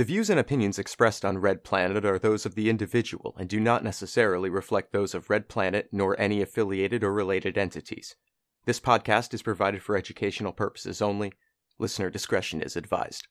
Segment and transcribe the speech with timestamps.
[0.00, 3.60] The views and opinions expressed on Red Planet are those of the individual and do
[3.60, 8.16] not necessarily reflect those of Red Planet nor any affiliated or related entities.
[8.64, 11.34] This podcast is provided for educational purposes only.
[11.78, 13.28] Listener discretion is advised.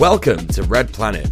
[0.00, 1.30] Welcome to Red Planet.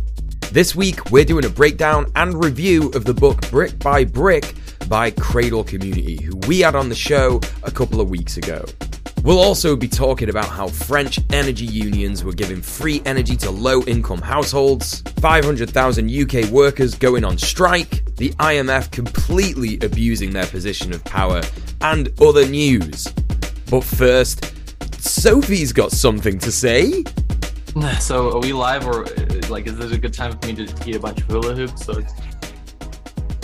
[0.52, 4.54] This week, we're doing a breakdown and review of the book Brick by Brick
[4.88, 8.62] by Cradle Community, who we had on the show a couple of weeks ago.
[9.22, 13.80] We'll also be talking about how French energy unions were giving free energy to low
[13.84, 21.02] income households, 500,000 UK workers going on strike, the IMF completely abusing their position of
[21.04, 21.40] power,
[21.80, 23.08] and other news.
[23.70, 24.52] But first,
[25.00, 27.02] Sophie's got something to say.
[28.00, 30.88] So are we live or uh, like is this a good time for me to
[30.88, 31.84] eat a bunch of hula hoops?
[31.84, 32.12] So it's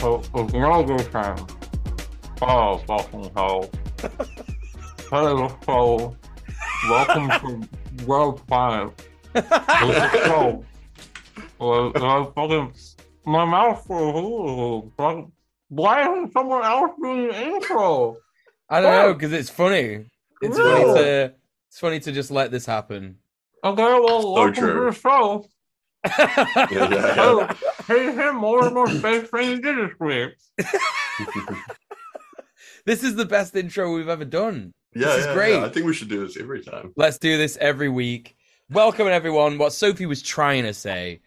[0.03, 1.47] Oh, it's not a good time.
[2.43, 3.71] Oh, fucking hell.
[5.09, 6.17] Hello, so
[6.91, 8.93] welcome to World Planet.
[9.33, 10.65] This is so.
[11.59, 12.75] Well, I fucking.
[13.25, 14.99] My mouth full of hula hoops.
[14.99, 15.25] Like,
[15.69, 18.17] Why isn't someone else doing the intro?
[18.69, 19.03] I don't What?
[19.07, 20.05] know because it's funny.
[20.43, 20.83] It's Really?
[20.83, 21.35] funny to
[21.69, 23.17] it's funny to just let this happen.
[23.65, 24.75] Okay, well, welcome true.
[24.75, 25.47] to the show.
[26.19, 27.15] Yeah, yeah, yeah.
[27.19, 27.49] Oh,
[27.89, 30.35] hey, him, more and more space things did this week.
[32.85, 34.73] this is the best intro we've ever done.
[34.95, 35.55] Yeah, This is yeah, great.
[35.55, 35.65] yeah.
[35.65, 36.93] I think we should do this every time.
[36.97, 38.37] Let's do this every week.
[38.71, 39.57] Welcome everyone.
[39.57, 41.23] What Sophie was trying to say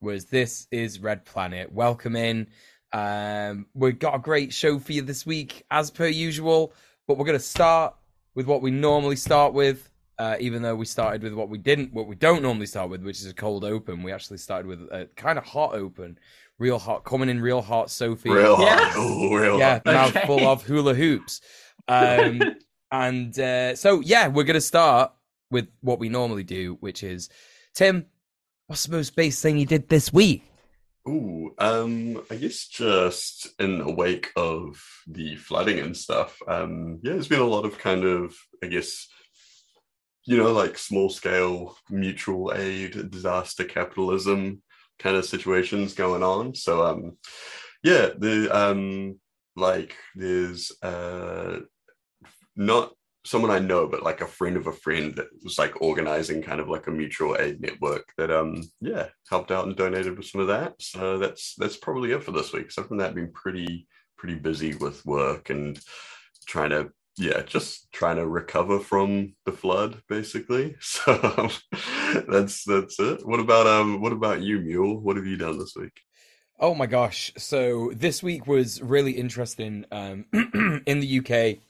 [0.00, 1.72] was this is Red Planet.
[1.72, 2.46] Welcome in.
[2.92, 6.72] Um, we've got a great show for you this week, as per usual.
[7.08, 7.96] But we're going to start
[8.36, 9.89] with what we normally start with.
[10.20, 13.02] Uh, even though we started with what we didn't, what we don't normally start with,
[13.02, 14.02] which is a cold open.
[14.02, 16.18] We actually started with a kind of hot open,
[16.58, 17.90] real hot, coming in real hot.
[17.90, 18.92] Sophie, Real Yes.
[18.92, 18.92] hard.
[18.98, 19.86] Oh, real yeah, hard.
[19.86, 20.26] mouth Okay.
[20.26, 21.40] full of hula hoops.
[21.88, 22.42] Um,
[22.92, 25.10] and uh, so, yeah, we're going to start
[25.50, 27.30] with what we normally do, which is
[27.74, 28.04] Tim,
[28.66, 30.42] what's the most base thing you did this week?
[31.08, 37.12] Ooh, um, I guess just in the wake of the flooding and stuff, um, yeah,
[37.12, 39.08] there's been a lot of kind of, I guess,
[40.24, 44.62] you know, like small scale mutual aid, disaster capitalism
[44.98, 46.54] kind of situations going on.
[46.54, 47.16] So, um,
[47.82, 49.18] yeah, the um,
[49.56, 51.60] like there's uh,
[52.56, 52.92] not
[53.24, 56.60] someone I know, but like a friend of a friend that was like organizing kind
[56.60, 60.40] of like a mutual aid network that um yeah helped out and donated with some
[60.40, 60.74] of that.
[60.80, 62.70] So that's that's probably it for this week.
[62.70, 63.86] Something that I've been pretty
[64.16, 65.78] pretty busy with work and
[66.46, 70.76] trying to yeah just trying to recover from the flood basically.
[70.80, 71.50] So um,
[72.28, 73.26] that's that's it.
[73.26, 74.98] What about um what about you, Mule?
[75.00, 76.00] What have you done this week?
[76.62, 77.32] Oh my gosh.
[77.38, 79.86] So, this week was really interesting.
[79.90, 80.26] Um,
[80.86, 81.62] in the UK,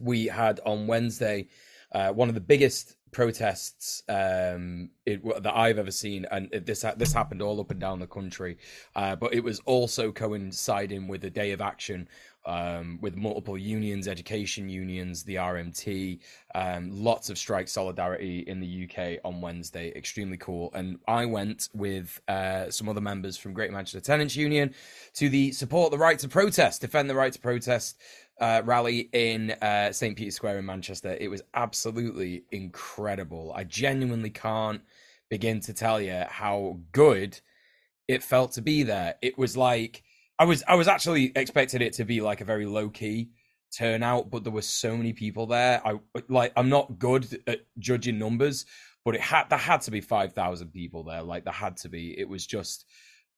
[0.00, 1.46] we had on Wednesday
[1.92, 7.12] uh, one of the biggest protests um, it, that I've ever seen, and this this
[7.12, 8.58] happened all up and down the country.
[8.96, 12.08] Uh, but it was also coinciding with a day of action
[12.46, 16.20] um, with multiple unions, education unions, the RMT,
[16.54, 19.92] um, lots of strike solidarity in the UK on Wednesday.
[19.94, 20.70] Extremely cool.
[20.74, 24.74] And I went with uh, some other members from Great Manchester Tenants Union
[25.14, 28.00] to the support the right to protest, defend the right to protest
[28.40, 30.16] uh, rally in uh, St.
[30.16, 31.16] Peter's Square in Manchester.
[31.20, 33.52] It was absolutely incredible.
[33.54, 34.80] I genuinely can't
[35.28, 37.38] begin to tell you how good
[38.08, 39.14] it felt to be there.
[39.22, 40.02] It was like
[40.40, 43.28] I was I was actually expecting it to be like a very low key
[43.76, 45.86] turnout, but there were so many people there.
[45.86, 48.64] I like I'm not good at judging numbers,
[49.04, 51.22] but it had there had to be five thousand people there.
[51.22, 52.18] Like there had to be.
[52.18, 52.86] It was just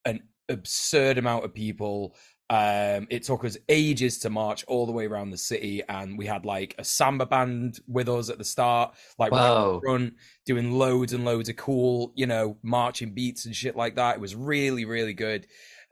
[0.04, 2.14] an absurd amount of people.
[2.50, 6.26] Um, it took us ages to march all the way around the city, and we
[6.26, 9.80] had like a samba band with us at the start, like right Wow.
[9.82, 10.14] front,
[10.46, 14.16] doing loads and loads of cool, you know, marching beats and shit like that.
[14.16, 15.46] It was really, really good.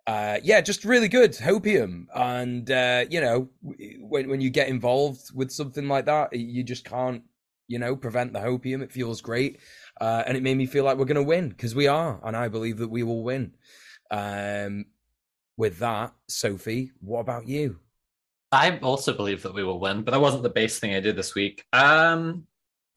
[0.07, 3.49] Uh, yeah, just really good hopium, and uh, you know,
[4.01, 7.23] when when you get involved with something like that, you just can't,
[7.69, 8.83] you know, prevent the hopium.
[8.83, 9.61] It feels great,
[10.01, 12.49] uh, and it made me feel like we're gonna win because we are, and I
[12.49, 13.55] believe that we will win.
[14.11, 14.87] Um,
[15.57, 17.79] with that, Sophie, what about you?
[18.51, 21.15] I also believe that we will win, but that wasn't the base thing I did
[21.15, 21.65] this week.
[21.73, 22.47] Um,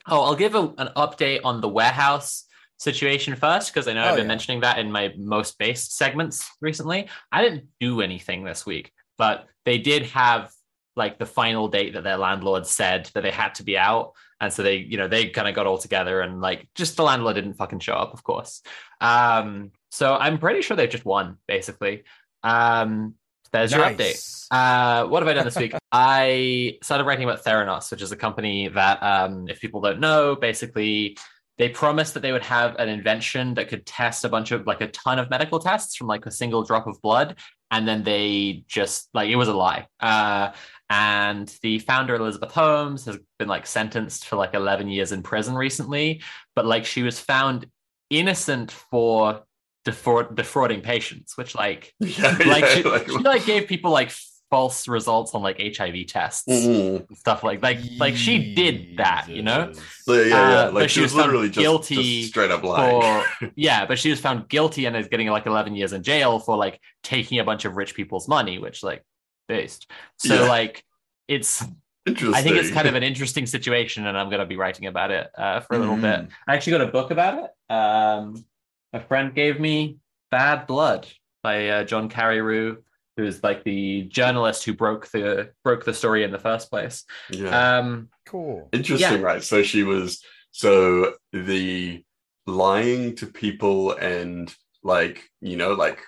[0.07, 2.45] oh, I'll give a, an update on the warehouse
[2.83, 4.27] situation first because I know Oh, I've been yeah.
[4.35, 7.07] mentioning that in my most based segments recently.
[7.31, 10.51] I didn't do anything this week, but they did have
[10.95, 14.11] like the final date that their landlord said that they had to be out.
[14.41, 17.03] and so they you know they kind of got all together and like just the
[17.03, 18.61] landlord didn't fucking show up of course
[18.99, 22.03] um so i'm pretty sure they've just won basically
[22.43, 23.15] um
[23.53, 24.19] there's your update
[24.51, 25.73] uh, what have I done this week?
[25.91, 30.35] I started writing about Theranos, which is a company that, um, if people don't know,
[30.35, 31.17] basically
[31.57, 34.81] they promised that they would have an invention that could test a bunch of like
[34.81, 37.37] a ton of medical tests from like a single drop of blood,
[37.71, 39.87] and then they just like it was a lie.
[39.99, 40.51] Uh,
[40.89, 45.55] and the founder Elizabeth Holmes has been like sentenced for like 11 years in prison
[45.55, 46.21] recently,
[46.55, 47.67] but like she was found
[48.09, 49.43] innocent for
[49.85, 54.11] defraud- defrauding patients, which like Yeah, like yeah, she, like- she like gave people like
[54.53, 57.07] false results on like HIV tests Mhm.
[57.09, 59.69] and stuff like like like she did that, you know.
[59.69, 59.83] Jesus.
[60.03, 62.29] So, yeah, yeah, Uh, like but she she was was found literally just, guilty just
[62.29, 63.01] straight up lying.
[63.39, 66.37] For yeah, but she was found guilty and is getting like 11 years in jail
[66.37, 69.03] for like taking a bunch of rich people's money, which like
[69.47, 69.89] based.
[70.19, 70.49] So Yeah.
[70.49, 70.83] like
[71.27, 71.63] it's
[72.05, 72.35] Interesting.
[72.35, 75.09] I think it's kind of an interesting situation, and I'm going to be writing about
[75.09, 76.19] it uh, for a little bit.
[76.19, 76.29] Mm.
[76.47, 77.73] I actually got a book about it.
[77.73, 78.43] Um,
[78.91, 81.07] a friend gave me Bad Blood
[81.43, 82.77] by uh, John Carreyrou,
[83.17, 87.03] who's like the journalist who broke the broke the story in the first place.
[87.29, 87.77] yeah.
[87.79, 88.69] Um, Cool.
[88.71, 89.43] Interesting, right?
[89.43, 92.03] So she was so the
[92.47, 95.99] lying to people and like you know like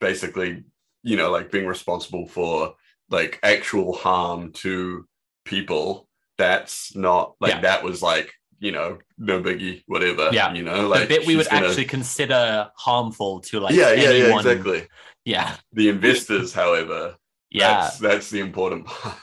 [0.00, 0.64] basically
[1.02, 2.74] you know like being responsible for
[3.08, 5.04] like actual harm to
[5.44, 6.08] people
[6.38, 7.60] that's not like Yeah.
[7.62, 10.52] that was like you know no biggie whatever Yeah.
[10.52, 14.10] you know like the bit we would gonna- actually consider harmful to like yeah yeah
[14.10, 14.86] yeah exactly.
[15.24, 15.56] Yeah.
[15.72, 17.16] The investors however
[17.50, 17.82] yeah.
[17.82, 19.16] that's, that's the important part.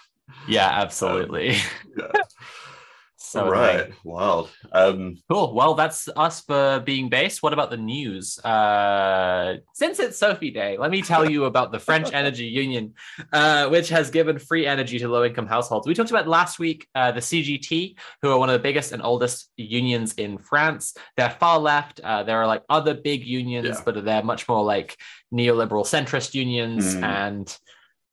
[0.48, 1.52] Yeah absolutely.
[1.52, 1.56] Um,
[1.98, 2.12] yeah
[3.28, 5.54] so right wild um Cool.
[5.54, 7.44] Well, that's us for being based.
[7.44, 8.40] What about the news?
[8.40, 12.94] Uh, since it's Sophie Day, let me tell you about the French Energy Union,
[13.34, 15.88] uh, which has given free energy to low income households.
[15.88, 19.02] We talked about last week uh, the CGT, who are one of the biggest and
[19.02, 20.96] oldest unions in France.
[21.18, 22.00] They're far left.
[22.00, 23.82] Uh, there are like other big unions, Yeah.
[23.84, 24.96] but they're much more like
[25.34, 26.96] neoliberal centrist unions.
[26.96, 27.04] Mm.
[27.04, 27.58] And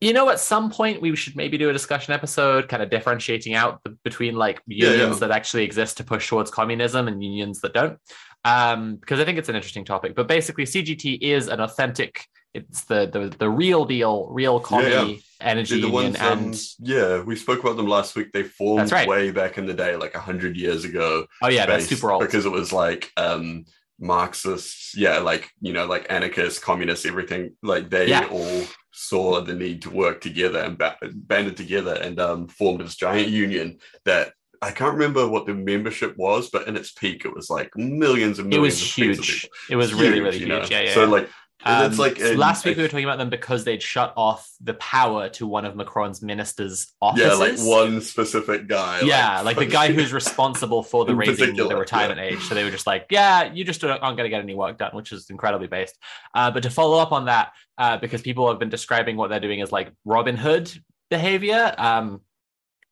[0.05, 3.55] you know, at some point we should maybe do a discussion episode, kind of differentiating
[3.55, 4.97] out the, between like Yeah, yeah.
[4.97, 7.99] unions that actually exist to push towards communism and unions that don't.
[8.45, 10.15] Um, because I think it's an interesting topic.
[10.15, 12.27] But basically, CGT is an authentic.
[12.53, 15.15] It's the the, the real deal, real commie yeah.
[15.41, 18.31] energy the union, ones, um, and yeah, we spoke about them last week.
[18.33, 19.09] They formed right.
[19.09, 21.27] way back in the day, like a hundred years ago.
[21.43, 22.21] oh yeah, that's super old.
[22.21, 23.65] because it was like um
[23.99, 27.57] Marxists, yeah, like you know, like anarchists, communists, everything.
[27.63, 28.29] Like they Yeah.
[28.31, 28.63] all
[28.95, 33.29] saw the need to work together and ba- banded together and um, formed this giant
[33.29, 34.33] union that.
[34.63, 38.39] I can't remember what the membership was, but in its peak, it was like millions
[38.39, 38.81] and millions.
[38.81, 39.25] it was of people.
[39.25, 39.49] huge.
[39.69, 40.71] It was really really huge.
[40.71, 40.95] Yeah, yeah.
[40.95, 41.29] So like,
[41.65, 44.75] Um, it's like last week we were talking about them because they'd shut off the
[44.75, 47.27] power to one of Macron's ministers' offices.
[47.27, 49.01] yeah, like one specific guy.
[49.03, 52.41] yeah, like the guy who's responsible for the raising the retirement age.
[52.43, 54.95] So they were just like, yeah, you just aren't going to get any work done,
[54.95, 55.97] which is incredibly based.
[56.35, 59.41] Uh, but to follow up on that, uh, because people have been describing what they're
[59.41, 60.71] doing as like Robin Hood
[61.11, 62.21] behavior, um,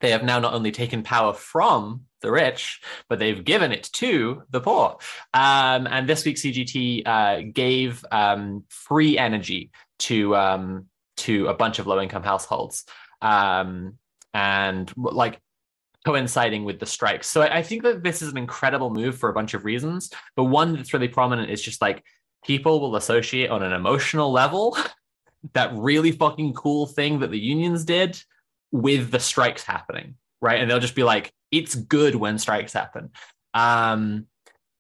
[0.03, 4.43] they have now not only taken power from the rich, but they've given it to
[4.51, 4.99] the poor.
[5.33, 9.71] Um, and this week, CGT uh, gave um, free energy
[10.01, 10.87] to um,
[11.19, 12.85] to a bunch of low income households.
[13.23, 13.99] Um,
[14.35, 15.41] and like
[16.05, 17.29] coinciding with the strikes.
[17.29, 20.11] So I, I think that this is an incredible move for a bunch of reasons.
[20.35, 22.03] But one that's really prominent is just like
[22.45, 24.77] people will associate on an emotional level
[25.55, 28.21] that really fucking cool thing that the unions did
[28.73, 30.61] with the strikes happening, right?
[30.61, 33.11] And they'll just be like, it's good when strikes happen.
[33.55, 34.27] Um,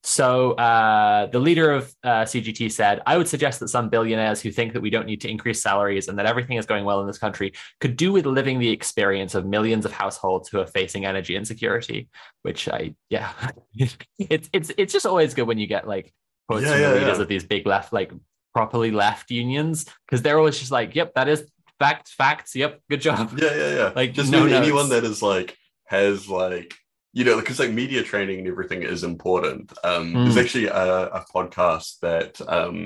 [0.05, 4.51] so uh, the leader of uh, CGT said, I would suggest that some billionaires who
[4.51, 7.07] think that we don't need to increase salaries and that everything is going well in
[7.07, 11.05] this country could do with living the experience of millions of households who are facing
[11.05, 12.09] energy insecurity.
[12.43, 13.33] Which I, yeah,
[14.19, 16.13] it's it's it's just always good when you get like
[16.49, 17.23] quotes Yeah, from yeah, the leaders yeah.
[17.23, 18.11] of these big left, like
[18.55, 21.49] properly left unions, because they're always just like, "Yep, that is
[21.83, 22.55] facts, facts.
[22.62, 23.91] Yep, good job." Yeah, yeah, yeah.
[24.01, 25.51] Like, just no anyone that is like
[25.97, 26.71] has like
[27.12, 29.65] you know because like media training and everything is important.
[29.91, 30.43] Um, There's Mm.
[30.45, 32.77] actually a, a podcast that um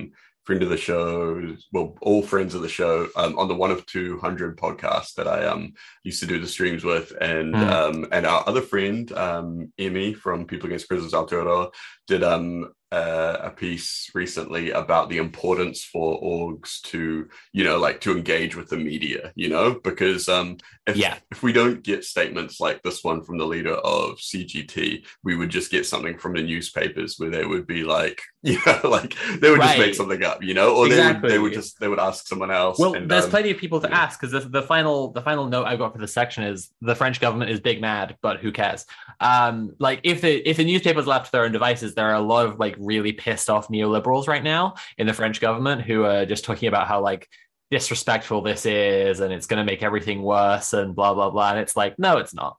[0.46, 3.84] friend of the show, well, all friends of the show, um, on the one of
[3.86, 5.62] two hundred podcast that I um
[6.08, 7.70] used to do the streams with, and Mm.
[7.80, 11.64] um and our other friend um Emmy from People Against Prisons Aotearoa
[12.10, 18.00] did um uh, a piece recently about the importance for orgs to, you know, like
[18.02, 21.18] to engage with the media, you know, because um, if, Yeah.
[21.32, 25.50] if we don't get statements like this one from the leader of CGT, we would
[25.50, 28.22] just get something from the newspapers where they would be like,
[28.52, 31.38] you know, like they would just make something up, you know, or they would they
[31.38, 32.78] would just they would ask someone else.
[32.78, 33.98] Well, and, there's um, plenty of people to yeah.
[33.98, 36.94] ask because the, the final the final note I got for the section is the
[36.94, 38.86] French government is big mad, but who cares?
[39.18, 42.20] Um, like if the if the newspapers left to their own devices, there are a
[42.20, 46.24] lot of like really pissed off neoliberals right now in the French government who are
[46.24, 47.28] just talking about how like
[47.72, 51.50] disrespectful this is and it's going to make everything worse and blah blah blah.
[51.50, 52.58] And it's like, no, it's not.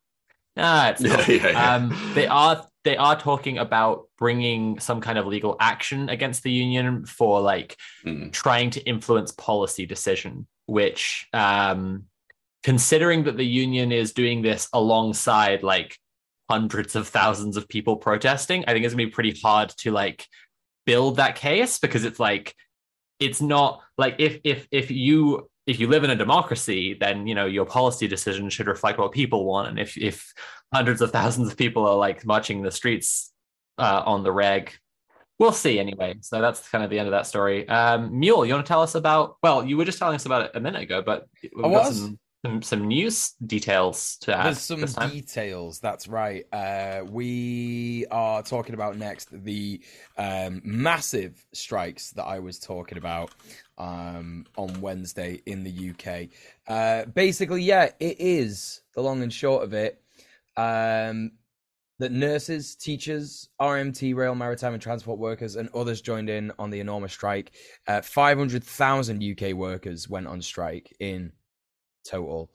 [0.58, 1.27] Nah, it's Yeah, not.
[1.29, 1.75] yeah, yeah.
[1.75, 6.51] Um, they are they are talking about bringing some kind of legal action against the
[6.51, 7.75] union for like
[8.06, 8.32] Mm.
[8.32, 12.06] trying to influence policy decision, which, um,
[12.63, 15.98] considering that the union is doing this alongside like
[16.50, 20.25] hundreds of thousands of people protesting, I think it's gonna be pretty hard to like
[20.86, 22.56] build that case because it's like
[23.20, 27.36] it's not like if if if you if you live in a democracy, then you
[27.36, 29.67] know your policy decision should reflect what people want.
[29.67, 30.33] And if if
[30.74, 33.33] hundreds of thousands of people are like marching the streets
[33.77, 34.71] uh, on the reg,
[35.38, 36.15] we'll see anyway.
[36.21, 37.67] So that's kind of the end of that story.
[37.67, 39.38] Um, Mule, you want to tell us about?
[39.43, 41.27] Well, you were just telling us about it a minute ago, but
[41.63, 42.00] I was.
[42.00, 44.46] some, some some news details to add.
[44.46, 45.80] There's some details.
[45.80, 46.46] That's right.
[46.51, 49.82] Uh, we are talking about next the
[50.18, 53.32] um, massive strikes that I was talking about
[53.77, 56.30] um, on Wednesday in the UK.
[56.68, 60.01] Uh, basically, yeah, it is the long and short of it.
[60.56, 61.32] Um,
[62.00, 66.80] that nurses, teachers, RMT, rail, maritime, and transport workers, and others joined in on the
[66.80, 67.54] enormous strike.
[67.88, 71.32] Uh, 500,000 UK workers went on strike in
[72.08, 72.50] total.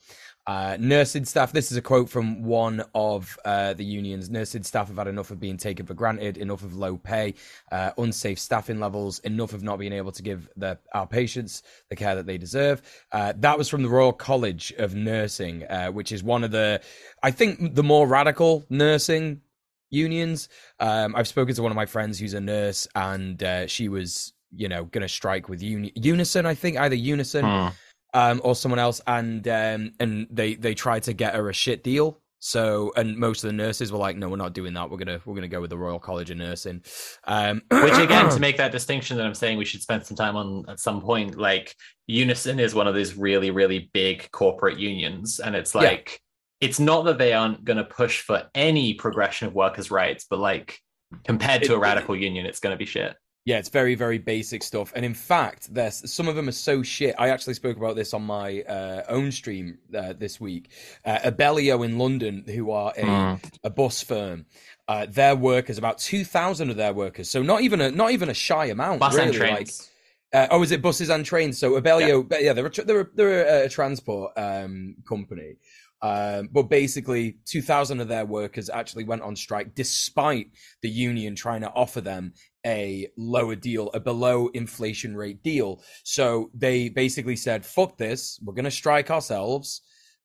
[0.45, 4.29] Uh, nursing staff, this is a quote from one of uh, the unions.
[4.29, 7.35] Nursing staff have had enough of being taken for granted, enough of low pay,
[7.71, 11.97] uh, unsafe staffing levels, enough of not being able to give the, our patients the
[11.97, 12.83] care that they deserve.
[13.13, 16.81] Uh, that was from the Royal College of Nursing, uh, which is one of the,
[17.23, 19.43] I think, the more radical nursing
[19.91, 20.49] unions.
[20.81, 24.33] Um, I've spoken to one of my friends who's a nurse, and uh, she was,
[24.51, 27.69] you know, going to strike with uni- Unison, I think, either Unison Hmm.
[28.14, 31.83] Um, or someone else, and um, and they they tried to get her a shit
[31.83, 32.19] deal.
[32.45, 34.90] So, and most of the nurses were like, "No, we're not doing that.
[34.90, 36.83] We're gonna we're gonna go with the Royal College of Nursing."
[37.25, 40.35] Um, Which again, to make that distinction that I'm saying we should spend some time
[40.37, 41.76] on at some point, like
[42.09, 45.38] Unison is one of these really, really big corporate unions.
[45.38, 45.83] And it's Yeah.
[45.83, 46.21] like,
[46.61, 50.40] it's not that they aren't going to push for any progression of workers' rights, but
[50.40, 50.81] like
[51.25, 53.14] compared to a radical union, it's going to be shit.
[53.45, 54.93] Yeah, it's very, very basic stuff.
[54.95, 57.17] And in fact, there's some of them are so shit.
[57.19, 60.71] I actually spoke about this on my uh, own stream uh, this week.
[61.05, 63.41] Uh, Abellio in London, who are a, Mm.
[63.65, 64.47] a bus firm,
[64.87, 68.29] uh, their workers, about two thousand of their workers, so not even a not even
[68.29, 69.01] a shy amount.
[69.01, 69.89] Bus really, and like- trains.
[70.33, 71.59] Uh, oh, is it buses and trains?
[71.59, 75.57] So Abellio, yeah, they're a, they're a, they're a, transport um, company,
[76.03, 80.49] um, but basically, two thousand of their workers actually went on strike despite
[80.83, 82.33] the union trying to offer them
[82.67, 85.83] a lower deal, a below inflation rate deal.
[86.03, 89.83] So they basically said, "Fuck this, we're going to strike ourselves."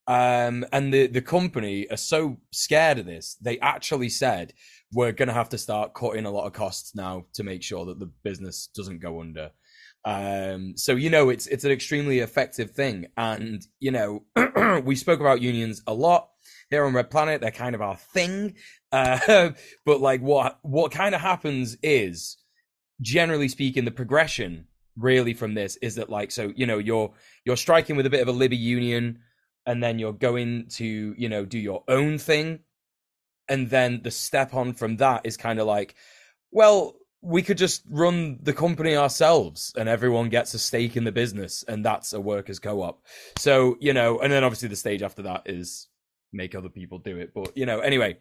[0.08, 4.54] Um, and the the company are so scared of this, they actually said,
[4.92, 7.84] "We're going to have to start cutting a lot of costs now to make sure
[7.86, 9.52] that the business doesn't go under."
[10.08, 14.24] Um, so you know, it's it's an extremely effective thing, and you know,
[14.84, 16.30] we spoke about unions a lot.
[16.70, 17.42] Here on Red Planet.
[17.42, 18.54] They're kind of our thing,
[18.92, 19.50] uh,
[19.84, 22.38] but like what what kind of happens is,
[23.02, 27.12] generally speaking, the progression really from this is that like so you know you're
[27.44, 29.18] you're striking with a bit of a Libby union,
[29.66, 32.60] and then you're going to you know do your own thing,
[33.46, 35.96] and then the step on from that is kind of like,
[36.50, 41.12] well we could just run the company ourselves and everyone gets a stake in the
[41.12, 43.02] business and that's a workers co-op.
[43.36, 45.88] So you know and then obviously the stage after that is
[46.32, 47.32] make other people do it.
[47.34, 48.18] But you know anyway.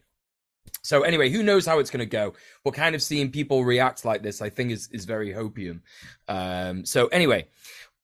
[0.82, 2.34] So anyway who knows how it's going to go?
[2.64, 5.82] But kind of seeing people react like this i think is is very hopium
[6.28, 7.48] um so anyway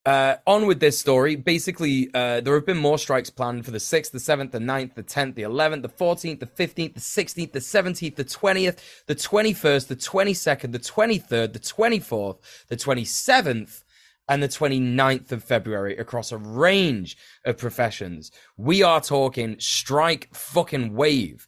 [0.06, 1.36] uh, on with this story.
[1.36, 4.96] Basically, uh, there have been more strikes planned for the 6th, the 7th, the 9th,
[4.96, 9.16] the 10th, the 11th, the 14th, the 15th, the 16th, the 17th, the 20th, the
[9.16, 13.84] 21st, the 22nd, the 23rd, the 24th, the 27th,
[14.30, 18.32] and the 29th of February across a range of professions.
[18.58, 21.48] We are talking strike fucking wave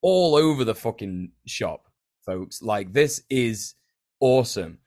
[0.00, 1.88] all over the fucking shop,
[2.24, 2.62] folks.
[2.62, 3.74] Like, this is
[4.20, 4.78] awesome.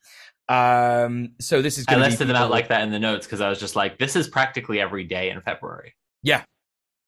[0.49, 2.99] Um, so this is I going to be listed them out like that in the
[2.99, 5.95] notes because I was just like, this is practically every day in February.
[6.21, 6.43] yeah.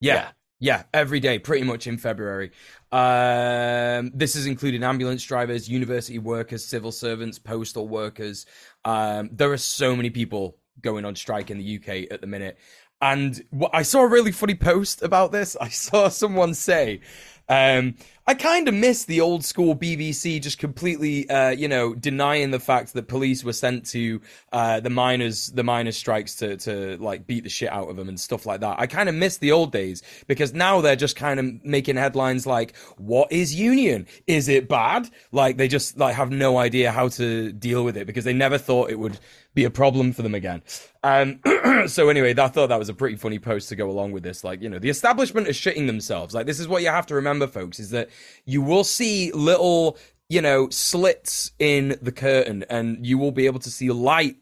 [0.01, 0.31] Yeah.
[0.62, 2.51] Yeah, every day, pretty much in February.
[2.91, 8.46] Um, this is including ambulance drivers, university workers, civil servants, postal workers.
[8.84, 12.58] Um, there are so many people going on strike in the UK at the minute.
[13.01, 15.55] And what, I saw a really funny post about this.
[15.62, 17.00] I saw someone say
[17.48, 17.96] um,
[18.29, 22.59] I kind of miss the old school BBC just completely, uh, you know, denying the
[22.59, 24.21] fact that police were sent to
[24.53, 28.07] uh, the miners, the miners' strikes to to like beat the shit out of them
[28.07, 28.79] and stuff like that.
[28.79, 32.45] I kind of miss the old days because now they're just kind of making headlines
[32.45, 34.05] like, "What is union?
[34.27, 38.05] Is it bad?" Like they just like have no idea how to deal with it
[38.05, 39.17] because they never thought it would
[39.55, 40.62] be a problem for them again.
[41.03, 41.39] Um,
[41.88, 44.43] so anyway, I thought that was a pretty funny post to go along with this.
[44.43, 46.36] Like, you know, the establishment is shitting themselves.
[46.36, 48.09] Like, this is what you have to remember, folks, is that
[48.45, 49.97] you will see little,
[50.29, 54.38] you know, slits in the curtain and you will be able to see light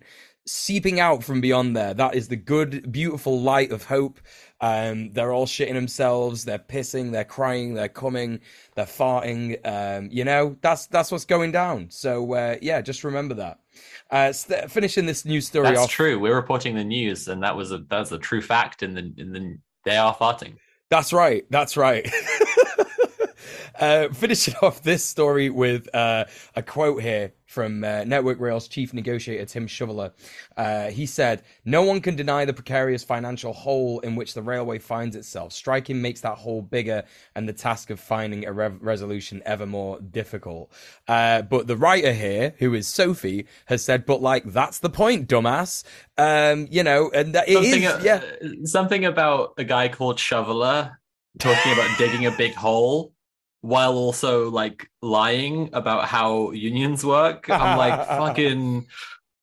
[0.45, 1.93] seeping out from beyond there.
[1.93, 4.19] That is the good, beautiful light of hope.
[4.59, 6.45] Um, they're all shitting themselves.
[6.45, 7.11] They're pissing.
[7.11, 7.73] They're crying.
[7.73, 8.39] They're coming.
[8.75, 9.59] They're farting.
[9.65, 11.89] Um, you know, that's that's what's going down.
[11.91, 13.59] So uh, yeah, just remember that.
[14.09, 15.89] Uh, st- finishing this news story That's off.
[15.91, 16.17] true.
[16.17, 18.81] We're reporting the news, and that was a that's a true fact.
[18.81, 20.55] In the in the they are farting.
[20.89, 21.45] That's right.
[21.49, 22.05] That's right.
[23.79, 28.93] uh, finishing off this story with uh, a quote here from uh, Network Rail's chief
[28.93, 30.11] negotiator Tim Shoveller.
[30.55, 34.79] Uh, he said, "No one can deny the precarious financial hole in which the railway
[34.79, 35.53] finds itself.
[35.53, 37.03] Striking makes that hole bigger,
[37.35, 40.71] and the task of finding a re- resolution ever more difficult."
[41.07, 45.29] Uh, but the writer here, who is Sophie, has said, "But like that's the point,
[45.29, 45.83] dumbass."
[46.17, 48.21] Um, you know, and that it something, is, yeah.
[48.65, 50.97] something about a guy called Shoveller
[51.39, 53.13] talking about digging a big hole
[53.61, 57.49] while also like lying about how unions work.
[57.49, 58.87] I'm like fucking.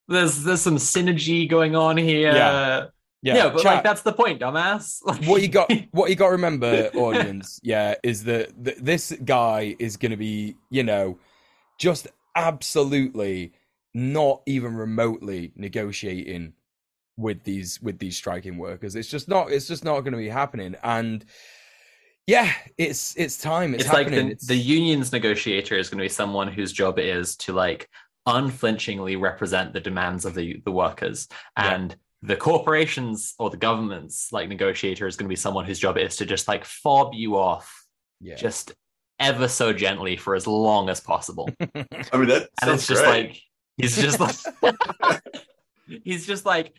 [0.07, 2.33] There's there's some synergy going on here.
[2.33, 2.85] Yeah.
[3.33, 3.75] Yeah, but chat.
[3.75, 4.99] like that's the point, dumbass.
[5.27, 9.75] what you got what you got to remember audience yeah is that th- this guy
[9.79, 11.17] is going to be you know
[11.79, 13.53] just absolutely
[13.95, 16.53] not even remotely negotiating
[17.17, 20.29] with these with these striking workers it's just not it's just not going to be
[20.29, 21.25] happening and
[22.27, 26.03] yeah it's it's time it's, it's like the, It's- the union's negotiator is going to
[26.05, 27.89] be someone whose job it is to like
[28.25, 31.27] unflinchingly represent the demands of the the workers
[31.57, 31.75] Yeah.
[31.75, 35.97] and the corporations or the government's like negotiator is going to be someone whose job
[35.97, 37.85] it is to just like fob you off
[38.21, 38.73] yeah just
[39.19, 41.67] ever so gently for as long as possible I
[42.17, 43.27] mean, that and sounds it's just great.
[43.27, 43.41] like
[43.77, 45.21] he's just like
[46.03, 46.73] he's just like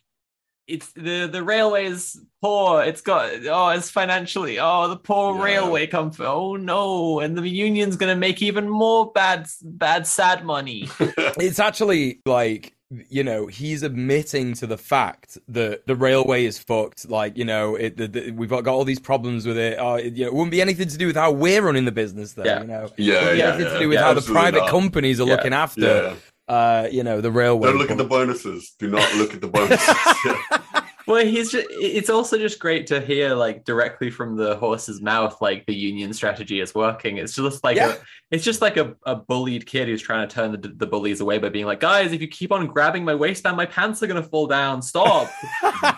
[0.68, 5.42] it's the the railway's poor it's got oh it's financially oh the poor Yeah.
[5.44, 10.88] railway comfort oh no and the union's gonna make even more bad bad sad money
[11.00, 12.72] it's actually like
[13.10, 17.74] you know he's admitting to the fact that the railway is fucked like you know
[17.74, 20.28] it the, the, we've got, got all these problems with it uh, it, you know,
[20.28, 22.60] it wouldn't be anything to do with how we're running the business there Yeah.
[22.60, 23.72] you know yeah, it wouldn't be yeah, anything yeah.
[23.72, 24.68] to do with Yeah, how the private not.
[24.70, 25.34] companies are Yeah.
[25.34, 26.14] looking after Yeah.
[26.48, 28.74] Uh you know the railway Don't look at the bonuses.
[28.78, 29.94] Do not look at the bonuses.
[30.24, 30.82] Yeah.
[31.06, 35.40] well he's just it's also just great to hear like directly from the horse's mouth
[35.40, 37.18] like the union strategy is working.
[37.18, 37.92] It's just like Yeah.
[37.94, 37.96] a
[38.30, 41.38] it's just like a, a bullied kid who's trying to turn the, the bullies away
[41.38, 44.22] by being like guys if you keep on grabbing my waistband my pants are gonna
[44.22, 44.82] fall down.
[44.82, 45.30] Stop.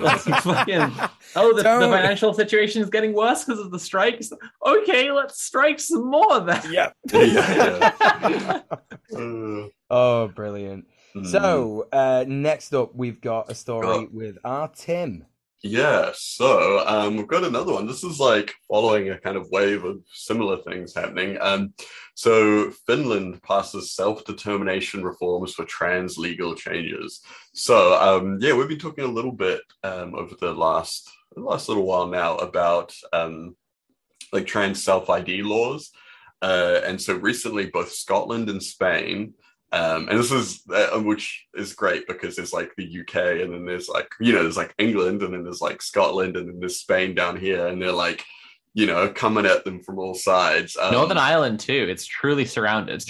[0.01, 0.93] Like, fucking-
[1.37, 1.91] oh the, the Don't.
[1.91, 4.31] financial situation is getting worse because of the strikes?
[4.67, 6.63] Okay let's strike some more then.
[6.71, 7.93] Yeah Yeah,
[8.29, 8.61] yeah.
[9.17, 11.27] Uh, oh brilliant mm.
[11.27, 14.09] so uh next up we've got a story Oh.
[14.13, 15.25] with our tim
[15.63, 17.89] Yeah, so um, we've got another one.
[17.89, 21.37] This is like following a kind of wave of similar things happening.
[21.41, 21.75] Um,
[22.15, 27.21] so Finland passes self-determination reforms for trans legal changes.
[27.55, 31.69] So um, yeah, we've been talking a little bit um, over the last the last
[31.69, 33.57] little while now about um,
[34.33, 35.91] like trans self-ID laws.
[36.41, 39.35] Uh, and so recently, both Scotland and Spain
[39.73, 43.67] um, and this is uh, which is great because there's like the UK and then
[43.67, 46.81] there's like you know there's like England and then there's like Scotland and then there's
[46.81, 48.25] Spain down here and they're like
[48.75, 50.77] you know coming at them from all sides.
[50.77, 53.03] Um, northern ireland too it's truly surrounded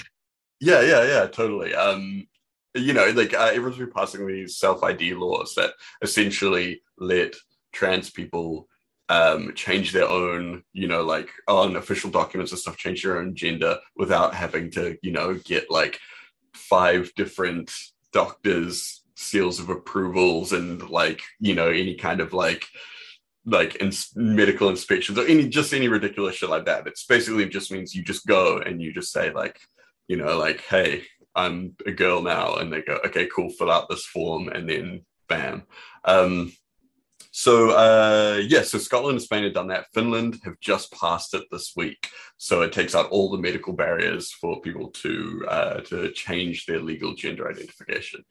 [0.61, 1.75] yeah, yeah, yeah, totally.
[1.75, 2.27] Um,
[2.75, 7.35] you know, like uh, everyone's been passing these self ID laws that essentially let
[7.73, 8.69] trans people
[9.11, 13.35] um change their own you know like on official documents and stuff change their own
[13.35, 15.99] gender without having to you know get like
[16.55, 17.73] five different
[18.13, 22.67] doctors seals of approvals and like you know any kind of like
[23.45, 26.87] like ins- medical inspections or any just any ridiculous shit like that.
[26.87, 29.59] It's basically just means you just go and you just say like
[30.09, 31.03] you know like hey
[31.37, 35.05] i'm a girl now and they go okay cool fill out this form and then
[35.29, 35.65] bam.
[36.05, 36.53] Um
[37.39, 39.87] So uh, yeah, so Scotland and Spain have done that.
[39.95, 42.09] Finland have just passed it this week.
[42.37, 46.81] So it takes out all the medical barriers for people to uh, to change their
[46.81, 48.25] legal gender identification.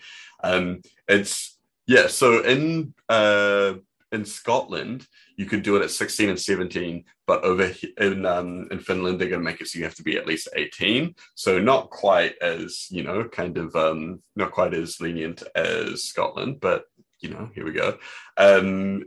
[0.44, 2.08] Um, it's yeah.
[2.08, 3.76] So in uh,
[4.12, 8.80] in Scotland, you could do it at 16 and 17, but over in um, in
[8.80, 11.16] Finland, they're going to make it so you have to be at least 18.
[11.34, 16.60] So not quite as you know, kind of um, not quite as lenient as Scotland,
[16.60, 16.84] but
[17.20, 17.98] you know, here we go.
[18.38, 19.06] Um,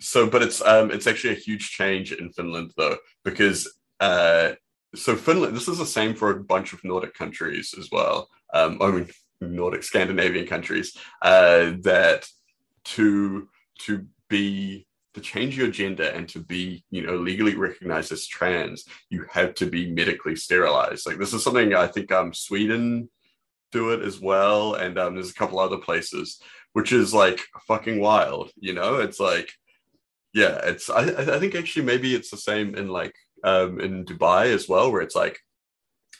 [0.00, 4.52] so, but it's um, it's actually a huge change in Finland though, because uh,
[4.94, 5.56] so Finland.
[5.56, 8.28] This is the same for a bunch of Nordic countries as well.
[8.52, 9.08] Um, I mean,
[9.40, 12.26] Nordic Scandinavian countries uh, that
[12.84, 13.48] to
[13.80, 18.84] to be to change your gender and to be you know legally recognized as trans
[19.10, 23.08] you have to be medically sterilized like this is something i think um sweden
[23.72, 26.40] do it as well and um there's a couple other places
[26.74, 28.96] which is like fucking wild you know?
[28.96, 29.50] It's like
[30.34, 34.46] yeah it's i i think actually maybe it's the same in like um in dubai
[34.52, 35.38] as well where it's like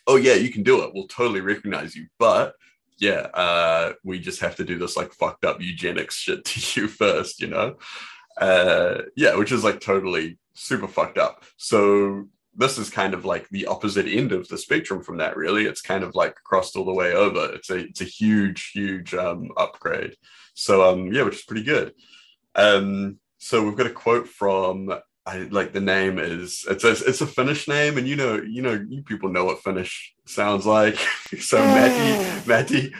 [0.06, 0.92] oh yeah you can do it.
[0.94, 2.06] We'll totally recognize you.
[2.18, 2.54] But
[2.98, 6.88] yeah uh we just have to do this like fucked up eugenics shit to you
[6.88, 7.76] first you know?
[8.40, 11.44] Uh yeah which is like totally super fucked up.
[11.56, 15.64] So this is kind of like the opposite end of the spectrum from that really.
[15.64, 17.52] It's kind of like crossed all the way over.
[17.54, 20.14] It's a it's a huge huge um upgrade.
[20.54, 21.94] So um yeah which is pretty good.
[22.54, 24.92] Um so we've got a quote from
[25.26, 28.62] I like the name is it's a it's a Finnish name and you know you
[28.62, 30.98] know you people know what Finnish sounds like.
[31.40, 32.94] So Matti Matti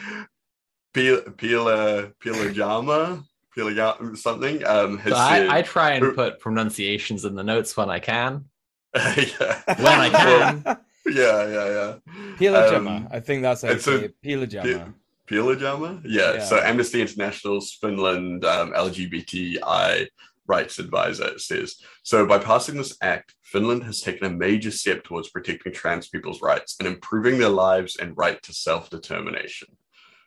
[0.93, 7.23] Pila Pila Jama Pila something um has So said, I, I try and put pronunciations
[7.23, 8.45] in the notes when I can.
[8.95, 10.63] Yeah When I can.
[11.05, 11.93] yeah yeah yeah
[12.39, 12.97] Pihlajamaa.
[12.97, 14.15] Um, I think that's how you it's a- say it.
[14.23, 14.93] Pihlajamaa.
[15.29, 16.01] Pihlajamaa?
[16.05, 16.33] Yeah.
[16.35, 16.43] Yeah.
[16.45, 20.07] So Amnesty International's Finland um, LGBTI
[20.47, 25.29] rights advisor says so by passing this act, Finland has taken a major step towards
[25.29, 29.69] protecting trans people's rights and improving their lives and right to self-determination.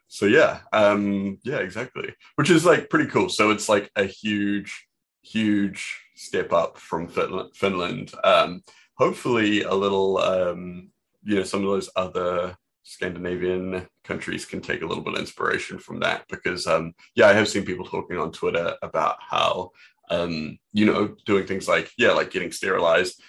[0.09, 2.15] So yeah, um, yeah, exactly.
[2.37, 3.29] Which is like pretty cool.
[3.29, 4.89] So it's like a huge,
[5.23, 7.09] huge step up from
[7.55, 8.13] Finland.
[8.25, 8.63] Um,
[8.95, 10.91] hopefully, a little, um,
[11.23, 12.57] you know, some of those other
[12.89, 17.35] Scandinavian countries can take a little bit of inspiration from that because um yeah I
[17.35, 19.73] have seen people talking on Twitter about how
[20.09, 23.23] um you know doing things like yeah like getting sterilized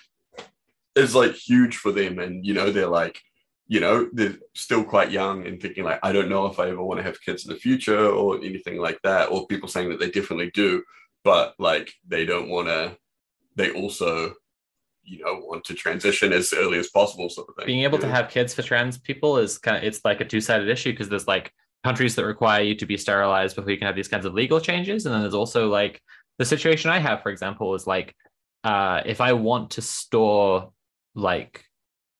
[0.96, 3.20] is like huge for them and you know they're like
[3.68, 6.82] you know they're still quite young and thinking like I don't know if I ever
[6.82, 10.00] want to have kids in the future or anything like that or people saying that
[10.00, 10.82] they definitely do
[11.24, 12.98] but like they don't want to
[13.56, 14.34] they also
[15.04, 18.02] you know want to transition as early as possible sort of thing Being able you
[18.02, 18.14] to know?
[18.14, 21.28] have kids for trans people is kind of it's like a two-sided issue because there's
[21.28, 21.52] like
[21.84, 24.60] countries that require you to be sterilized before you can have these kinds of legal
[24.60, 25.06] changes.
[25.06, 26.02] And then there's also like
[26.38, 28.14] the situation I have, for example, is like
[28.64, 30.72] uh if I want to store
[31.16, 31.64] like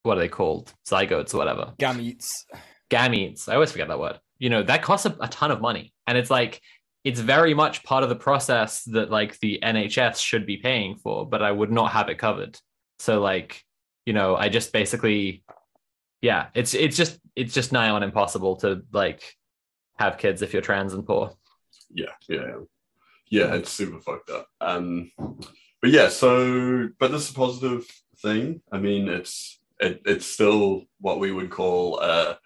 [0.04, 0.74] what are they called?
[0.88, 1.74] Zygotes or whatever.
[1.78, 2.46] Gametes.
[2.90, 3.50] gametes.
[3.50, 4.20] I always forget that word.
[4.38, 5.94] You know, that costs a, a ton of money.
[6.08, 6.62] And it's like,
[7.04, 11.28] it's very much part of the process that like the NHS should be paying for,
[11.28, 12.60] but I would not have it covered.
[13.00, 13.64] So like,
[14.06, 15.44] you know, I just basically,
[16.22, 19.38] yeah, it's it's just it's just nigh on impossible to like
[19.98, 21.32] have kids if you're trans and poor.
[21.94, 22.56] yeah yeah
[23.30, 23.54] yeah.
[23.56, 25.12] it's super fucked up um
[25.82, 27.86] but yeah so but this is a positive
[28.22, 32.38] thing i mean it's it, it's still what we would call a,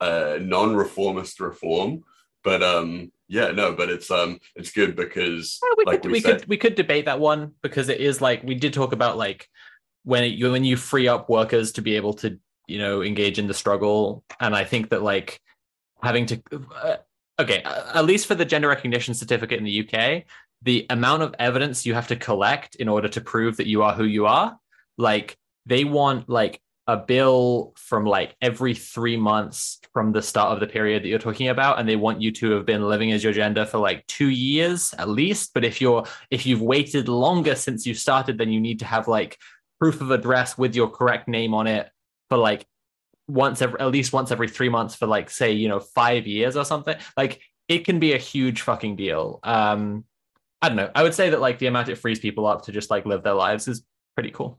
[0.00, 2.04] a non-reformist reform
[2.48, 6.12] but um yeah no but it's um it's good because Well, we like could we,
[6.12, 8.92] we, said could we could debate that one because it is like we did talk
[8.92, 9.46] about like
[10.04, 13.38] when it, you when you free up workers to be able to you know engage
[13.38, 14.24] in the struggle.
[14.40, 15.40] And I think that like
[16.02, 16.42] having to
[16.82, 16.96] uh,
[17.38, 20.24] okay at least for the gender recognition certificate in the UK
[20.62, 23.92] the amount of evidence you have to collect in order to prove that you are
[23.92, 24.58] who you are
[24.96, 30.60] like they want like a bill from like every three months from the start of
[30.60, 33.22] the period that you're talking about and they want you to have been living as
[33.22, 35.52] your gender for like two years at least.
[35.52, 39.06] But if you're if you've waited longer since you started then you need to have
[39.06, 39.36] like
[39.78, 41.90] proof of address with your correct name on it
[42.30, 42.66] for like
[43.28, 46.56] once every at least once every three months for like say you know five years
[46.56, 46.96] or something.
[47.18, 49.40] Like it can be a huge fucking deal.
[49.42, 50.04] Um
[50.62, 50.90] i don't know.
[50.94, 53.22] I would say that like the amount it frees people up to just like live
[53.22, 53.82] their lives is
[54.14, 54.58] pretty cool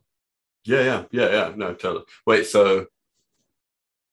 [0.65, 2.85] yeah yeah yeah yeah no totally wait so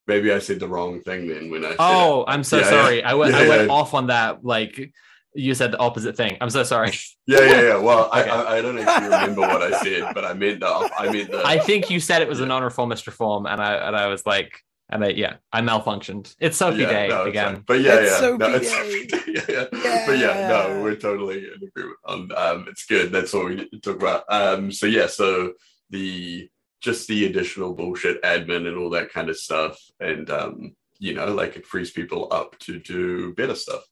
[0.07, 2.69] maybe i said the wrong thing then when i said oh i'm so Yeah, yeah.
[2.69, 3.73] sorry i went i went yeah.
[3.73, 4.91] off on that like
[5.33, 6.91] you said the opposite thing i'm so sorry
[7.27, 8.29] yeah yeah yeah well Okay.
[8.29, 11.31] I, I i don't actually remember what i said but i meant the i meant
[11.31, 12.47] the i think you said it was a Yeah.
[12.49, 14.51] non-reformist reform and i and i was like
[14.89, 16.33] and I, yeah, I malfunctioned.
[16.39, 17.55] It's Sophie yeah, Day no, again.
[17.55, 17.63] fine.
[17.67, 18.77] But yeah, It's yeah, Sophie no, it's Day.
[18.77, 20.03] Sophie Day, yeah, yeah.
[20.07, 20.47] But yeah, Yeah.
[20.47, 22.31] no, we're totally in agreement on.
[22.33, 23.11] Um, it's good.
[23.11, 24.23] That's what we need to talk about.
[24.29, 25.51] Um, so yeah, so
[25.89, 26.49] the
[26.81, 31.33] just the additional bullshit admin and all that kind of stuff, and um, you know,
[31.33, 33.83] like it frees people up to do better stuff.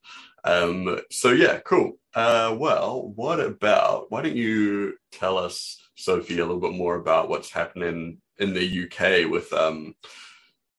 [0.43, 1.97] Um, so yeah, cool.
[2.13, 4.11] Uh, well, what about?
[4.11, 8.85] Why don't you tell us, Sophie, a little bit more about what's happening in the
[8.85, 9.95] UK with um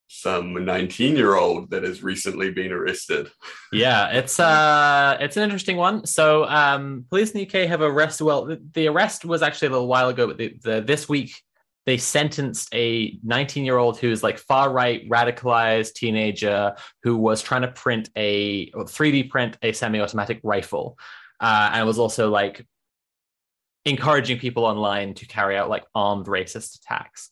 [0.08, 3.28] some 19 year old that has recently been arrested.
[3.72, 6.06] Yeah, it's uh it's an interesting one.
[6.06, 9.70] So um police in the UK have arrested well the, the arrest was actually a
[9.72, 11.42] little while ago, but the, the this week
[11.86, 17.62] they sentenced a 19 year old who's like far right radicalized teenager who was trying
[17.62, 20.98] to print a or 3D print a semi-automatic rifle.
[21.38, 22.66] Uh, and was also like
[23.84, 27.30] encouraging people online to carry out like armed racist attacks.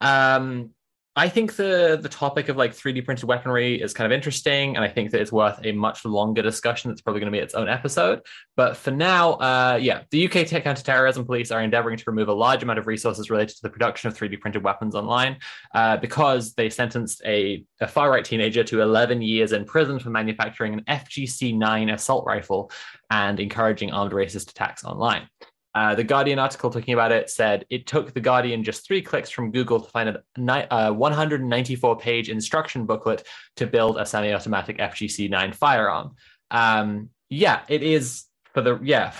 [0.00, 0.70] Um
[1.16, 4.84] I think the the topic of like 3D printed weaponry is kind of interesting, and
[4.84, 6.88] I think that it's worth a much longer discussion.
[6.88, 8.20] That's probably going to be its own episode.
[8.56, 12.62] But for now, uh, yeah, the UK Counterterrorism Police are endeavoring to remove a large
[12.62, 15.38] amount of resources related to the production of 3D printed weapons online
[15.74, 20.10] uh, because they sentenced a, a far right teenager to 11 years in prison for
[20.10, 22.70] manufacturing an FGC 9 assault rifle
[23.10, 25.28] and encouraging armed racist attacks online.
[25.74, 29.30] Uh, the Guardian article talking about it said it took the Guardian just three clicks
[29.30, 34.78] from Google to find a uh, 194 page instruction booklet to build a semi automatic
[34.78, 36.16] FGC 9 firearm.
[36.50, 39.12] Um, yeah, it is for the, yeah.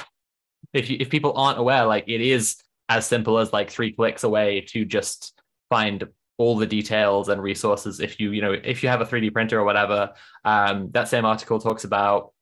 [0.72, 2.56] If, you, if people aren't aware, like it is
[2.88, 6.04] as simple as like three clicks away to just find
[6.36, 9.60] all the details and resources if you you know if you have a 3d printer
[9.60, 10.10] or whatever
[10.46, 12.32] um that same article talks about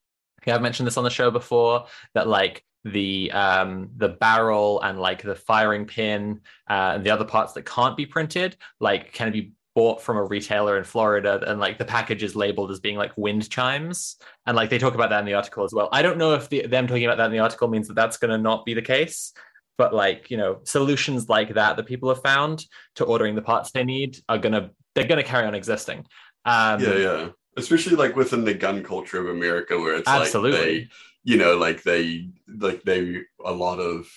[0.40, 5.00] okay, i've mentioned this on the show before that like the um the barrel and
[5.00, 9.32] like the firing pin uh, and the other parts that can't be printed like can
[9.32, 12.96] be bought from a retailer in Florida and like the package is labeled as being
[12.96, 15.88] like wind chimes and like they talk about that in the article as well.
[15.92, 18.16] I don't know if the, them talking about that in the article means that that's
[18.16, 19.32] going to not be the case,
[19.76, 23.70] but like you know solutions like that that people have found to ordering the parts
[23.70, 26.04] they need are gonna they're gonna carry on existing.
[26.44, 27.28] Um, yeah, yeah.
[27.56, 30.80] Especially like within the gun culture of America, where it's Absolutely.
[30.80, 30.88] like
[31.28, 32.30] you know, like they,
[32.66, 34.08] like they, a lot of,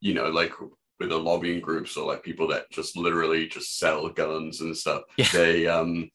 [0.00, 0.52] you know, like
[0.98, 5.02] with the lobbying groups or like people that just literally just sell guns and stuff.
[5.16, 5.28] Yeah.
[5.32, 6.10] They, um,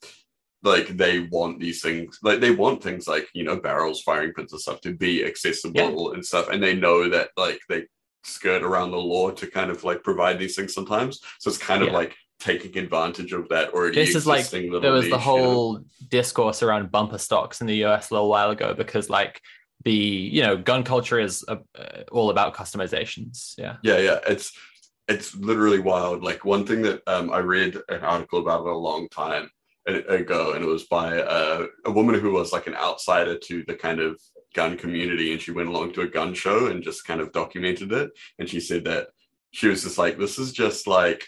[0.63, 4.51] like they want these things, like they want things like you know barrels, firing pins,
[4.51, 7.85] and stuff to be accessible and stuff, and they know that like they
[8.23, 11.19] skirt around the law to kind of like provide these things sometimes.
[11.39, 11.95] So it's kind of Yeah.
[12.01, 15.17] like taking advantage of that already This is like there was the niche, you know?
[15.17, 19.41] whole discourse around bumper stocks in the US a little while ago because like
[19.83, 23.53] the you know gun culture is uh, uh, all about customizations.
[23.57, 23.77] Yeah.
[23.83, 24.19] Yeah, yeah.
[24.27, 24.51] It's
[25.07, 26.23] it's literally wild.
[26.23, 29.49] Like one thing that um, I read an article about a long time
[29.87, 31.15] ago, and it was by
[31.85, 34.19] a woman who was like an outsider to the kind of
[34.53, 37.91] gun community, and she went along to a gun show and just kind of documented
[37.91, 38.11] it.
[38.39, 39.07] And she said that
[39.51, 41.27] she was just like, "This is just like."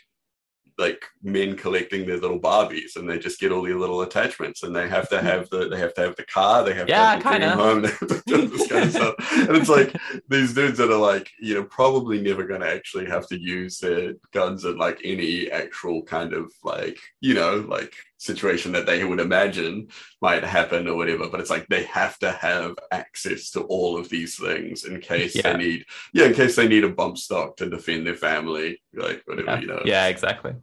[0.77, 4.75] Like men collecting their little Barbies and they just get all these little attachments and
[4.75, 5.25] they have to hmm.
[5.25, 7.81] have the they have to have the car they have Yeah, to have the home
[7.81, 9.15] they have to do this kind of stuff.
[9.47, 9.95] And it's like
[10.29, 13.79] these dudes that are like you know probably never going to actually have to use
[13.79, 19.03] their guns in like any actual kind of like you know like situation that they
[19.03, 19.87] would imagine
[20.21, 24.09] might happen or whatever but it's like they have to have access to all of
[24.09, 25.53] these things in case Yeah.
[25.53, 29.21] they need yeah in case they need a bump stock to defend their family like
[29.25, 30.53] whatever Yeah, you know yeah exactly.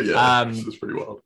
[0.00, 1.20] yeah Um, this is pretty wild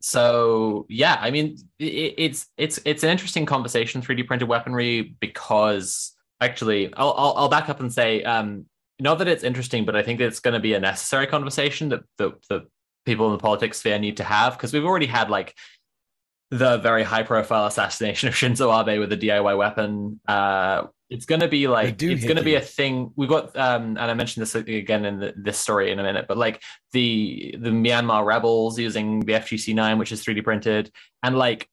[0.00, 6.12] so yeah i mean it, it's it's it's an interesting conversation 3d printed weaponry because
[6.40, 8.66] actually i'll i'll, I'll back up and say um
[8.98, 11.90] not that it's interesting but i think that it's going to be a necessary conversation
[11.90, 12.66] that the, the
[13.04, 15.54] people in the politics sphere need to have because we've already had like
[16.50, 20.20] the very high profile assassination of Shinzo Abe with a DIY weapon.
[20.26, 23.12] Uh, it's going to be like it's going to be a thing.
[23.16, 26.26] We've got, um, and I mentioned this again in the, this story in a minute,
[26.28, 31.36] but like the the Myanmar rebels using the FGC nine, which is 3D printed, and
[31.36, 31.68] like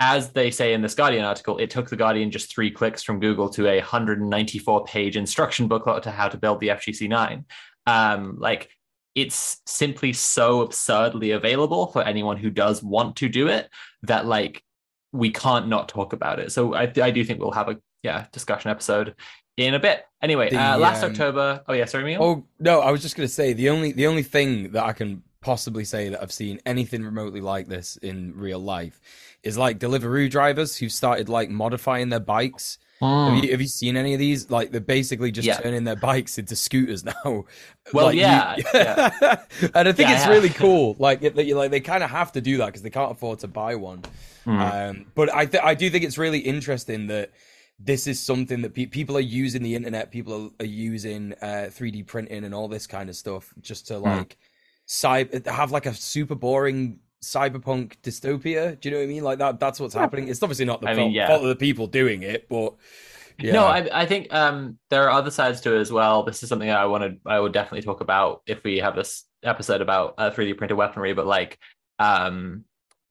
[0.00, 3.20] as they say in this Guardian article, it took the Guardian just three clicks from
[3.20, 7.44] Google to a 194 page instruction booklet to how to build the FGC nine.
[7.86, 8.70] Um, like
[9.22, 13.68] it's simply so absurdly available for anyone who does want to do it
[14.02, 14.62] that like
[15.12, 16.52] we can't not talk about it.
[16.52, 19.14] So I, I do think we'll have a yeah discussion episode
[19.56, 20.04] in a bit.
[20.22, 21.62] Anyway, The, uh, last um, October.
[21.66, 22.22] Oh yeah, sorry, Mio.
[22.22, 25.22] Oh no, I was just gonna say the only the only thing that I can
[25.40, 29.00] possibly say that I've seen anything remotely like this in real life
[29.42, 32.78] is like Deliveroo drivers who started like modifying their bikes.
[33.00, 33.34] Mm.
[33.34, 34.50] Have, you, have you seen any of these?
[34.50, 35.58] Like they're basically just Yeah.
[35.58, 37.44] turning their bikes into scooters now.
[37.94, 39.36] Well, Like, you- yeah, yeah.
[39.74, 40.30] and I think Yeah, it's yeah.
[40.30, 40.96] really cool.
[40.98, 43.38] Like, that you like they kind of have to do that because they can't afford
[43.40, 44.02] to buy one.
[44.44, 44.90] Mm.
[44.90, 47.30] Um, but I th- I do think it's really interesting that
[47.78, 50.10] this is something that pe- people are using the internet.
[50.10, 53.98] People are, are using uh, 3D printing and all this kind of stuff just to
[53.98, 54.36] like
[54.86, 58.80] cy- have like a super boring cyberpunk dystopia.
[58.80, 59.24] Do you know what I mean?
[59.24, 59.60] Like that.
[59.60, 60.28] That's what's happening.
[60.28, 61.28] It's obviously not the I fault, mean, yeah.
[61.28, 62.74] fault of the people doing it, but
[63.38, 63.52] yeah.
[63.52, 66.24] No, I, I think um, there are other sides to it as well.
[66.24, 69.80] This is something I wanted, I would definitely talk about if we have this episode
[69.80, 71.12] about uh, 3D printed weaponry.
[71.12, 71.58] But like,
[72.00, 72.64] um,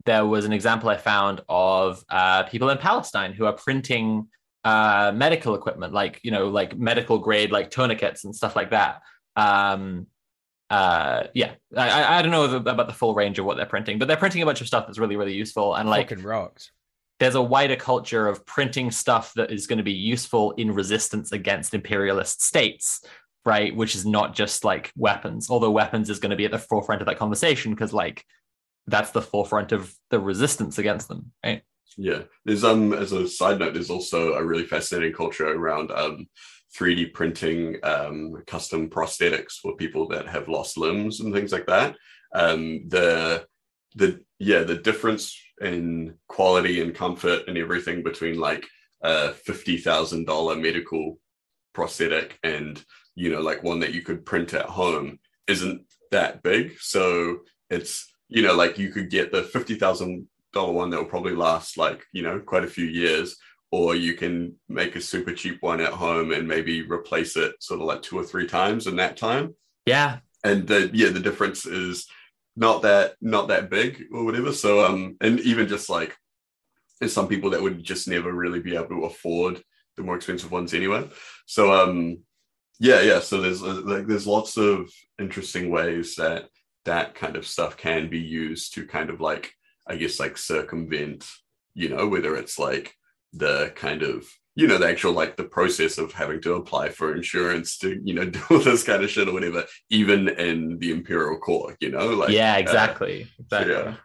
[0.05, 4.27] there was an example I found of uh, people in Palestine who are printing
[4.65, 9.01] uh, medical equipment, like you know, like medical grade, like tourniquets and stuff like that.
[9.37, 10.07] Um,
[10.69, 13.99] uh, yeah, I, I- I don't know about the full range of what they're printing,
[13.99, 15.75] but they're printing a bunch of stuff that's really, really useful.
[15.75, 16.71] And like, fucking rocks.
[17.19, 21.31] there's a wider culture of printing stuff that is going to be useful in resistance
[21.31, 23.01] against imperialist states
[23.45, 26.59] right which is not just like weapons although weapons is going to be at the
[26.59, 28.25] forefront of that conversation because like
[28.87, 31.61] that's the forefront of the resistance against them right
[31.97, 36.27] Yeah, there's um as a side note, there's also a really fascinating culture around um
[36.77, 41.95] 3D printing um custom prosthetics for people that have lost limbs and things like that.
[42.33, 43.45] Um, the
[43.95, 48.65] the yeah the difference in quality and comfort and everything between like
[49.01, 51.19] a fifty thousand dollar medical
[51.73, 52.83] prosthetic and
[53.15, 56.77] you know like one that you could print at home isn't that big.
[56.79, 61.05] So it's you know like you could get the fifty thousand dollar one that will
[61.05, 63.37] probably last like you know quite a few years
[63.71, 67.81] or you can make a super cheap one at home and maybe replace it sort
[67.81, 69.53] of like two or three times in that time.
[69.85, 70.19] Yeah.
[70.43, 72.07] And the yeah the difference is
[72.55, 74.53] not that not that big or whatever.
[74.53, 76.15] So um and even just like
[76.99, 79.61] there's some people that would just never really be able to afford
[79.95, 81.07] the more expensive ones anyway.
[81.45, 82.19] So um
[82.79, 83.19] yeah yeah.
[83.19, 86.47] So there's uh, like there's lots of interesting ways that
[86.87, 89.53] that kind of stuff can be used to kind of like
[89.87, 91.29] i guess like circumvent
[91.73, 92.95] you know whether it's like
[93.33, 97.15] the kind of you know the actual like the process of having to apply for
[97.15, 100.91] insurance to you know do all this kind of shit or whatever even in the
[100.91, 103.95] imperial core you know like yeah uh, exactly exactly yeah.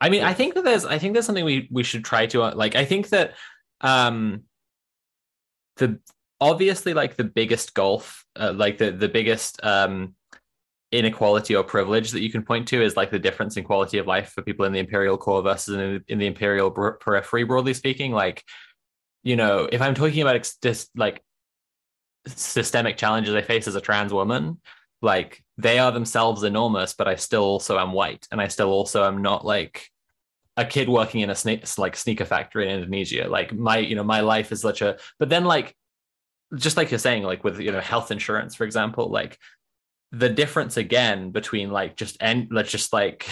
[0.00, 2.42] i mean i think that there's i think there's something we we should try to
[2.42, 3.34] uh, like i think that
[3.80, 4.42] um
[5.76, 5.98] the
[6.40, 10.14] obviously like the biggest gulf uh, like the the biggest um
[10.92, 14.06] inequality or privilege that you can point to is like the difference in quality of
[14.06, 17.74] life for people in the imperial core versus in, in the imperial per- periphery broadly
[17.74, 18.12] speaking.
[18.12, 18.44] Like
[19.22, 21.22] you know if i'm talking about ex- just like
[22.26, 24.60] systemic challenges i face as a trans woman
[25.00, 29.04] like they are themselves enormous but i still also am white and i still also
[29.04, 29.88] am not like
[30.56, 33.26] a kid working in a sne- like sneaker factory in indonesia.
[33.26, 35.74] Like my you know my life is such a but then like
[36.56, 39.38] just like you're saying like with you know health insurance for example like
[40.12, 43.28] the difference again between like just and let's just like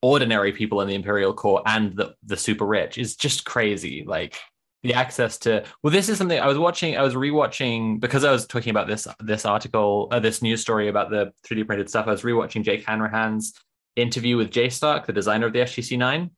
[0.00, 4.04] ordinary people in the imperial core and the the super rich is just crazy.
[4.06, 4.38] Like
[4.82, 8.32] the access to well this is something i was watching i was rewatching because i
[8.32, 12.06] was talking about this this article uh, this news story about the 3d printed stuff
[12.08, 13.52] i was rewatching jake hanrahan's
[13.96, 16.30] interview with jay stark the designer of the fgc9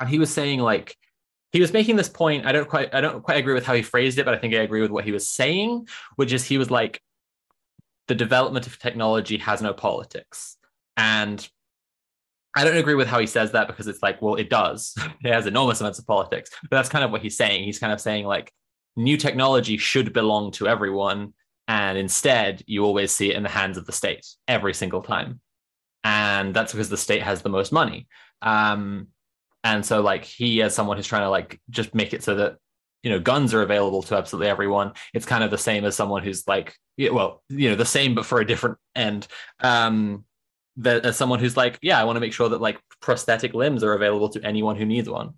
[0.00, 0.96] and he was saying like
[1.52, 3.82] he was making this point i don't quite i don't quite agree with how he
[3.82, 6.58] phrased it but i think i agree with what he was saying which is he
[6.58, 7.00] was like
[8.08, 10.56] the development of technology has no politics
[10.96, 11.48] and
[12.56, 14.94] I don't agree with how he says that because it's like, well, it does.
[15.24, 16.50] it has enormous amounts of politics.
[16.62, 17.64] But that's kind of what he's saying.
[17.64, 18.50] He's kind of saying like
[18.96, 21.34] new technology should belong to everyone.
[21.68, 25.40] And instead, you always see it in the hands of the state every single time.
[26.02, 28.06] And that's because the state has the most money.
[28.40, 29.08] Um,
[29.62, 32.56] and so like he as someone who's trying to like just make it so that
[33.02, 36.22] you know guns are available to absolutely everyone it's kind of the same as someone
[36.22, 39.26] who's like yeah, well you know the same but for a different end
[39.60, 40.24] um
[40.76, 43.82] that as someone who's like yeah i want to make sure that like prosthetic limbs
[43.82, 45.34] are available to anyone who needs one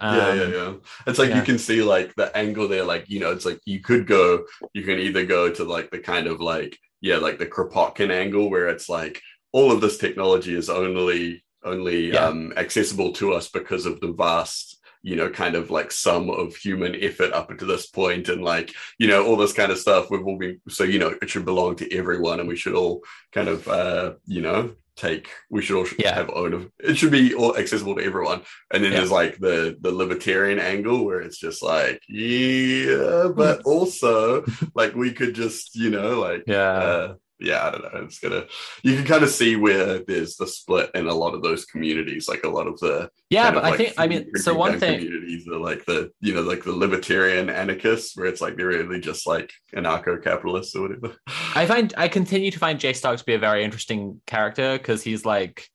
[0.00, 0.72] um, yeah, yeah, yeah.
[1.06, 1.36] It's like yeah.
[1.36, 4.44] you can see like the angle there, like you know, it's like you could go,
[4.72, 8.48] you can either go to like the kind of like yeah, like the Kropotkin angle
[8.50, 9.20] where it's like
[9.52, 12.24] all of this technology is only only Yeah.
[12.24, 14.69] um accessible to us because of the vast
[15.02, 18.72] you know kind of like sum of human effort up until this point and like
[18.98, 21.44] you know all this kind of stuff we've all been so you know it should
[21.44, 25.78] belong to everyone and we should all kind of uh you know take we should
[25.78, 26.14] all Yeah.
[26.14, 28.98] have own of it should be all accessible to everyone and then Yeah.
[28.98, 35.12] there's like the the libertarian angle where it's just like yeah but also like we
[35.12, 38.00] could just you know like yeah uh yeah, I don't know.
[38.02, 38.44] It's gonna
[38.82, 42.28] you can kind of see where there's the split in a lot of those communities,
[42.28, 44.98] like a lot of the Yeah, but of, I think I mean so one thing
[45.00, 49.00] communities are like the you know like the libertarian anarchists, where it's like they're really
[49.00, 51.16] just like anarcho-capitalists or whatever.
[51.54, 55.02] I find I continue to find Jay Stark to be a very interesting character because
[55.02, 55.68] he's like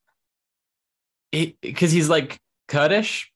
[1.32, 3.32] he because he's like Kurdish.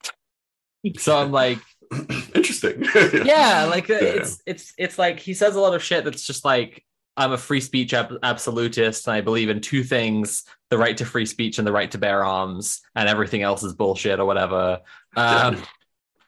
[0.97, 1.59] So I'm like,
[2.36, 2.86] interesting.
[3.25, 3.97] yeah, like Yeah.
[4.01, 6.86] it's it's it's like he says a lot of shit that's just like
[7.18, 11.05] I'm a free speech ab- absolutist and I believe in two things: the right to
[11.05, 14.80] free speech and the right to bear arms, and everything else is bullshit or whatever.
[15.16, 15.62] Um,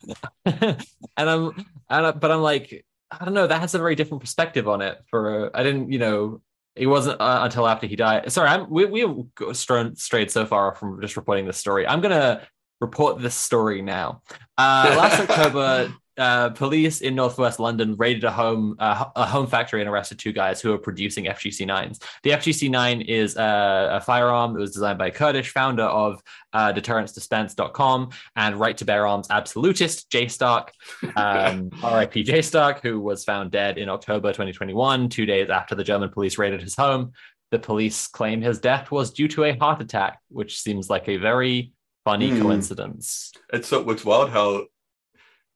[0.46, 0.86] and
[1.18, 1.52] I'm
[1.90, 4.82] and I, but I'm like I don't know that has a very different perspective on
[4.82, 5.00] it.
[5.08, 6.42] For I didn't you know
[6.76, 8.32] it wasn't uh, until after he died.
[8.32, 11.86] Sorry, I'm we we have strayed strayed so far from just reporting this story.
[11.86, 12.48] I'm gonna
[12.80, 14.22] report this story now.
[14.58, 19.82] Uh, last October, uh, police in northwest London raided a home uh, a home factory
[19.82, 22.00] and arrested two guys who were producing FGC nines.
[22.24, 24.56] The FGC nine is uh, a firearm.
[24.56, 26.22] It was designed by a Kurdish founder of
[26.54, 30.72] uh, deterrencedispensed.com and right to bear arms absolutist Jay Stark,
[31.16, 32.24] um, R.I.P.
[32.24, 36.38] Jay Stark, who was found dead in October 2021, two days after the German police
[36.38, 37.14] raided his home.
[37.52, 41.18] The police claim his death was due to a heart attack, which seems like a
[41.18, 41.74] very
[42.06, 42.42] funny Hmm.
[42.42, 43.32] coincidence.
[43.52, 44.66] It's so it's wild how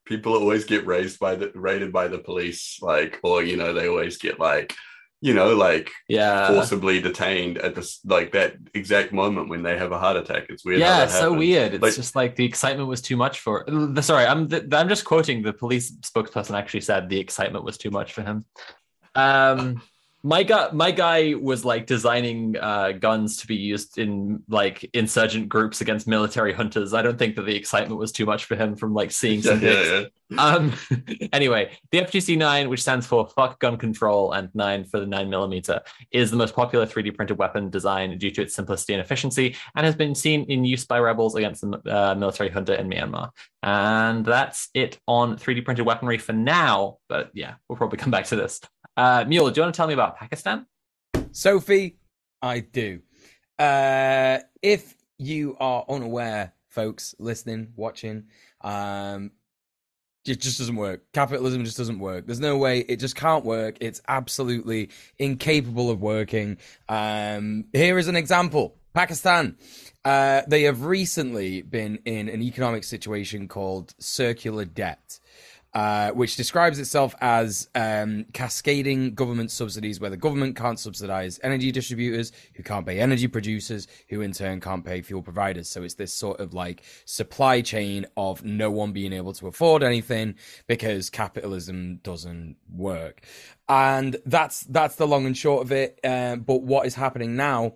[0.06, 3.88] people always get raised by the raided by the police, like, or you know, they
[3.88, 4.74] always get like,
[5.20, 6.48] you know, like Yeah.
[6.48, 10.46] forcibly detained at this like that exact moment when they have a heart attack.
[10.48, 10.80] It's weird.
[10.80, 11.74] yeah, so weird.
[11.74, 13.64] It's Like- just like the excitement was too much for.
[13.66, 16.54] the- Sorry, I'm th- I'm just quoting the police spokesperson.
[16.56, 18.44] Actually, said the excitement was too much for him.
[19.14, 19.82] Um,
[20.26, 25.48] my guy, my guy was like designing uh, guns to be used in like insurgent
[25.48, 26.98] groups against military juntas.
[26.98, 29.60] I don't think that the excitement was too much for him from like seeing some
[29.62, 30.04] yeah, yeah.
[30.36, 30.72] Um,
[31.32, 35.80] anyway, the FGC 9, which stands for fuck gun control and 9 for the 9mm,
[36.10, 39.86] is the most popular 3D printed weapon design due to its simplicity and efficiency and
[39.86, 43.30] has been seen in use by rebels against the uh, military junta in Myanmar.
[43.62, 46.98] And that's it on 3D printed weaponry for now.
[47.08, 48.60] But yeah, we'll probably come back to this.
[48.96, 50.66] Uh, Mule, do you want to tell me about Pakistan?
[51.32, 51.98] Sophie,
[52.40, 53.00] I do.
[53.58, 58.24] Uh, if you are unaware, folks listening, watching,
[58.62, 59.32] um,
[60.26, 61.04] it just doesn't work.
[61.12, 62.26] Capitalism just doesn't work.
[62.26, 62.80] There's no way.
[62.80, 63.76] It just can't work.
[63.80, 66.58] It's absolutely incapable of working.
[66.88, 68.76] Um, here is an example.
[68.94, 69.56] Pakistan.
[70.04, 75.20] Uh, they have recently been in an economic situation called circular debt
[75.76, 81.70] uh, which describes itself as um, cascading government subsidies, where the government can't subsidize energy
[81.70, 85.68] distributors, who can't pay energy producers, who in turn can't pay fuel providers.
[85.68, 89.82] So it's this sort of like supply chain of no one being able to afford
[89.82, 93.20] anything because capitalism doesn't work,
[93.68, 96.00] and that's that's the long and short of it.
[96.02, 97.74] Um, but what is happening now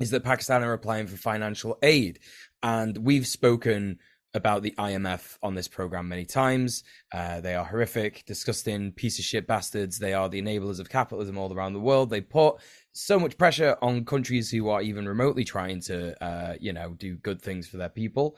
[0.00, 2.18] is that Pakistan are applying for financial aid,
[2.62, 3.98] and we've spoken
[4.34, 6.82] about the IMF on this program many times.
[7.12, 9.98] Uh, they are horrific, disgusting, piece of shit bastards.
[9.98, 12.10] They are the enablers of capitalism all around the world.
[12.10, 12.56] They put
[12.92, 17.16] so much pressure on countries who are even remotely trying to, uh, you know, do
[17.16, 18.36] good things for their people.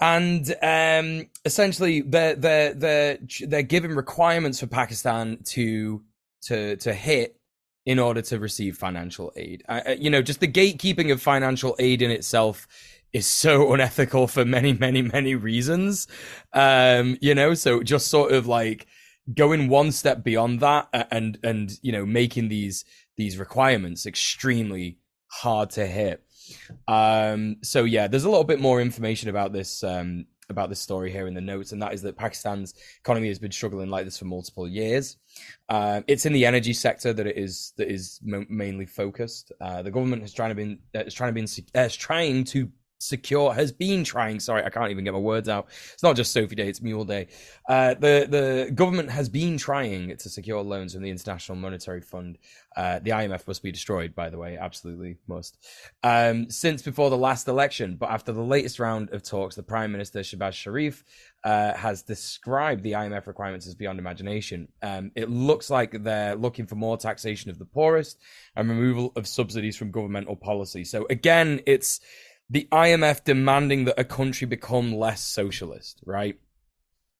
[0.00, 6.02] And um, essentially, they're they're they're they're giving requirements for Pakistan to
[6.44, 7.36] to to hit
[7.84, 9.62] in order to receive financial aid.
[9.68, 12.66] Uh, uh, you know, just the gatekeeping of financial aid in itself
[13.12, 16.06] is so unethical for many, many, many reasons.
[16.52, 18.86] Um, you know, so just sort of like
[19.34, 22.84] going one step beyond that and and you know making these
[23.16, 24.98] these requirements extremely
[25.28, 26.24] hard to hit.
[26.88, 31.10] Um, so yeah, there's a little bit more information about this um, about this story
[31.10, 34.18] here in the notes, and that is that Pakistan's economy has been struggling like this
[34.18, 35.16] for multiple years.
[35.68, 39.52] Uh, it's in the energy sector that it is that is mo- mainly focused.
[39.60, 42.44] Uh, the government is trying to be uh, is trying to be uh, is trying
[42.44, 42.68] to
[43.00, 46.32] secure has been trying sorry i can't even get my words out it's not just
[46.32, 47.26] sophie day it's mule day
[47.68, 52.36] uh, the the government has been trying to secure loans from the international monetary fund
[52.76, 55.56] uh, the imf must be destroyed by the way absolutely must
[56.02, 59.90] um, since before the last election but after the latest round of talks the prime
[59.90, 61.04] minister shehbaz sharif
[61.44, 64.68] uh, has described the IMF requirements as beyond imagination.
[64.82, 68.18] Um, it looks like they're looking for more taxation of the poorest
[68.56, 70.84] and removal of subsidies from governmental policy.
[70.84, 72.00] So again, it's
[72.50, 76.36] the IMF demanding that a country become less socialist, right?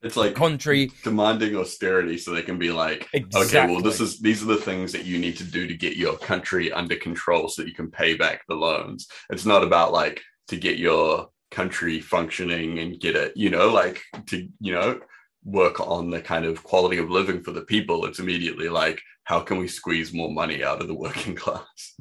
[0.02, 3.58] It's like Country demanding austerity so they can be like, exactly.
[3.58, 5.96] okay, well, this is these are the things that you need to do to get
[5.96, 9.08] your country under control so that you can pay back the loans.
[9.28, 14.00] It's not about like to get your country functioning and get it, you know, like
[14.28, 15.00] to you know
[15.44, 18.06] work on the kind of quality of living for the people.
[18.06, 21.94] It's immediately like, how can we squeeze more money out of the working class?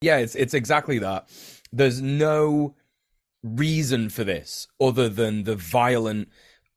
[0.00, 1.28] Yeah, it's it's exactly that.
[1.76, 2.74] There's no
[3.42, 6.28] reason for this other than the violent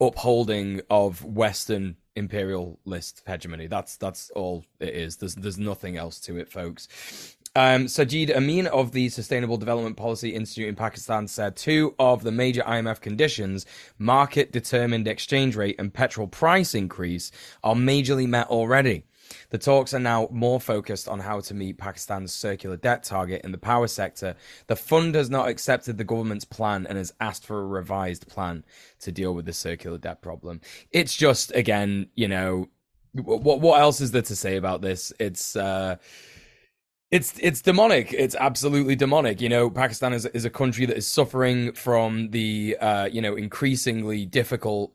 [0.01, 3.67] upholding of Western imperialist hegemony.
[3.67, 5.17] That's that's all it is.
[5.17, 6.87] There's there's nothing else to it, folks.
[7.55, 12.31] Um, Sajid Amin of the Sustainable Development Policy Institute in Pakistan said two of the
[12.31, 13.65] major IMF conditions,
[13.97, 17.31] market determined exchange rate and petrol price increase,
[17.63, 19.05] are majorly met already.
[19.49, 23.51] The talks are now more focused on how to meet Pakistan's circular debt target in
[23.51, 24.35] the power sector.
[24.67, 28.63] The fund has not accepted the government's plan and has asked for a revised plan
[28.99, 30.61] to deal with the circular debt problem.
[30.91, 32.69] It's just, again, you know,
[33.13, 35.11] what what else is there to say about this?
[35.19, 35.97] It's uh,
[37.11, 38.13] it's it's demonic.
[38.13, 39.41] It's absolutely demonic.
[39.41, 43.35] You know, Pakistan is is a country that is suffering from the uh, you know
[43.35, 44.93] increasingly difficult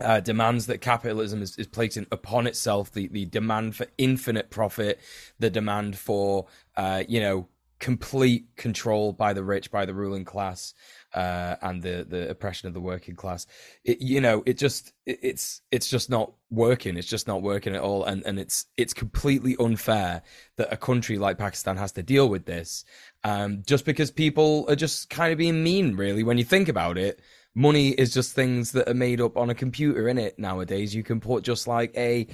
[0.00, 2.92] uh, demands that capitalism is, is placing upon itself.
[2.92, 5.00] The the demand for infinite profit,
[5.38, 7.48] the demand for uh, you know
[7.84, 10.72] complete control by the rich, by the ruling class,
[11.12, 13.46] uh, and the the oppression of the working class.
[13.84, 16.96] It, you know, it just it, it's it's just not working.
[16.96, 20.22] It's just not working at all, and and it's it's completely unfair
[20.56, 22.86] that a country like Pakistan has to deal with this,
[23.22, 25.94] um, just because people are just kind of being mean.
[25.94, 27.20] Really, when you think about it.
[27.54, 30.94] Money is just things that are made up on a computer in it nowadays.
[30.94, 32.26] You can put just like a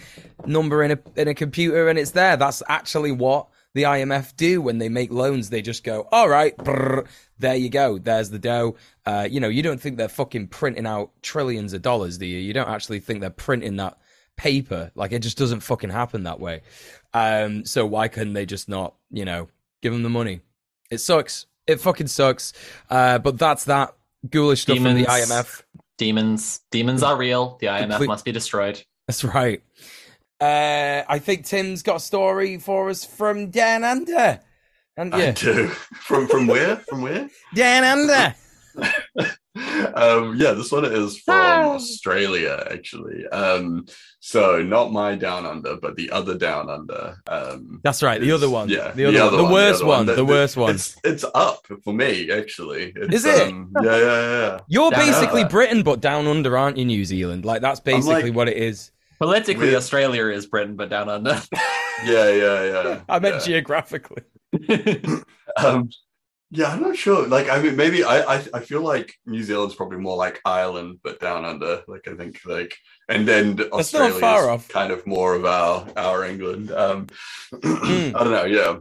[0.47, 2.37] number in a in a computer and it's there.
[2.37, 5.51] That's actually what the IMF do when they make loans.
[5.51, 7.07] They just go, all right, brrr,
[7.39, 7.99] there you go.
[7.99, 8.77] There's the dough.
[9.07, 12.39] Uh, you know, you don't think they're fucking printing out trillions of dollars, do you?
[12.39, 13.99] You don't actually think they're printing that
[14.37, 14.91] paper.
[14.95, 16.63] Like it just doesn't fucking happen that way.
[17.13, 19.49] Um, so why couldn't they just not, you know,
[19.83, 20.41] give them the money?
[20.91, 21.47] It sucks.
[21.67, 22.53] It fucking sucks.
[22.89, 23.95] Uh, but that's that
[24.29, 25.63] ghoulish stuff from the IMF.
[25.99, 27.59] Demons, demons are real.
[27.61, 28.83] The IMF Complete- must be destroyed.
[29.07, 29.63] That's right.
[30.41, 34.41] Uh, I think Tim's got a story for us from Down Under.
[34.97, 35.69] And I yeah, do.
[35.69, 36.77] From from where?
[36.77, 37.29] From where?
[37.55, 38.35] Down Under.
[39.95, 43.27] um, yeah, this one is from Australia, actually.
[43.29, 43.87] Um,
[44.21, 47.17] so not my down under, but the other down under.
[47.27, 48.21] Um, That's right.
[48.21, 48.69] The other one.
[48.69, 49.47] Yeah, The other one.
[49.47, 50.07] The worst one.
[50.07, 50.75] The worst one.
[50.75, 52.93] It's it's up for me, actually.
[52.95, 53.49] It's, Is it?
[53.49, 54.59] Um, yeah, yeah, yeah.
[54.69, 55.51] You're Down basically under.
[55.51, 57.45] Britain, but down under, aren't you, New Zealand?
[57.45, 58.91] Like that's basically like- what it is.
[59.19, 59.77] Politically, Weird.
[59.77, 61.41] Australia is Britain, but down under.
[62.03, 63.01] Yeah, yeah, yeah.
[63.11, 63.61] I meant yeah.
[63.61, 64.23] geographically.
[65.57, 65.91] Um,
[66.51, 67.27] yeah, I'm not sure.
[67.29, 70.99] Like, I mean, maybe I, I, I feel like New Zealand's probably more like Ireland,
[71.05, 71.83] but down under.
[71.87, 72.77] Like, I think like,
[73.09, 74.69] and then not Australia's far off.
[74.69, 76.73] kind of more of our our England.
[76.73, 77.07] Um,
[77.63, 78.17] Hmm.
[78.17, 78.45] I don't know.
[78.45, 78.79] Yeah.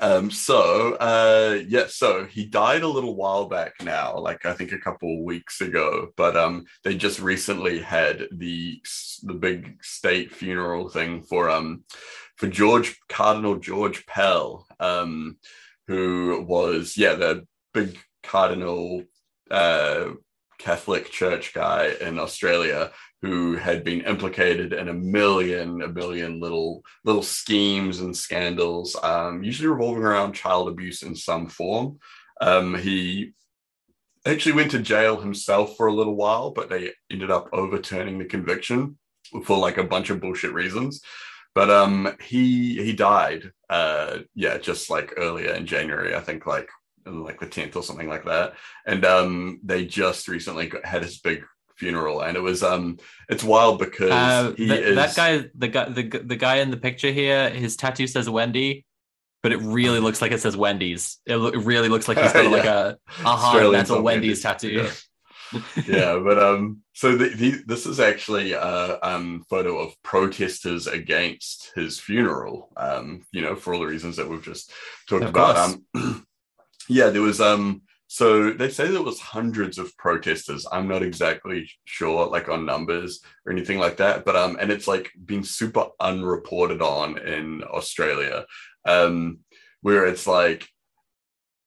[0.00, 4.72] Um, so uh, yeah, so he died a little while back now, like I think
[4.72, 6.08] a couple weeks ago.
[6.16, 8.80] But um, they just recently had the
[9.22, 11.84] the big state funeral thing for um
[12.36, 15.36] for George Cardinal George Pell, um,
[15.88, 19.02] who was yeah the big cardinal
[19.50, 20.10] uh,
[20.58, 26.84] Catholic Church guy in Australia who had been implicated in a million a million little
[27.04, 31.98] little schemes and scandals, um, usually revolving around child abuse in some form.
[32.40, 33.32] Um, he
[34.26, 38.24] actually went to jail himself for a little while, but they ended up overturning the
[38.24, 38.98] conviction
[39.44, 41.02] for like a bunch of bullshit reasons
[41.58, 42.44] but um he
[42.86, 46.68] he died uh yeah just like earlier in january i think like
[47.04, 48.52] like the 10th or something like that
[48.86, 51.40] and um they just recently got, had his big
[51.76, 52.96] funeral and it was um
[53.28, 56.02] it's wild because Uh, he th- is That guy, the guy, the,
[56.32, 58.84] the guy in the picture here, his tattoo says Wendy,
[59.42, 61.18] but it really looks like it says Wendy's.
[61.24, 64.04] It, lo- it really looks like he's got like a, a hard Australians metal love
[64.04, 64.68] Wendy's Wendy's, tattoo.
[64.70, 64.90] yeah.
[65.86, 71.72] Yeah but um so the, the, this is actually a um photo of protesters against
[71.74, 74.72] his funeral um you know for all the reasons that we've just
[75.08, 75.78] talked Of about course.
[75.94, 76.26] um
[76.88, 81.70] yeah there was um so they say there was hundreds of protesters i'm not exactly
[81.84, 85.86] sure like on numbers or anything like that but um and it's like been super
[86.00, 88.44] unreported on in australia
[88.86, 89.38] um
[89.82, 90.68] where it's like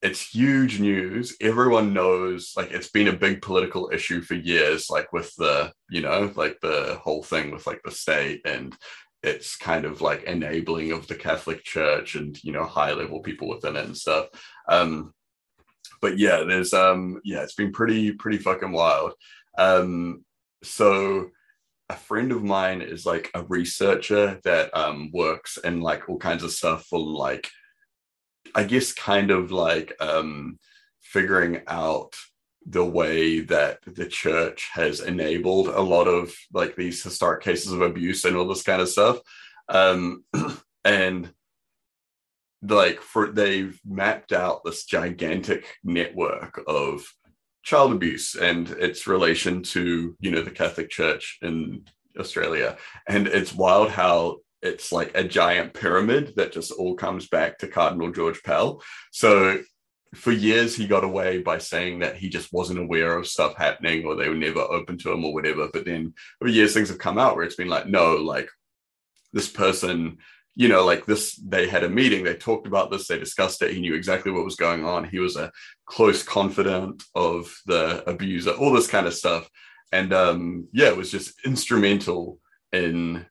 [0.01, 1.35] it's huge news.
[1.41, 6.01] Everyone knows, like, it's been a big political issue for years, like, with the, you
[6.01, 8.75] know, like the whole thing with like the state and
[9.23, 13.47] it's kind of like enabling of the Catholic Church and, you know, high level people
[13.47, 14.27] within it and stuff.
[14.67, 15.13] Um,
[16.01, 19.13] but yeah, there's, um, yeah, it's been pretty, pretty fucking wild.
[19.57, 20.25] Um,
[20.63, 21.29] so,
[21.89, 26.41] a friend of mine is like a researcher that um, works in like all kinds
[26.41, 27.49] of stuff for like
[28.55, 30.59] I guess kind of like um,
[31.01, 32.15] figuring out
[32.65, 37.81] the way that the church has enabled a lot of like these historic cases of
[37.81, 39.19] abuse and all this kind of stuff.
[39.69, 40.23] Um
[40.85, 41.33] and
[42.61, 47.03] like for they've mapped out this gigantic network of
[47.63, 51.83] child abuse and its relation to you know the catholic church in
[52.19, 52.77] australia.
[53.07, 57.67] And it's wild how it's like a giant pyramid that just all comes back to
[57.67, 58.81] cardinal george pell.
[59.11, 59.61] So
[60.13, 64.05] for years he got away by saying that he just wasn't aware of stuff happening
[64.05, 65.69] or they were never open to him or whatever.
[65.71, 68.49] But then over years things have come out where it's been like no like
[69.33, 70.17] this person
[70.53, 73.71] you know like this they had a meeting they talked about this they discussed it
[73.71, 75.49] he knew exactly what was going on he was a
[75.85, 79.49] close confidant of the abuser all this kind of stuff.
[79.91, 82.39] And um yeah it was just instrumental
[82.73, 83.25] in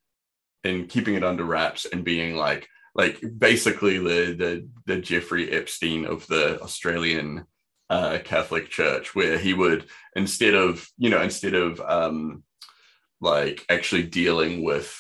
[0.65, 6.05] in keeping it under wraps and being like like basically the the the Jeffrey Epstein
[6.05, 7.47] of the Australian
[7.89, 12.43] uh, Catholic Church, where he would instead of you know instead of um,
[13.21, 14.97] like actually dealing with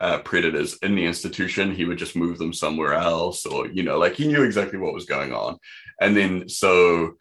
[0.00, 3.98] uh, predators in the institution, he would just move them somewhere else, or you know,
[3.98, 5.58] like he knew exactly what was going on,
[6.00, 7.14] and then so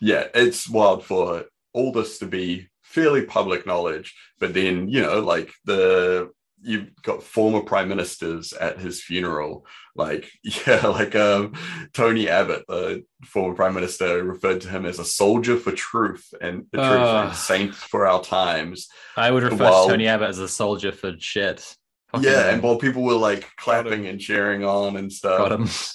[0.00, 5.20] yeah, it's wild for all this to be fairly public knowledge, but then you know,
[5.20, 6.30] like the
[6.62, 10.30] you've got former prime ministers at his funeral like
[10.66, 11.52] yeah like um
[11.92, 16.66] tony abbott the former prime minister referred to him as a soldier for truth and
[16.70, 17.26] the truth Ugh.
[17.28, 20.92] and saint for our times I would refer Well- to Tony Abbott as a soldier
[20.92, 21.76] for shit.
[22.12, 22.50] Fucking yeah hell.
[22.54, 25.50] and while people were like clapping and cheering on and got stuff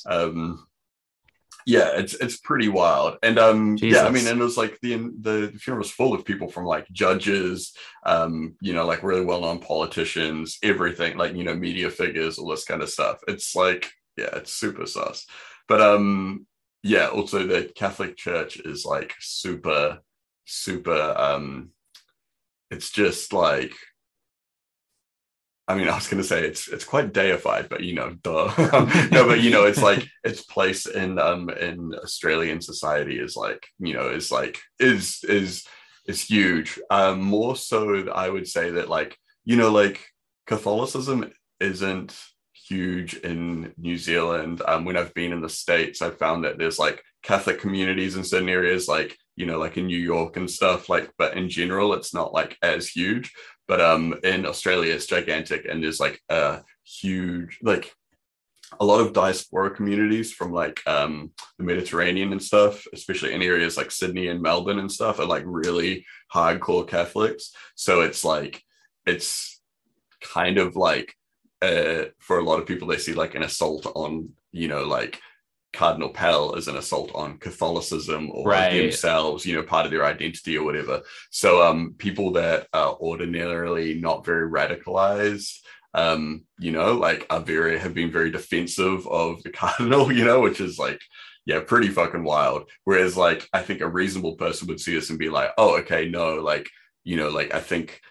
[0.06, 0.12] him.
[0.12, 0.67] um
[1.68, 3.18] yeah it's it's pretty wild.
[3.22, 6.24] And um yeah i mean and it was like the the funeral was full of
[6.24, 7.74] people from like judges
[8.06, 12.64] um you know like really well-known politicians everything like you know media figures all this
[12.64, 13.20] kind of stuff.
[13.28, 15.28] It's like yeah it's super sus.
[15.68, 16.48] But um
[16.84, 20.00] yeah also the catholic church is like super
[20.46, 21.72] super um
[22.72, 23.74] it's just like
[25.68, 28.54] I mean, I was going to say it's it's quite deified, but you know, duh.
[29.12, 33.68] no, but you know, it's like its place in um in Australian society is like
[33.80, 35.66] you know is like is is
[36.08, 36.80] is huge.
[36.90, 40.06] Um, more so, I would say that like you know like
[40.46, 42.18] Catholicism isn't
[42.54, 44.62] huge in New Zealand.
[44.66, 48.24] Um, when I've been in the states, I've found that there's like Catholic communities in
[48.24, 50.88] certain areas, like you know, like in New York and stuff.
[50.88, 53.34] Like, but in general, it's not like as huge
[53.68, 57.94] but um in australia it's gigantic and there's like a huge like
[58.80, 63.78] a lot of diaspora communities from like um the mediterranean and stuff especially in areas
[63.78, 67.52] like sydney and melbourne and stuff are like really hardcore catholics.
[67.76, 68.64] So it's like
[69.06, 69.62] it's
[70.22, 71.16] kind of like
[71.62, 75.20] uh for a lot of people they see like an assault on you know like
[75.74, 78.74] Cardinal Pell as an assault on Catholicism or Right.
[78.74, 81.02] themselves, you know, part of their identity or whatever.
[81.32, 85.58] So um people that are ordinarily not very radicalized,
[85.94, 90.42] um, you know, like are very have been very defensive of the cardinal, you know,
[90.42, 91.02] which is like
[91.46, 92.70] yeah, pretty fucking wild.
[92.84, 96.10] Whereas like I think a reasonable person would see this and be like, oh, okay,
[96.10, 96.70] no, like,
[97.06, 98.02] you know, like I think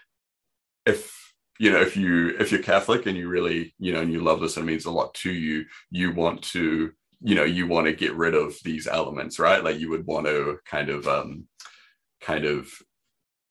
[0.87, 1.15] if
[1.59, 4.41] you know, if you if you're Catholic and you really, you know, and you love
[4.41, 6.91] this and it means a lot to you, you want to
[7.21, 10.25] you know you want to get rid of these elements right like you would want
[10.25, 11.45] to kind of um
[12.21, 12.69] kind of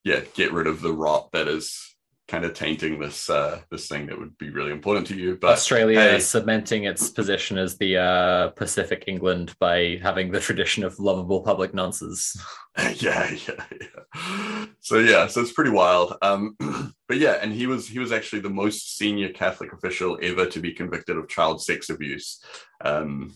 [0.05, 1.97] yeah get rid of the rot that is
[2.29, 5.53] kind of tainting this uh this thing that would be really important to you but
[5.53, 6.19] Australia hey.
[6.19, 11.73] cementing its position as the uh, Pacific England by having the tradition of lovable public
[11.73, 12.37] nonsense.
[12.97, 16.57] yeah yeah yeah so yeah so it's pretty wild um
[17.09, 20.61] but yeah and he was he was actually the most senior catholic official ever to
[20.61, 22.43] be convicted of child sex abuse
[22.85, 23.33] um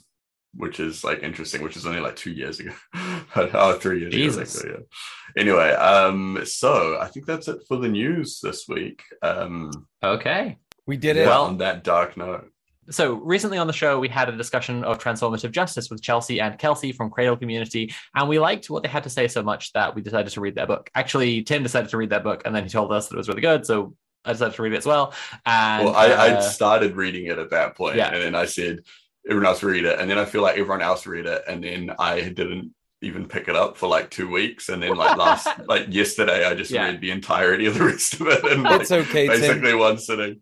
[0.55, 2.73] which is like interesting which is only like two years ago
[3.37, 4.61] oh three years Jesus.
[4.61, 4.79] ago
[5.37, 9.71] yeah anyway um so i think that's it for the news this week um
[10.03, 10.59] Okay.
[10.87, 11.27] We did it.
[11.27, 12.51] Well- on that dark note
[12.91, 16.59] So recently on the show, we had a discussion of transformative justice with Chelsea and
[16.59, 19.95] Kelsey from Cradle Community, and we liked what they had to say so much that
[19.95, 20.91] we decided to read their book.
[20.97, 23.29] Actually, Tim decided to read their book, and then he told us that it was
[23.29, 23.95] really good, so
[24.25, 25.15] I decided to read it as well.
[25.47, 28.09] And well i i uh, started reading it at that point, Yeah.
[28.13, 28.81] and then i said
[29.29, 31.91] everyone else read it and then i feel like everyone else read it and then
[31.99, 35.87] i didn't even pick it up for like two weeks and then like last like
[35.89, 36.85] yesterday i just Yeah.
[36.87, 39.41] read the entirety of the rest of it and like, It's okay, Tim.
[39.41, 40.39] basically one sitting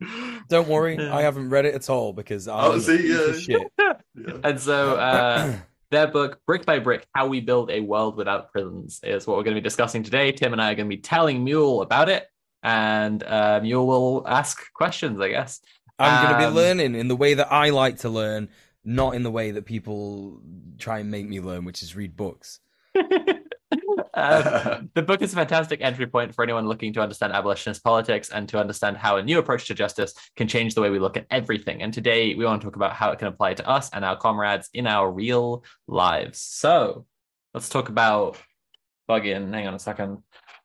[0.49, 1.14] Don't worry, Yeah.
[1.14, 3.33] I haven't read it at all because I'm Oh, see, yeah.
[3.33, 3.72] shit.
[3.79, 3.93] yeah.
[4.45, 5.55] and so uh,
[5.91, 9.45] their book, Brick by Brick How We Build a World Without Prisons, is what we're
[9.45, 10.33] going to be discussing today.
[10.33, 12.26] Tim and I are going to be telling Mule about it,
[12.62, 15.61] and uh, Mule will ask questions, I guess.
[15.99, 18.49] I'm going to Um, be learning in the way that I like to learn,
[18.85, 20.41] not in the way that people
[20.79, 22.61] try and make me learn, which is read books.
[24.14, 28.31] Uh, the book is a fantastic entry point for anyone looking to understand abolitionist politics
[28.31, 31.16] and to understand how a new approach to justice can change the way we look
[31.16, 31.83] at everything.
[31.83, 34.16] And today we want to talk about how it can apply to us and our
[34.16, 36.41] comrades in our real lives.
[36.41, 37.07] So
[37.55, 38.39] let's talk about
[39.09, 39.53] Buggin.
[39.53, 40.18] Hang on a second.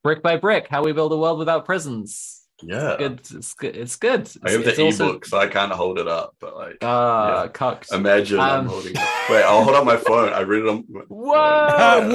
[0.03, 2.42] Brick by brick, how we build a world without prisons.
[2.65, 2.95] Yeah.
[2.97, 3.21] Good.
[3.33, 3.75] It's good.
[3.75, 4.29] It's good.
[4.43, 6.35] I have It's the also- ebook, so I can't hold it up.
[6.39, 7.47] But like, Uh, Yeah.
[7.53, 7.91] cucked.
[7.91, 9.01] imagine I'm Um, holding it.
[9.29, 10.33] Wait, I'll hold up my phone.
[10.33, 10.79] I read it on.
[11.09, 12.09] Whoa!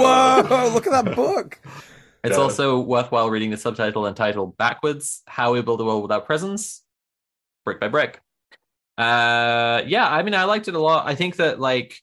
[0.49, 0.71] Whoa!
[0.75, 1.59] Look at that book.
[2.25, 2.43] It's Yeah.
[2.43, 6.83] also worthwhile reading the subtitle and title backwards How We Build a World Without Prisons,
[7.65, 8.21] brick by brick.
[8.99, 11.07] Uh, yeah, I mean, I liked it a lot.
[11.07, 12.03] I think that, like,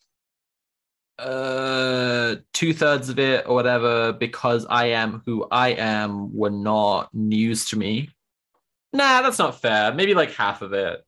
[1.19, 7.13] uh, two thirds of it or whatever, because I am who I am, were not
[7.13, 8.09] news to me.
[8.95, 9.93] Nah, that's not fair.
[9.93, 11.03] Maybe like half of it.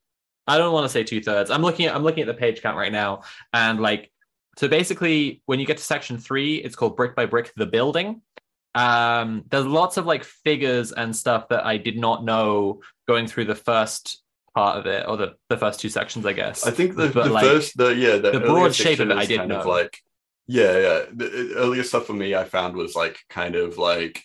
[0.46, 1.50] I don't want to say two thirds.
[1.50, 3.24] I'm looking at I'm looking at the page count right now,
[3.54, 4.12] and like
[4.58, 8.22] so basically when you get to section three, it's called brick by brick the building.
[8.76, 13.46] Um, there's lots of like figures and stuff that I did not know going through
[13.46, 14.22] the first
[14.54, 16.66] part of it or the, the first two sections, I guess.
[16.66, 19.18] I think the, But, the like, first, the yeah, the, the broad shape of it
[19.18, 20.00] I didn't kind of like,
[20.48, 21.06] yeah, yeah.
[21.12, 24.24] The the earlier stuff for me, I found was like kind of like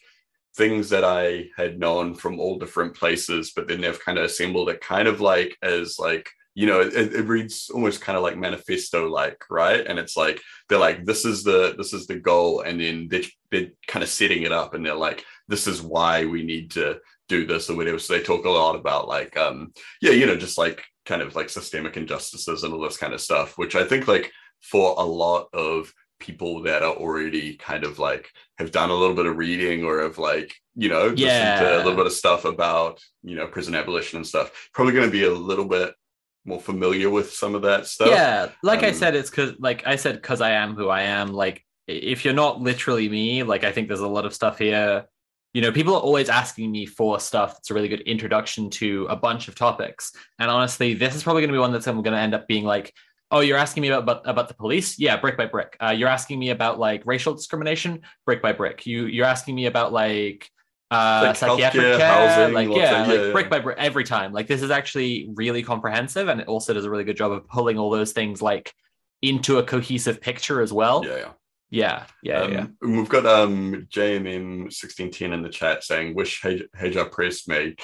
[0.56, 4.68] things that I had known from all different places, but then they've kind of assembled
[4.68, 8.36] it kind of like as like you know it, it reads almost kind of like
[8.36, 9.86] manifesto like right?
[9.86, 13.22] And it's like they're like this is the this is the goal and then they're,
[13.50, 16.98] they're kind of setting it up and they're like this is why we need to
[17.28, 17.98] do this or whatever.
[17.98, 19.72] So they talk a lot about like um
[20.02, 23.20] yeah you know just like kind of like systemic injustices and all this kind of
[23.20, 24.30] stuff which i think like
[24.60, 25.92] for a lot of
[26.22, 30.00] people that are already kind of like have done a little bit of reading or
[30.02, 33.74] have like you know listened to a little bit of stuff about you know prison
[33.74, 35.94] abolition and stuff probably going to be a little bit
[36.44, 38.08] more familiar with some of that stuff.
[38.08, 41.02] Yeah like i Um, said it's because like i said because i am who i
[41.02, 44.58] am like if you're not literally me like i think there's a lot of stuff
[44.58, 45.04] here.
[45.54, 49.06] You know people are always asking me for stuff that's a really good introduction to
[49.10, 50.04] a bunch of topics
[50.38, 52.48] and honestly this is probably going to be one that's i'm going to end up
[52.48, 52.88] being like
[53.32, 54.98] oh you're asking me about about, about the police?
[54.98, 55.76] Yeah brick by brick.
[55.80, 58.02] Uh, you're asking me about like racial discrimination?
[58.26, 58.86] Brick by brick.
[58.86, 60.48] You you're asking me about like
[60.92, 62.06] uh Like psychiatric care?
[62.06, 63.32] housing, like yeah, like yeah, yeah.
[63.32, 64.32] brick by brick every time.
[64.32, 67.48] Like this is actually really comprehensive and it also does a really good job of
[67.48, 68.72] pulling all those things like
[69.22, 71.04] into a cohesive picture as well.
[71.04, 71.32] Yeah yeah.
[71.70, 72.66] Yeah yeah um, yeah.
[72.82, 77.80] We've got um JMM sixteen ten in the chat saying wish Hajar Press made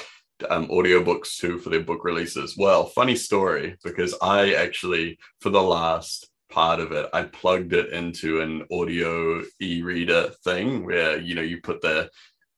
[0.51, 2.57] um audiobooks too for their book releases.
[2.57, 7.93] Well, funny story because I actually for the last part of it I plugged it
[7.93, 12.11] into an audio e-reader thing where you know you put the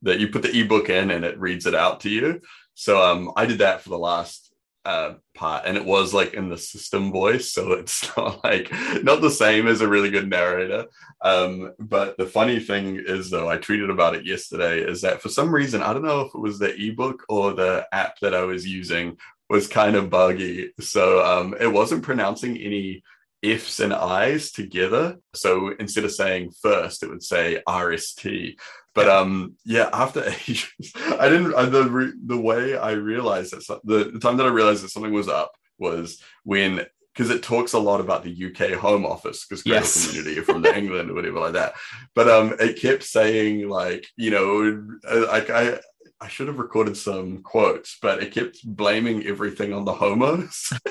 [0.03, 2.41] that you put the ebook in and it reads it out to you.
[2.74, 4.50] So um I did that for the last
[4.91, 8.70] uh part and it was like in the system voice so it's not like
[9.03, 10.86] not the same as a really good narrator
[11.22, 15.28] um, but the funny thing is, though, I tweeted about it yesterday, is that for
[15.28, 18.43] some reason, I don't know if it was the ebook or the app that I
[18.43, 19.18] was using
[19.49, 20.72] was kind of buggy.
[20.80, 23.03] So um, it wasn't pronouncing any
[23.43, 25.18] ifs and i's together.
[25.34, 28.57] So instead of saying first, it would say RST.
[28.95, 31.55] But um, yeah, after ages, I didn't.
[31.55, 34.91] Uh, the re- the way I realized that the, the time that I realized that
[34.91, 36.84] something was up was when
[37.14, 40.07] because it talks a lot about the UK Home Office because Cradle Yes.
[40.09, 41.74] Community from the England or whatever like that.
[42.14, 45.80] But um, it kept saying like you know uh, like I
[46.20, 50.72] I should have recorded some quotes, but it kept blaming everything on the homos.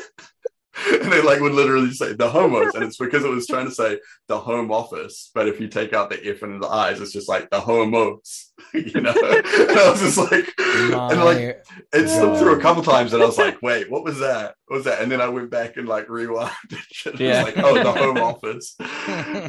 [1.02, 3.74] and they like would literally say the homos, and it's because it was trying to
[3.74, 7.12] say the home office, but if you take out the F and the I's, it's
[7.14, 9.12] just like the homos, you know.
[9.12, 10.92] and I was just like, and
[11.24, 11.56] like My-
[11.94, 14.56] it slipped through a couple times, and I was like, "Wait, what was that?
[14.68, 16.52] What was that?" And then I went back and like rewound.
[17.06, 17.44] It was Yeah.
[17.44, 18.76] like, "Oh, the home office."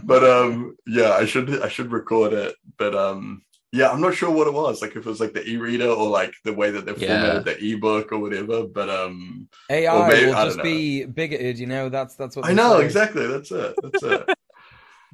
[0.04, 2.54] But um, yeah, I should I should record it.
[2.78, 3.42] But um,
[3.72, 4.82] yeah, I'm not sure what it was.
[4.82, 7.20] Like if it was like the e-reader or like the way that they Yeah.
[7.22, 8.66] formatted the ebook or whatever.
[8.66, 11.88] But um, AI maybe- will just be bigoted, you know.
[11.88, 12.84] That's that's what I know say.
[12.86, 13.26] exactly.
[13.26, 13.74] That's it.
[13.82, 14.28] That's it.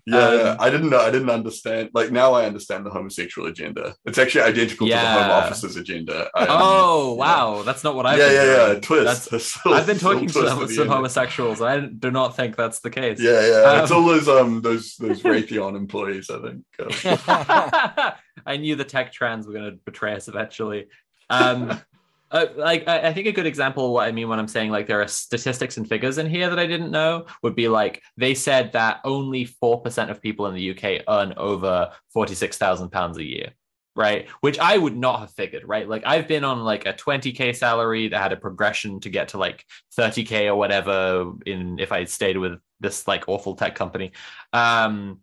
[0.08, 1.00] Yeah, Um, yeah, I didn't know.
[1.00, 1.90] I didn't understand.
[1.92, 3.94] Like now, I understand the homosexual agenda.
[4.04, 6.26] It's actually identical to the Home Office's agenda.
[6.36, 7.18] Um, oh yeah.
[7.18, 8.80] wow that's not what i've yeah, yeah, yeah.
[8.80, 9.04] Twist.
[9.04, 12.90] That's- There's still- i've been talking to some, homosexuals i do not think that's the
[12.90, 13.82] case Yeah, yeah.
[13.82, 16.30] it's Um, all those um those those Raytheon employees.
[16.30, 16.62] I think.
[17.28, 18.12] Um,
[18.46, 20.86] I knew the tech trans were going to betray us eventually.
[21.30, 21.80] Um,
[22.30, 24.86] uh, like I, think a good example of what I mean when I'm saying like
[24.86, 28.34] there are statistics and figures in here that I didn't know would be like they
[28.34, 32.90] said that only four percent of people in the UK earn over forty six thousand
[32.90, 33.50] pounds a year.
[33.94, 35.62] Right, which I would not have figured.
[35.66, 39.28] Right, like I've been on like a 20k salary that had a progression to get
[39.28, 39.64] to like
[39.98, 44.12] 30k or whatever in if I stayed with this like awful tech company.
[44.52, 45.20] Um,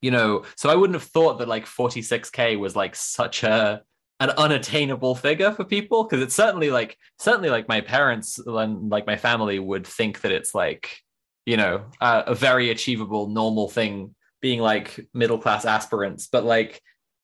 [0.00, 3.82] you know, so I wouldn't have thought that like 46k was like such a
[4.20, 6.04] an unattainable figure for people?
[6.04, 10.32] Because it's certainly like certainly like my parents and like my family would think that
[10.32, 10.98] it's like
[11.46, 16.26] you know uh, a very achievable normal thing being like middle class aspirants.
[16.26, 16.82] But like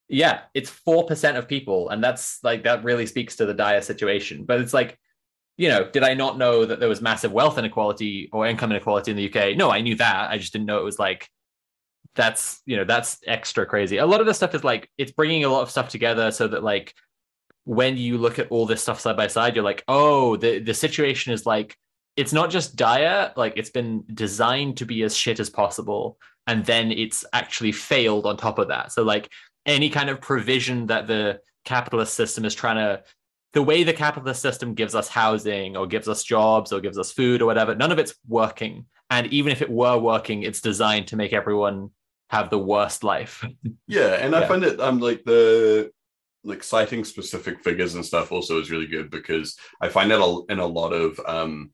[0.09, 4.45] yeah it's 4% of people and that's like that really speaks to the dire situation.
[4.45, 4.99] But it's like
[5.57, 9.13] you know did i not know that there was massive wealth inequality or income inequality
[9.13, 10.31] in the uk no i knew that.
[10.31, 11.29] I just didn't know it was like
[12.15, 13.99] that's you know that's extra crazy.
[13.99, 16.49] A lot of this stuff is like it's bringing a lot of stuff together so
[16.49, 16.95] that like
[17.65, 20.75] when you look at all this stuff side by side you're like oh the the
[20.75, 21.79] situation is like
[22.17, 26.65] it's not just dire like it's been designed to be as shit as possible and
[26.65, 28.93] then it's actually failed on top of that.
[28.93, 29.31] So like
[29.67, 33.03] any kind of provision that the capitalist system is trying to
[33.55, 37.13] the way the capitalist system gives us housing or gives us jobs or gives us
[37.13, 38.87] food or whatever none of it's working.
[39.11, 41.91] And even if it were working it's designed to make everyone
[42.35, 43.45] have the worst life.
[43.87, 44.49] Yeah, and I Yeah.
[44.49, 45.91] find it I'm um like the
[46.45, 50.53] like citing specific figures and stuff also is really good because I find that a-
[50.53, 51.73] in a lot of um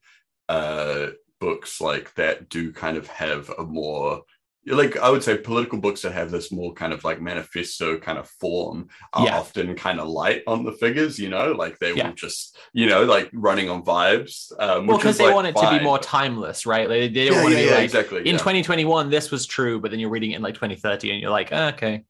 [0.49, 1.07] uh
[1.41, 4.23] books like that do kind of have a more
[4.67, 8.19] like I would say political books that have this more kind of like manifesto kind
[8.19, 9.39] of form are Yeah.
[9.39, 12.09] often kind of light on the figures, you know, like they Yeah.
[12.09, 14.53] will just you know like running on vibes.
[14.61, 16.89] Um, well, because they like, want it to be more timeless, right?
[16.89, 18.19] They, they don't Yeah, want to be like exactly.
[18.21, 18.33] in yeah.
[18.39, 21.49] 2021 this was true, but then you're reading it in like 2030 and you're like,
[21.53, 22.05] "Ah, okay,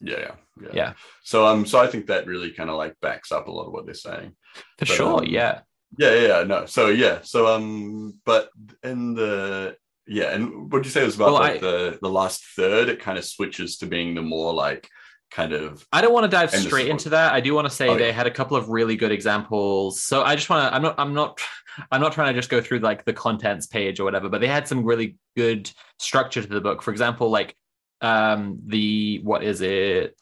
[0.00, 0.92] yeah, yeah, yeah.
[1.22, 3.72] So um, so I think that really kind of like backs up a lot of
[3.72, 4.34] what they're saying.
[4.78, 5.60] for But, sure, um, Yeah,
[5.96, 6.66] yeah, yeah, no.
[6.66, 8.50] So yeah, so um, but
[8.82, 9.76] in the
[10.06, 12.44] yeah, and what did you say it was about Well, like I- the the last
[12.56, 12.88] third?
[12.88, 14.88] It kind of switches to being the more like
[15.30, 17.32] kind of I don't want to dive straight into that.
[17.32, 18.12] I do want to say Oh, they yeah.
[18.12, 20.00] had a couple of really good examples.
[20.02, 20.74] So I just want to.
[20.74, 20.94] I'm not.
[20.98, 21.40] I'm not.
[21.90, 24.46] I'm not trying to just go through like the contents page or whatever, but they
[24.46, 26.82] had some really good structure to the book.
[26.82, 27.56] For example, like
[28.00, 30.14] um the what is it?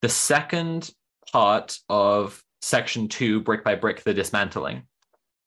[0.00, 0.90] The second
[1.30, 4.84] part of section two, brick by brick, the dismantling.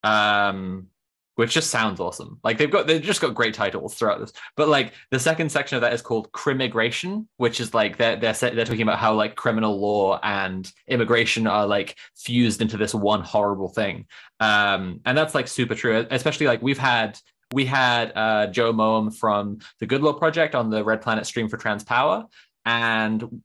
[0.03, 0.87] Um
[1.35, 2.39] which just sounds awesome.
[2.43, 4.33] Like they've got they've just got great titles throughout this.
[4.55, 8.33] But like the second section of that is called crimmigration, which is like they're they're
[8.33, 13.21] they're talking about how like criminal law and immigration are like fused into this one
[13.21, 14.05] horrible thing.
[14.39, 16.07] Um, and that's like super true.
[16.09, 17.19] Especially like we've had
[17.53, 21.49] we had uh, Jo Maugham from the Good Law Project on the Red Planet stream
[21.49, 22.25] for Trans Power,
[22.65, 23.41] and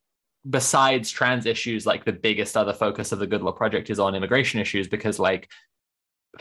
[0.48, 4.14] besides trans issues, like the biggest other focus of the Good Law Project is on
[4.14, 5.50] immigration issues because like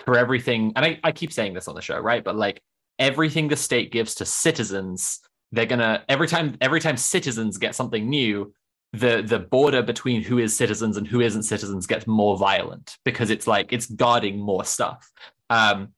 [0.06, 2.24] for everything, and I, I keep saying this on the show, right?
[2.24, 2.62] But like
[2.98, 5.20] everything the state gives to citizens,
[5.52, 8.54] they're gonna every time every time citizens get something new,
[8.94, 13.30] the the border between who is citizens and who isn't citizens gets more violent because
[13.30, 15.10] it's like it's guarding more stuff.
[15.50, 15.90] Um,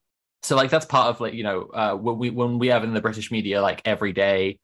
[0.43, 2.93] so like that's part of like you know uh, when we when we have in
[2.93, 4.59] the British media like every day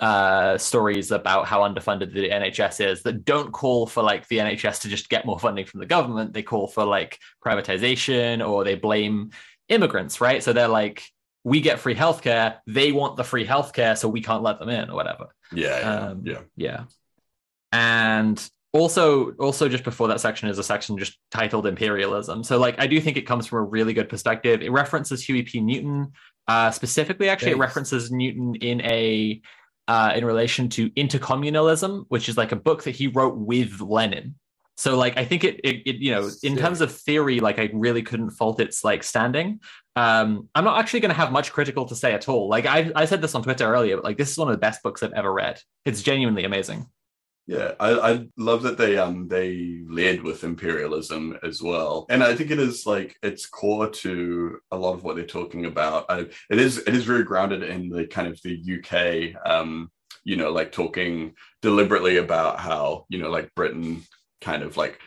[0.00, 4.80] uh stories about how underfunded the NHS is that don't call for like the NHS
[4.82, 6.32] to just get more funding from the government.
[6.32, 9.30] They call for like privatization or they blame
[9.68, 10.42] immigrants right?
[10.42, 11.04] So they're like
[11.44, 12.56] we get free healthcare.
[12.66, 15.26] They want the free healthcare so we can't let them in or whatever.
[15.52, 16.40] Yeah, yeah, Um, yeah.
[16.56, 16.84] yeah.
[17.70, 22.42] And also also just before that section is a section just titled imperialism.
[22.42, 24.62] So like i do think it comes from a really good perspective.
[24.62, 25.60] It references huey p.
[25.60, 26.12] Newton
[26.46, 29.40] uh specifically actually it references newton in a
[29.88, 34.34] uh in relation to intercommunalism which is like a book that he wrote with lenin.
[34.76, 37.70] So like i think it, it, it you know in terms of theory like i
[37.72, 39.60] really couldn't fault its like standing.
[39.96, 42.48] Um i'm not actually going to have much critical to say at all.
[42.48, 44.58] Like i i said this on twitter earlier but like this is one of the
[44.66, 45.60] best books i've ever read.
[45.84, 46.86] It's genuinely amazing
[47.46, 52.34] Yeah, I, I love that they um they led with imperialism as well, and I
[52.34, 56.06] think it is like it's core to a lot of what they're talking about.
[56.08, 59.90] I, it is it is very grounded in the kind of the UK, um,
[60.24, 64.02] you know, like talking deliberately about how you know like Britain
[64.40, 64.98] kind of like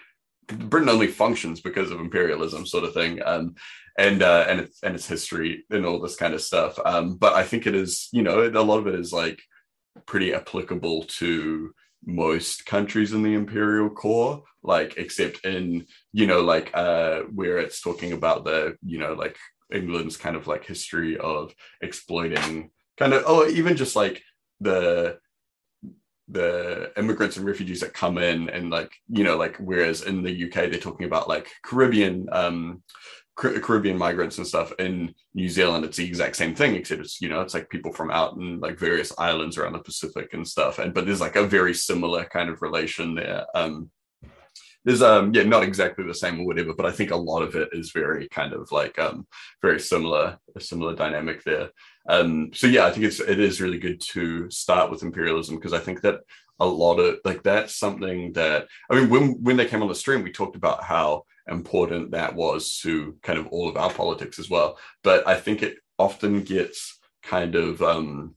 [0.48, 3.56] Britain only functions because of imperialism, sort of thing, um,
[3.98, 6.78] and uh, and its and its history and all this kind of stuff.
[6.86, 9.42] Um, but I think it is, you know, a lot of it is like
[10.06, 11.74] pretty applicable to
[12.06, 17.82] most countries in the imperial core like except in you know like uh where it's
[17.82, 19.38] talking about the you know like
[19.74, 24.22] england's kind of like history of exploiting kind of oh even just like
[24.60, 25.18] the
[26.30, 30.46] the immigrants and refugees that come in and like you know like whereas in the
[30.46, 32.84] uk they're talking about like caribbean um
[33.38, 37.30] Caribbean migrants and stuff in New Zealand, it's the exact same thing, except it's you
[37.30, 40.80] know it's like people from out in like various islands around the Pacific and stuff.
[40.80, 43.46] And but there's like a very similar kind of relation there.
[43.56, 43.92] Um,
[44.88, 47.56] there's um yeah not exactly the same or whatever but i think a lot of
[47.56, 49.28] it is very kind of like um
[49.62, 51.70] very similar a similar dynamic there
[52.08, 55.74] um so yeah i think it's it is really good to start with imperialism because
[55.74, 56.22] i think that
[56.60, 59.96] a lot of like that's something that i mean when when they came on the
[59.96, 64.40] stream we talked about how important that was to kind of all of our politics
[64.40, 68.36] as well but i think it often gets kind of um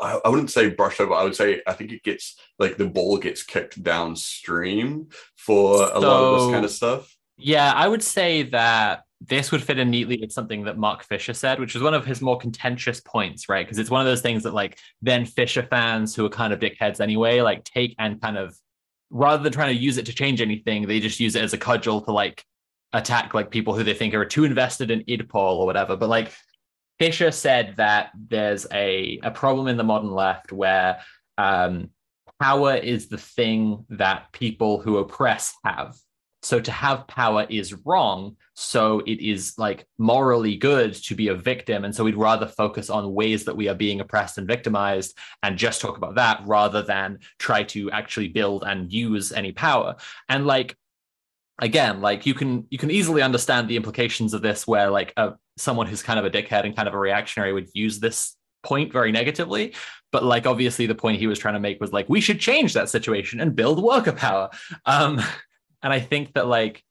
[0.00, 1.12] I wouldn't say brushed over.
[1.12, 5.98] I would say I think it gets like the ball gets kicked downstream for a
[5.98, 7.14] lot of this kind of stuff.
[7.36, 11.34] Yeah, I would say that this would fit in neatly with something that Mark Fisher
[11.34, 13.66] said, which was one of his more contentious points, right?
[13.66, 16.60] Because it's one of those things that like then Fisher fans who are kind of
[16.60, 18.56] dickheads anyway, like take and kind of
[19.14, 21.58] rather than trying to use it to change anything, they just use it as a
[21.58, 22.44] cudgel to like
[22.92, 25.96] attack like people who they think are too invested in IDPOL or whatever.
[25.96, 26.32] But like
[26.98, 31.00] Fisher said that there's a, a problem in the modern left where
[31.38, 31.90] um,
[32.42, 35.94] power is the thing that people who oppress have.
[36.44, 38.36] So to have power is wrong.
[38.52, 41.84] So it is like morally good to be a victim.
[41.84, 45.56] And so we'd rather focus on ways that we are being oppressed and victimized and
[45.56, 49.96] just talk about that rather than try to actually build and use any power.
[50.28, 50.76] And like,
[51.62, 55.32] again, like you can you can easily understand the implications of this where like a,
[55.56, 58.90] someone who's kind of a dickhead and kind of a reactionary would use this point
[58.90, 59.74] very negatively
[60.10, 62.72] but like obviously the point he was trying to make was like we should change
[62.72, 64.48] that situation and build worker power
[64.86, 65.20] um
[65.84, 66.82] and i think that like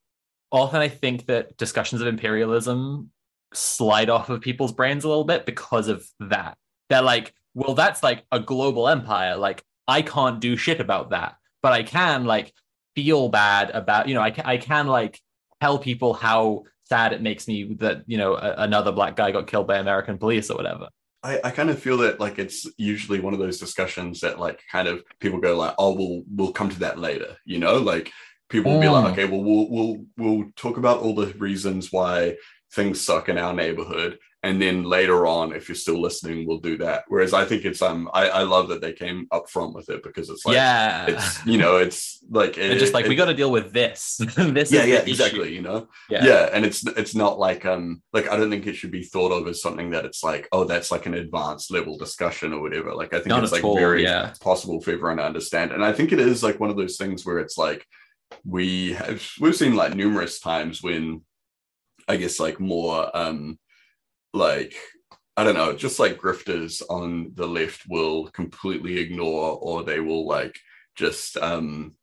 [0.51, 3.09] often i think that discussions of imperialism
[3.53, 6.57] slide off of people's brains a little bit because of that.
[6.89, 9.35] They're like well that's like a global empire.
[9.35, 11.35] Like i can't do shit about that.
[11.61, 12.53] But i can like
[12.95, 15.19] feel bad about you know i, can, I can like
[15.59, 19.47] tell people how sad it makes me that you know a, another black guy got
[19.47, 20.89] killed by American police or whatever.
[21.23, 24.61] I, I kind of feel that like it's usually one of those discussions that like
[24.69, 28.11] kind of people go like, oh, we'll we'll come to that later, you know, like
[28.53, 29.11] people will be like, mm.
[29.11, 32.37] okay, well, we'll we'll we'll talk about all the reasons why
[32.71, 36.77] things suck in our neighborhood, and then later on if you're still listening we'll do
[36.77, 39.89] that whereas i think it's um i, I love that they came up front with
[39.89, 43.15] it because it's like yeah it's you know it's like it, just like it, we
[43.15, 45.55] got to deal with this this yeah yeah exactly issue.
[45.55, 46.25] you know yeah.
[46.25, 49.31] yeah and it's it's not like um like i don't think it should be thought
[49.31, 52.93] of as something that it's like oh that's like an advanced level discussion or whatever
[52.93, 54.33] like i think not it's like all, very yeah.
[54.41, 57.25] possible for everyone to understand and i think it is like one of those things
[57.25, 57.87] where it's like
[58.45, 61.21] we have we've seen like numerous times when
[62.07, 63.57] i guess like more um
[64.33, 64.75] like
[65.35, 70.27] I don't know, just like grifters on the left will completely ignore or they will
[70.27, 70.59] like
[70.95, 71.95] just um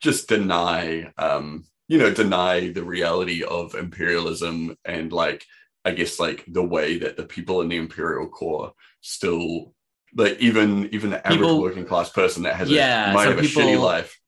[0.00, 5.44] just deny um you know deny the reality of imperialism and like
[5.86, 9.72] I guess like the way that the people in the imperial core still
[10.14, 13.38] like even even the average people, working class person that has yeah, a, might have
[13.38, 14.18] people, a shitty life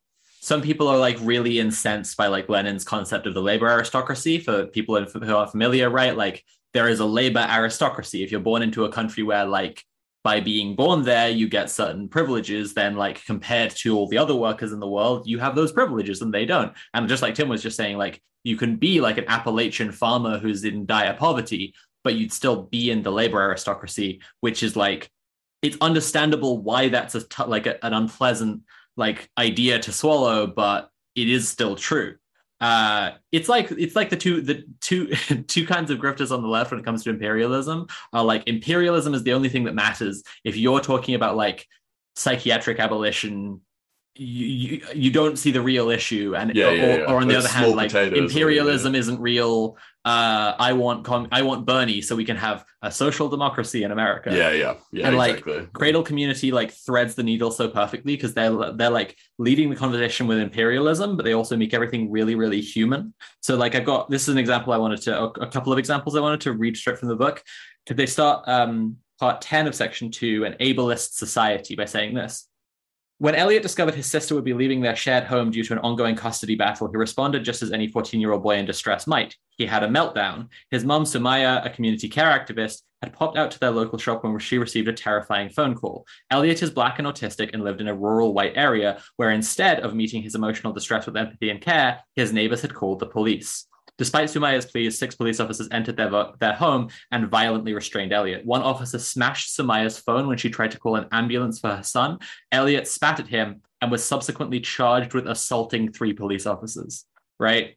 [0.40, 4.66] some people are like really incensed by like Lenin's concept of the labor aristocracy for
[4.66, 6.16] people who are familiar, right?
[6.16, 8.22] Like there is a labor aristocracy.
[8.22, 9.84] If you're born into a country where like
[10.24, 14.34] by being born there you get certain privileges, then like compared to all the other
[14.34, 16.72] workers in the world, you have those privileges and they don't.
[16.94, 20.38] And just like Tim was just saying, like you can be like an Appalachian farmer
[20.38, 21.74] who's in dire poverty,
[22.04, 25.10] but you'd still be in the labor aristocracy, which is like
[25.62, 28.62] it's understandable why that's a t- like a, an unpleasant
[28.98, 32.16] like idea to swallow, but it is still true.
[32.60, 35.06] Uh it's like it's like the two the two
[35.46, 39.14] two kinds of grifters on the left when it comes to imperialism are like imperialism
[39.14, 40.24] is the only thing that matters.
[40.44, 41.66] If you're talking about like
[42.16, 43.60] psychiatric abolition
[44.20, 46.34] you, you, don't see the real issue.
[46.36, 47.04] And yeah, or, yeah, yeah.
[47.04, 49.76] or, on the other hand like imperialism isn't real
[50.08, 53.90] uh, I want com- I want Bernie so we can have a social democracy in
[53.92, 54.34] America.
[54.34, 55.06] Yeah, yeah, yeah.
[55.06, 55.58] And exactly.
[55.58, 59.76] like Cradle Community like threads the needle so perfectly because they're they're like leading the
[59.76, 63.12] conversation with imperialism, but they also make everything really really human.
[63.42, 66.16] So like I've got this is an example I wanted to a couple of examples
[66.16, 67.44] I wanted to read straight from the book.
[67.86, 72.48] Could they start um, part ten of section two, an ableist society, by saying this.
[73.20, 76.14] When Elliot discovered his sister would be leaving their shared home due to an ongoing
[76.14, 79.34] custody battle, he responded just as any 14 year old boy in distress might.
[79.56, 80.50] He had a meltdown.
[80.70, 84.38] His mom, Sumaya, a community care activist, had popped out to their local shop when
[84.38, 86.06] she received a terrifying phone call.
[86.30, 89.96] Elliot is black and autistic and lived in a rural white area where instead of
[89.96, 93.66] meeting his emotional distress with empathy and care, his neighbors had called the police.
[93.98, 98.46] Despite Sumaya's pleas, six police officers entered their, their home and violently restrained Elliot.
[98.46, 102.18] One officer smashed Sumaya's phone when she tried to call an ambulance for her son.
[102.52, 107.04] Elliot spat at him and was subsequently charged with assaulting three police officers.
[107.40, 107.76] Right?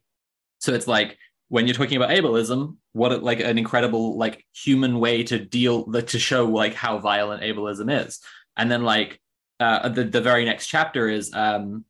[0.60, 1.18] So it's like
[1.48, 6.18] when you're talking about ableism, what like an incredible like human way to deal to
[6.18, 8.20] show like how violent ableism is.
[8.56, 9.20] And then like
[9.60, 11.84] uh, the the very next chapter is um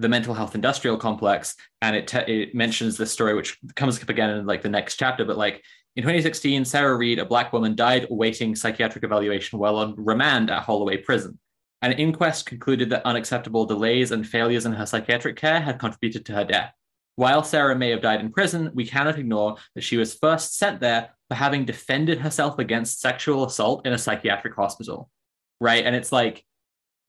[0.00, 4.08] the mental health industrial complex, and it te- it mentions this story which comes up
[4.08, 5.24] again in like the next chapter.
[5.24, 5.62] But like
[5.96, 10.62] in 2016, Sarah Reed, a black woman, died awaiting psychiatric evaluation while on remand at
[10.62, 11.38] Holloway Prison.
[11.82, 16.32] An inquest concluded that unacceptable delays and failures in her psychiatric care had contributed to
[16.34, 16.74] her death.
[17.16, 20.80] While Sarah may have died in prison, we cannot ignore that she was first sent
[20.80, 25.10] there for having defended herself against sexual assault in a psychiatric hospital.
[25.60, 25.84] Right.
[25.84, 26.44] And it's like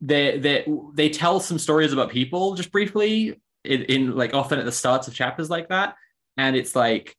[0.02, 4.66] they they they tell some stories about people just briefly in, in like often at
[4.66, 5.96] the starts of chapters like that.
[6.38, 7.16] And it's like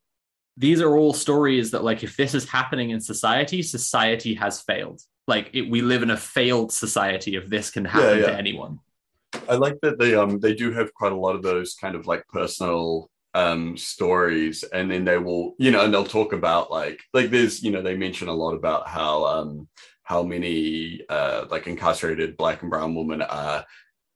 [0.57, 5.01] these are all stories that like if this is happening in society, society has failed.
[5.29, 8.81] Like it, we live in a failed society if this can happen Yeah, to anyone.
[9.49, 12.07] I like that they um they do have quite a lot of those kind of
[12.07, 17.01] like personal um stories and then they will you know and they'll talk about like
[17.15, 19.69] like there's you know they mention a lot about how um
[20.03, 23.65] how many uh like incarcerated black and brown women are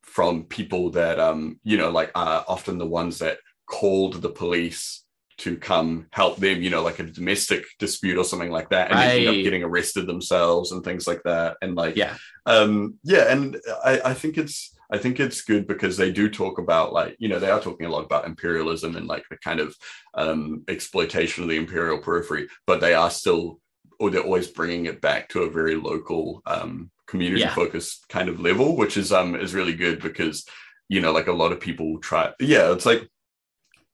[0.03, 5.05] from people that um you know like are often the ones that called the police
[5.39, 8.99] to come help them you know like a domestic dispute or something like that and
[8.99, 12.17] they end up getting arrested themselves and things like that and like Yeah.
[12.47, 16.59] um yeah and i i think it's i think it's good because they do talk
[16.59, 19.61] about like you know they are talking a lot about imperialism and like the kind
[19.61, 19.75] of
[20.15, 23.61] um exploitation of the imperial periphery but they are still
[23.99, 27.55] or they're always bringing it back to a very local um community Yeah.
[27.55, 30.45] focused kind of level which is um is really good because
[30.89, 33.09] you know like a lot of people try yeah it's like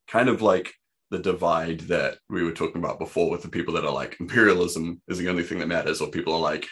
[0.09, 0.73] kind of like
[1.11, 5.01] the divide that we were talking about before with the people that are like imperialism
[5.09, 6.67] is the only thing that matters or people are like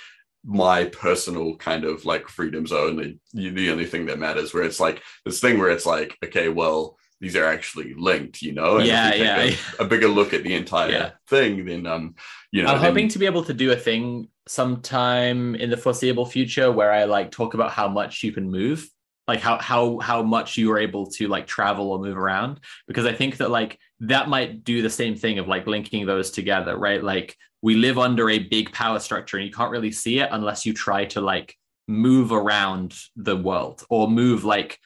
[0.45, 4.81] my personal kind of like freedoms are only the only thing that matters where it's
[4.81, 8.87] like this thing where it's like okay well these are actually linked you know and
[8.87, 9.57] Yeah, we take yeah.
[9.79, 11.11] a, a bigger look at the entire Yeah.
[11.29, 12.15] thing then um
[12.53, 15.77] you know I'm then- hoping to be able to do a thing sometime in the
[15.77, 18.89] foreseeable future where I like talk about how much you can move,
[19.29, 22.61] like how how how much you are able to like travel or move around.
[22.87, 26.31] Because I think that like that might do the same thing of like linking those
[26.31, 27.03] together, right?
[27.03, 30.65] Like we live under a big power structure and you can't really see it unless
[30.67, 31.55] you try to like
[31.89, 34.79] move around the world or move like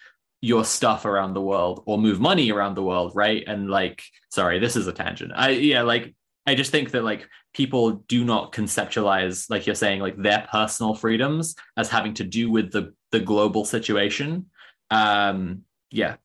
[0.45, 3.45] your stuff around the world or move money around the world right?
[3.47, 5.33] And like sorry this is a tangent.
[5.35, 6.15] I yeah like
[6.47, 10.95] i just think that like people do not conceptualize like you're saying like their personal
[10.95, 14.47] freedoms as having to do with the the global situation.
[14.91, 16.17] Um yeah.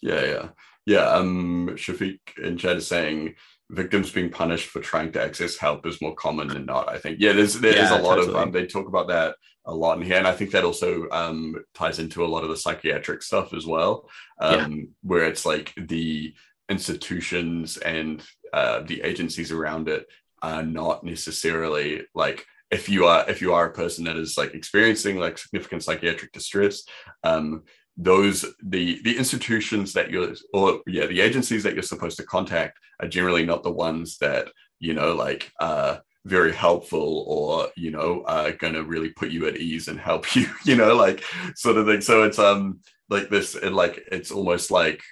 [0.00, 0.48] Yeah, yeah,
[0.86, 1.06] yeah.
[1.08, 3.34] Um, Shafiq in chat is saying
[3.70, 6.88] victims being punished for trying to access help is more common than not.
[6.88, 7.18] I think.
[7.20, 8.42] Yeah, there's there is Yeah, a lot of totally.
[8.44, 8.52] um.
[8.52, 9.36] They talk about that
[9.66, 12.50] a lot in here, and I think that also um ties into a lot of
[12.50, 14.08] the psychiatric stuff as well.
[14.40, 16.34] Um, where it's like the
[16.68, 20.06] institutions and uh, the agencies around it
[20.42, 24.54] are not necessarily like if you are if you are a person that is like
[24.54, 26.82] experiencing like significant psychiatric distress
[27.22, 27.62] um
[27.96, 32.78] those the the institutions that you're or yeah the agencies that you're supposed to contact
[33.00, 34.48] are generally not the ones that
[34.80, 39.56] you know like uh very helpful or you know are gonna really put you at
[39.56, 41.22] ease and help you you know like
[41.54, 42.00] sort of thing.
[42.00, 42.80] So it's um
[43.10, 45.02] like this and like it's almost like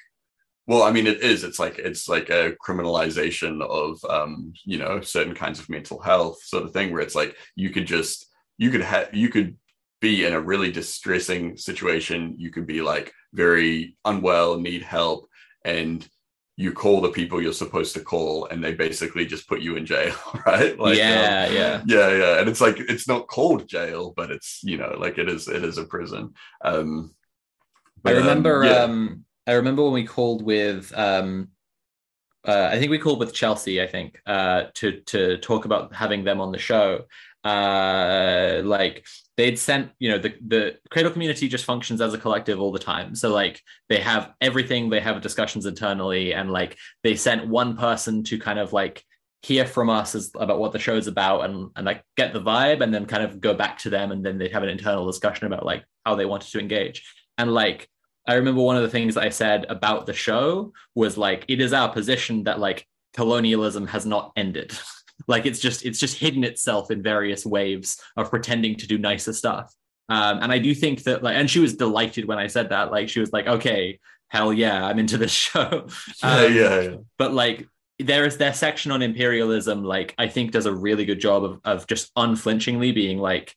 [0.66, 1.44] well i mean it is.
[1.44, 6.42] It's like it's like a criminalization of um you know certain kinds of mental health
[6.42, 8.26] sort of thing where it's like you could just
[8.58, 9.56] you could have you could
[10.02, 15.28] be in a really distressing situation you could be like very unwell need help
[15.64, 16.06] and
[16.56, 19.86] you call the people you're supposed to call and they basically just put you in
[19.86, 20.14] jail
[20.46, 24.30] right like um, yeah yeah yeah yeah and it's like it's not called jail but
[24.30, 26.34] it's you know like it is it is a prison
[26.64, 27.14] um
[28.04, 28.72] I but, um, remember yeah.
[28.82, 31.48] um I remember when we called with um
[32.44, 36.24] uh, I think we called with Chelsea, I think, uh to to talk about having
[36.24, 37.04] them on the show.
[37.44, 39.04] Uh like
[39.36, 42.78] they'd sent, you know, the the Cradle community just functions as a collective all the
[42.78, 43.14] time.
[43.14, 48.22] So like they have everything, they have discussions internally and like they sent one person
[48.24, 49.02] to kind of like
[49.42, 52.80] hear from us as, about what the show's about and and like get the vibe
[52.80, 55.46] and then kind of go back to them and then they'd have an internal discussion
[55.46, 57.04] about like how they wanted to engage.
[57.38, 57.88] And like
[58.26, 61.72] I remember one of the things I said about the show was like, it is
[61.72, 64.72] our position that like colonialism has not ended.
[65.28, 69.32] like it's just it's just hidden itself in various waves of pretending to do nicer
[69.32, 69.74] stuff.
[70.08, 72.90] Um, and I do think that like, and she was delighted when I said that.
[72.90, 73.98] Like she was like, okay,
[74.28, 75.86] hell yeah, I'm into this show.
[76.22, 77.66] yeah, um, yeah yeah But like
[77.98, 81.60] there is their section on imperialism, like I think does a really good job of
[81.64, 83.54] of just unflinchingly being like,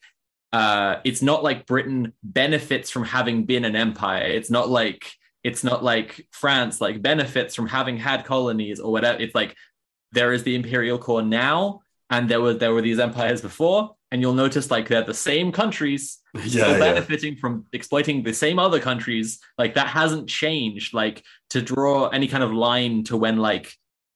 [0.54, 4.24] uh, it's not like Britain benefits from having been an empire.
[4.24, 5.12] It's not like
[5.44, 9.20] it's not like France like benefits from having had colonies or whatever.
[9.20, 9.56] It's like
[10.16, 14.22] there is the imperial core now, and there were there were these empires before, and
[14.22, 16.80] you'll notice like they're the same countries yeah, still yeah.
[16.80, 19.40] benefiting from exploiting the same other countries.
[19.60, 20.94] Like that hasn't changed.
[20.94, 23.72] Like to draw any kind of line to when like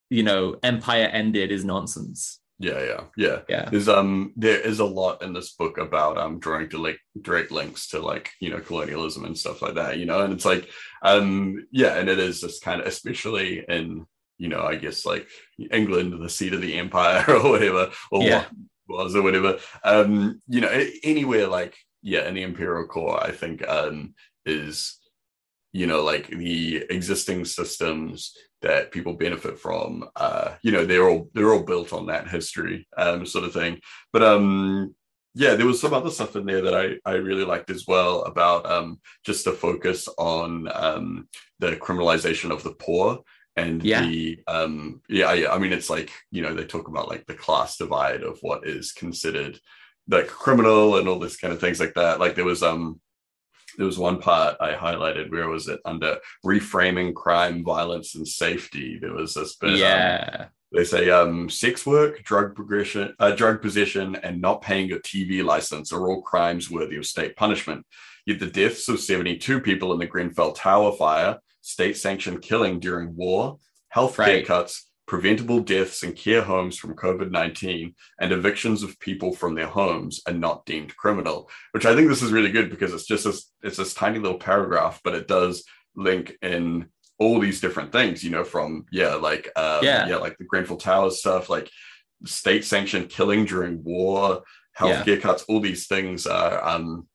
[0.08, 2.40] you know empire ended is nonsense.
[2.58, 3.38] Yeah, yeah, yeah.
[3.48, 3.68] Yeah.
[3.70, 7.50] There's um there is a lot in this book about um drawing to like direct
[7.50, 10.68] links to like you know colonialism and stuff like that, you know, and it's like
[11.02, 14.06] um yeah, and it is just kind of especially in
[14.40, 15.28] you know I guess like
[15.70, 18.44] England, the seat of the empire or whatever, or Yeah.
[18.86, 19.58] what was or whatever.
[19.84, 20.72] Um, you know,
[21.04, 24.14] anywhere like yeah, in the imperial core, I think um
[24.46, 24.98] is
[25.72, 31.28] you know like the existing systems that people benefit from uh you know they're all
[31.34, 33.78] they're all built on that history um sort of thing
[34.12, 34.94] but um
[35.34, 38.22] yeah there was some other stuff in there that i i really liked as well
[38.24, 41.28] about um just the focus on um
[41.60, 43.20] the criminalization of the poor
[43.56, 44.02] and Yeah.
[44.02, 47.34] the um yeah, yeah i mean it's like you know they talk about like the
[47.34, 49.58] class divide of what is considered
[50.08, 53.00] like criminal and all this kind of things like that like there was um
[53.76, 58.98] there was one part I highlighted where was it under reframing crime, violence, and safety.
[59.00, 59.70] There was this bit.
[59.70, 60.46] um, yeah.
[60.72, 65.44] they say um, sex work, drug progression, uh, drug possession, and not paying your TV
[65.44, 67.86] license are all crimes worthy of state punishment.
[68.26, 73.58] Yet the deaths of 72 people in the Grenfell Tower fire, state-sanctioned killing during war,
[73.88, 74.46] health care Right.
[74.46, 80.20] cuts, preventable deaths in care homes from COVID-19, and evictions of people from their homes
[80.26, 81.50] are not deemed criminal.
[81.72, 84.38] Which I think this is really good because it's just this it's this tiny little
[84.38, 85.64] paragraph, but it does
[85.96, 86.86] link in
[87.18, 90.06] all these different things, you know, from yeah, like um, Yeah.
[90.08, 91.68] yeah, like the Grenfell Towers stuff, like
[92.24, 94.42] state sanctioned killing during war,
[94.74, 97.06] health healthcare cuts, all these things are um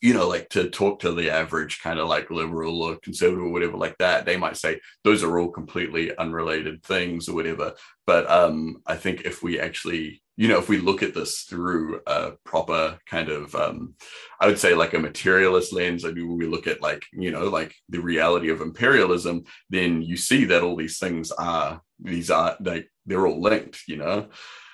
[0.00, 3.50] you know, like to talk to the average kind of like liberal or conservative or
[3.50, 7.74] whatever like that, they might say those are all completely unrelated things or whatever.
[8.06, 12.00] But um, I think if we actually, you know, if we look at this through
[12.06, 13.94] a proper kind of, um,
[14.40, 17.30] I would say like a materialist lens, I mean, when we look at like, you
[17.30, 22.30] know, like the reality of imperialism, then you see that all these things are, these
[22.30, 24.28] are like, they're all linked, you know?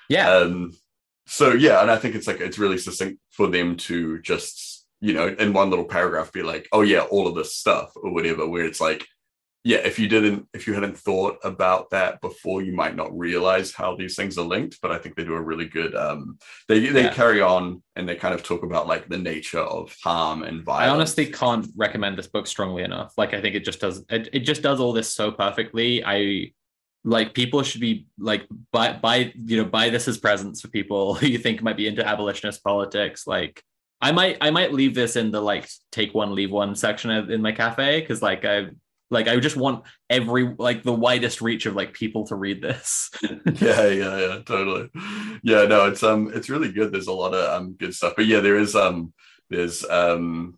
[0.07, 0.31] Yeah.
[0.31, 0.73] Um,
[1.25, 5.13] so yeah, and I think it's like it's really succinct for them to just you
[5.13, 8.47] know in one little paragraph be like, oh yeah, all of this stuff or whatever.
[8.47, 9.05] Where it's like,
[9.63, 13.73] yeah, if you didn't, if you hadn't thought about that before, you might not realize
[13.73, 14.79] how these things are linked.
[14.81, 15.93] But I think they do a really good.
[15.95, 17.13] Um, they they Yeah.
[17.13, 20.89] carry on and they kind of talk about like the nature of harm and violence.
[20.89, 23.13] I honestly can't recommend this book strongly enough.
[23.17, 26.03] Like I think it just does it, it just does all this so perfectly.
[26.03, 26.53] I
[27.03, 31.13] like people should be like buy buy you know buy this as presents for people
[31.19, 33.27] who you think might be into abolitionist politics.
[33.27, 33.61] Like
[34.01, 37.41] I might I might leave this in the like take one leave one section in
[37.41, 38.67] my cafe because like I
[39.09, 43.09] like I just want every like the widest reach of like people to read this.
[43.23, 44.89] yeah yeah yeah totally.
[45.43, 46.91] Yeah no it's um it's really good.
[46.91, 48.13] There's a lot of um good stuff.
[48.15, 49.13] But yeah there is um
[49.49, 50.57] there's um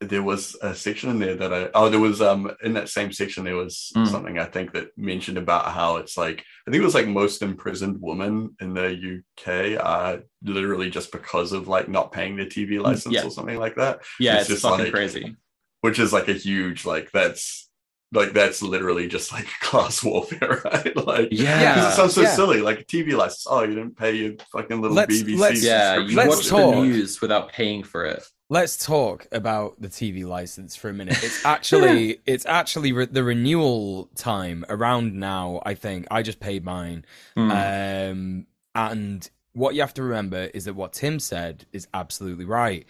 [0.00, 3.12] there was a section in there that i oh there was um in that same
[3.12, 4.08] section there was Mm.
[4.08, 7.42] something i think that mentioned about how it's like i think it was like most
[7.42, 9.46] imprisoned women in the uk
[9.84, 13.26] are literally just because of like not paying their tv license Mm, Yeah.
[13.26, 15.36] or something like that yeah, It's it's, just fucking like- crazy.
[15.80, 17.70] which is like a huge like that's
[18.12, 21.74] like that's literally just like class warfare right like Yeah.
[21.74, 22.34] because it sounds so Yeah.
[22.34, 23.46] silly, like a TV license.
[23.48, 25.38] Oh, you didn't pay your fucking little Let's- BBC.
[25.38, 26.14] let's- Yeah, you.
[26.14, 26.74] Let's watch talk.
[26.76, 28.22] the news without paying for it.
[28.50, 31.16] Let's talk about the TV license for a minute.
[31.22, 35.62] It's actually it's actually re- the renewal time around now.
[35.64, 37.04] I think I just paid mine,
[37.34, 37.50] Hmm.
[37.50, 42.84] um, and what you have to remember is that what Tim said is absolutely right.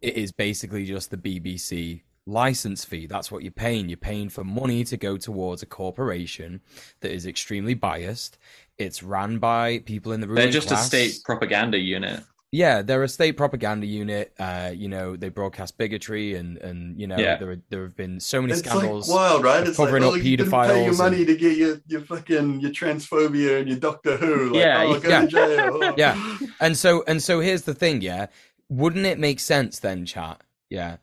[0.00, 3.06] It is basically just the BBC license fee.
[3.06, 3.88] That's what you're paying.
[3.88, 6.60] You're paying for money to go towards a corporation
[7.00, 8.38] that is extremely biased.
[8.78, 10.84] It's ran by people in the ruling They're just class.
[10.84, 12.22] a state propaganda unit.
[12.52, 14.32] Yeah, they're a state propaganda unit.
[14.36, 17.36] Uh, you know, they broadcast bigotry, and and you know, Yeah.
[17.36, 19.08] there there have been so many It's scandals.
[19.08, 19.62] like wild, right?
[19.62, 21.80] of It's like, covering oh, up you didn't pay your money and- to get your,
[21.86, 24.46] your fucking your transphobia and your Doctor Who.
[24.46, 25.20] Like, Yeah, oh, go yeah.
[25.20, 25.78] to jail.
[25.82, 25.94] Oh.
[25.96, 26.38] Yeah.
[26.60, 28.26] And so and so here's the thing, yeah.
[28.68, 30.40] Wouldn't it make sense then, chat?
[30.68, 30.96] Yeah.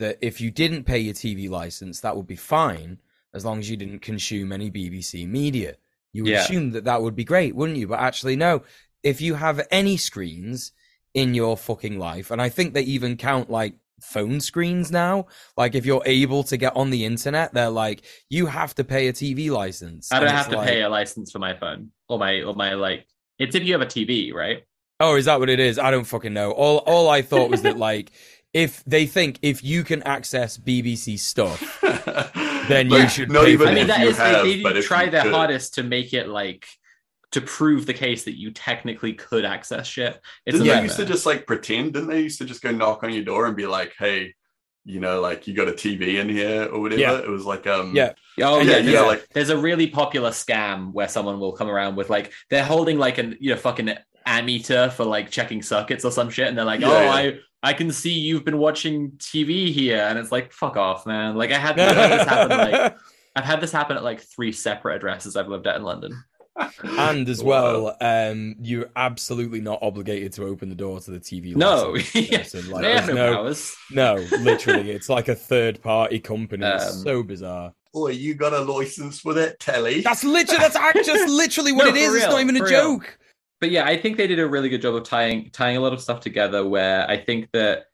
[0.00, 2.98] That if you didn't pay your TV license, that would be fine
[3.34, 5.76] as long as you didn't consume any BBC media.
[6.12, 6.42] You would Yeah.
[6.42, 7.86] assume that that would be great, wouldn't you?
[7.86, 8.62] But actually, no.
[9.04, 10.72] If you have any screens
[11.14, 15.26] in your fucking life, and I think they even count like phone screens now.
[15.56, 19.08] Like if you're able to get on the internet, they're like you have to pay
[19.08, 20.12] a TV license.
[20.12, 22.54] I don't And have to like- pay a license for my phone or my or
[22.54, 23.06] my like.
[23.38, 24.64] It's if you have a TV, right?
[25.00, 25.78] Oh, is that what it is?
[25.78, 26.50] I don't fucking know.
[26.52, 28.10] All all I thought was that like
[28.54, 31.80] if they think if you can access BBC stuff,
[32.68, 34.62] Then you should not pay even for I mean, if that you is have, they,
[34.62, 35.32] but they if try their could.
[35.32, 36.66] hardest to make it like
[37.32, 40.20] to prove the case that you technically could access shit.
[40.46, 41.92] It's Didn't they used to just like pretend?
[41.94, 44.34] Didn't they used to just go knock on your door and be like, "Hey,
[44.84, 47.00] you know, like you got a TV in here or whatever"?
[47.00, 47.18] Yeah.
[47.18, 48.12] It was like, um, Yeah.
[48.40, 51.52] Oh yeah, yeah, there's, yeah, a, like- there's a really popular scam where someone will
[51.52, 53.90] come around with like they're holding like an you know fucking
[54.26, 57.12] ammeter for like checking circuits or some shit, and they're like, Yeah, oh, yeah.
[57.12, 61.34] I I can see you've been watching TV here, and it's like fuck off, man.
[61.36, 62.96] Like I had, I've had this happen like
[63.36, 66.24] I've had this happen at like three separate addresses I've lived at in London.
[66.82, 67.94] And as Wow.
[67.96, 71.54] well, um, you're absolutely not obligated to open the door to the TV.
[71.56, 72.44] No, yeah.
[72.70, 73.76] Like, they have there's no, no, powers.
[73.90, 76.64] no, literally, it's like a third party company.
[76.64, 77.72] Um, it's so bizarre.
[77.94, 80.02] Boy, you got a license for that telly?
[80.02, 82.10] That's literally that's just literally what No, it is.
[82.10, 82.82] for It's not even a for real.
[82.98, 83.18] joke.
[83.60, 85.92] but yeah, I think they did a really good job of tying tying a lot
[85.92, 86.68] of stuff together.
[86.68, 87.84] Where I think that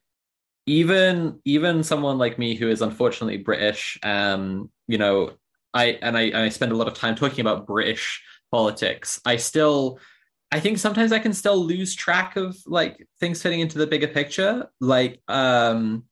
[0.66, 5.32] even even someone like me who is unfortunately British, um, you know,
[5.72, 8.22] I and I I spend a lot of time talking about British
[8.54, 9.20] politics.
[9.24, 9.98] I still.
[10.52, 14.06] I think sometimes I can still lose track of like things fitting into the bigger
[14.06, 14.68] picture.
[14.80, 16.04] Like um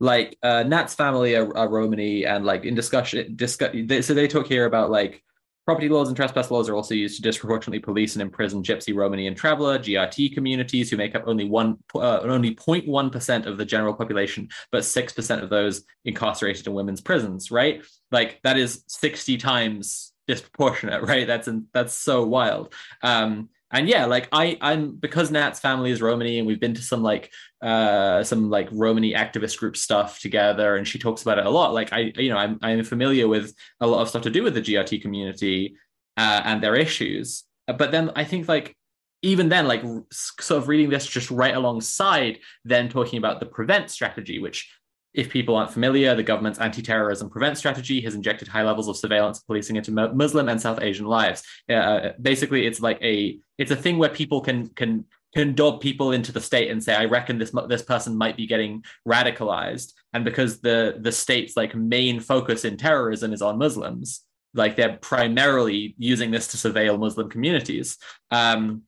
[0.00, 4.26] like uh Nat's family are, are Romani and like in discussion discuss they, so they
[4.26, 5.22] talk here about like
[5.66, 9.26] Property laws and trespass laws are also used to disproportionately police and imprison Gypsy, Romani,
[9.28, 13.64] and Traveler (GRT) communities who make up only one, uh, only 0.1 percent of the
[13.64, 17.50] general population, but six percent of those incarcerated in women's prisons.
[17.50, 17.82] Right,
[18.12, 21.02] like that is 60 times disproportionate.
[21.06, 22.72] Right, that's in, that's so wild.
[23.02, 26.82] Um, and yeah, like I, I'm because Nat's family is Romani, and we've been to
[26.82, 31.46] some like uh some like Romani activist group stuff together, and she talks about it
[31.46, 31.74] a lot.
[31.74, 34.54] Like I, you know, I'm I'm familiar with a lot of stuff to do with
[34.54, 35.76] the GRT community
[36.16, 37.44] uh, and their issues.
[37.66, 38.76] But then I think like
[39.22, 39.82] even then, like
[40.12, 44.70] sort of reading this just right alongside then talking about the prevent strategy, which
[45.14, 49.38] if people aren't familiar, the government's anti-terrorism prevent strategy has injected high levels of surveillance
[49.38, 51.42] and policing into Muslim and South Asian lives.
[51.72, 55.04] Uh, basically, it's like a it's a thing where people can can
[55.34, 58.46] can dob people into the state and say, I reckon this this person might be
[58.46, 64.22] getting radicalized, and because the the state's like main focus in terrorism is on Muslims,
[64.52, 67.98] like they're primarily using this to surveil Muslim communities.
[68.32, 68.82] Um,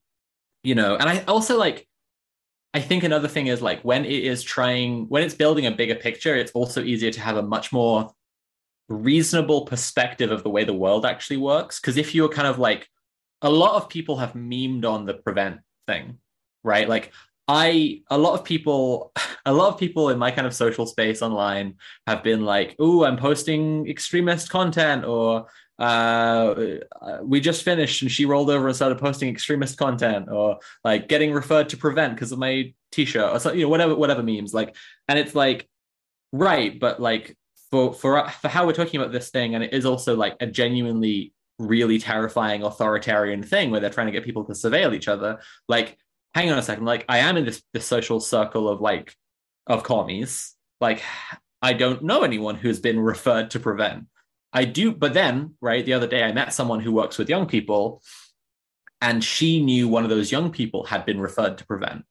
[0.65, 1.85] you know, and I also like
[2.77, 5.94] I think another thing is like when it is trying, when it's building a bigger
[5.94, 8.12] picture, it's also easier to have a much more
[8.90, 11.81] reasonable perspective of the way the world actually works.
[11.81, 12.86] Because if you're kind of like,
[13.40, 16.19] a lot of people have memed on the prevent thing,
[16.65, 16.86] right?
[16.86, 17.12] Like,
[17.48, 19.11] I, a lot of people,
[19.47, 21.77] a lot of people in my kind of social space online
[22.07, 25.47] have been like, oh, I'm posting extremist content or,
[25.78, 26.55] uh,
[27.23, 31.32] we just finished and she rolled over and started posting extremist content or like getting
[31.32, 34.74] referred to prevent because of my t-shirt or so you know whatever whatever memes like
[35.09, 35.69] and it's like
[36.32, 37.36] right but like
[37.70, 40.47] for for for how we're talking about this thing and it is also like a
[40.47, 45.40] genuinely really terrifying authoritarian thing where they're trying to get people to surveil each other.
[45.69, 45.98] Like
[46.35, 49.15] hang on a second like i am in this this social circle of like
[49.66, 50.55] of commies.
[50.81, 51.03] Like
[51.62, 54.07] i don't know anyone who's been referred to prevent
[54.57, 57.47] I do, but then, right, the other day I met someone who works with young
[57.47, 58.03] people,
[59.03, 62.07] and she knew one of those young people had been referred to prevent.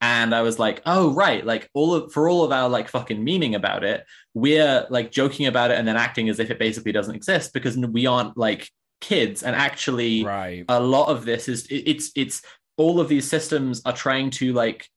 [0.00, 3.22] And I was like, oh, right, like all of for all of our like fucking
[3.22, 6.92] meaning about it, we're like joking about it and then acting as if it basically
[6.92, 8.70] doesn't exist because we aren't like
[9.02, 9.42] kids.
[9.42, 10.64] And actually, Right.
[10.70, 12.40] a lot of this is it- it's it's
[12.78, 14.88] all of these systems are trying to like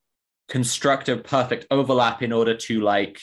[0.48, 3.20] construct a perfect overlap in order to like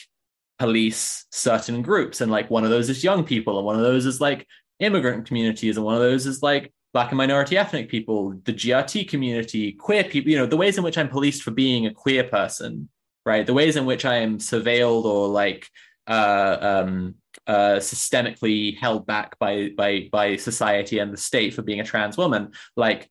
[0.59, 2.21] police certain groups.
[2.21, 4.45] And like one of those is young people and one of those is like
[4.79, 9.07] immigrant communities and one of those is like black and minority ethnic people the grt
[9.09, 12.23] community queer people you know the ways in which i'm policed for being a queer
[12.23, 12.89] person
[13.29, 13.45] right?
[13.45, 15.67] The ways in which i am surveilled or like
[16.07, 17.15] uh um
[17.45, 22.17] uh systemically held back by by by society and the state for being a trans
[22.17, 22.51] woman.
[22.75, 23.09] Like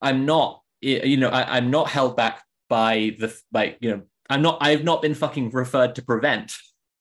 [0.00, 4.42] i'm not you know I, i'm not held back by the like you know i'm
[4.42, 6.52] not i've not been fucking referred to prevent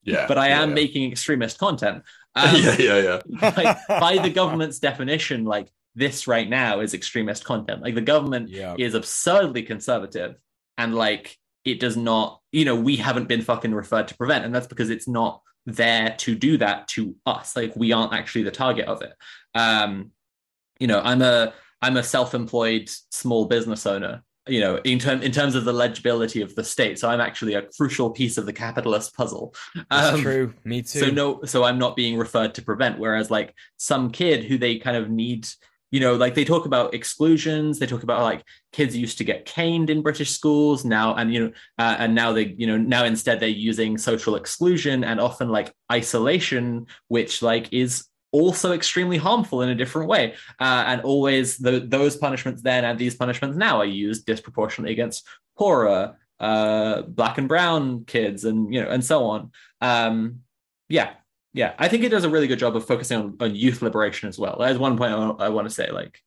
[0.03, 0.75] Yeah, but i yeah, am yeah.
[0.75, 2.03] making extremist content
[2.35, 3.53] um, yeah, yeah, yeah.
[3.57, 8.49] like, by the government's definition like this right now is extremist content like the government
[8.49, 8.75] Yeah.
[8.77, 10.35] is absurdly conservative
[10.77, 11.35] and like
[11.65, 14.89] it does not you know we haven't been fucking referred to prevent and that's because
[14.89, 19.01] it's not there to do that to us like we aren't actually the target of
[19.01, 19.13] it
[19.55, 20.11] um
[20.79, 21.51] you know i'm a
[21.81, 26.41] i'm a self-employed small business owner you know in term in terms of the legibility
[26.41, 29.53] of the state so i'm actually a crucial piece of the capitalist puzzle
[29.90, 30.53] That's Um, true.
[30.64, 30.99] Me too.
[30.99, 34.78] so no so i'm not being referred to prevent whereas like some kid who they
[34.78, 35.48] kind of need
[35.91, 38.44] you know like they talk about exclusions they talk about like
[38.74, 42.34] kids used to get caned in british schools now and you know uh, and now
[42.34, 47.72] they you know now instead they're using social exclusion and often like isolation which like
[47.72, 50.33] is also extremely harmful in a different way.
[50.59, 55.25] Uh, and always the, those punishments then and these punishments now are used disproportionately against
[55.57, 59.51] poorer, uh, black and brown kids, and you know, and so on.
[59.81, 60.41] Um,
[60.89, 61.11] yeah,
[61.53, 64.29] yeah, I think it does a really good job of focusing on, on youth liberation
[64.29, 64.57] as well.
[64.59, 66.21] There's one point I, I want to say, like,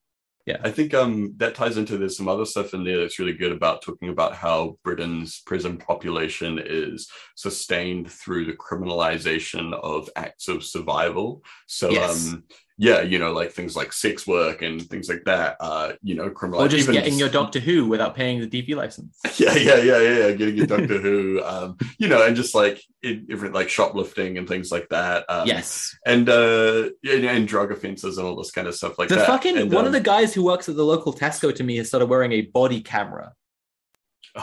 [0.50, 3.32] yeah, I think um that ties into there's some other stuff in there that's really
[3.32, 10.48] good about talking about how Britain's prison population is sustained through the criminalization of acts
[10.48, 11.42] of survival.
[11.66, 12.26] So Yes.
[12.26, 12.44] um
[12.82, 15.58] yeah, you know, like things like sex work and things like that.
[15.60, 18.74] Uh, you know, criminal or just even getting your Doctor Who without paying the DP
[18.74, 19.18] license.
[19.38, 22.82] yeah, yeah, yeah, yeah, yeah, getting your Doctor Who, um, you know, and just like
[23.02, 25.26] in, different like shoplifting and things like that.
[25.28, 29.10] Um, yes, and uh, and, and drug offenses and all this kind of stuff like
[29.10, 29.26] the that.
[29.26, 31.76] fucking And, one um, of the guys who works at the local Tesco to me
[31.76, 33.34] has started wearing a body camera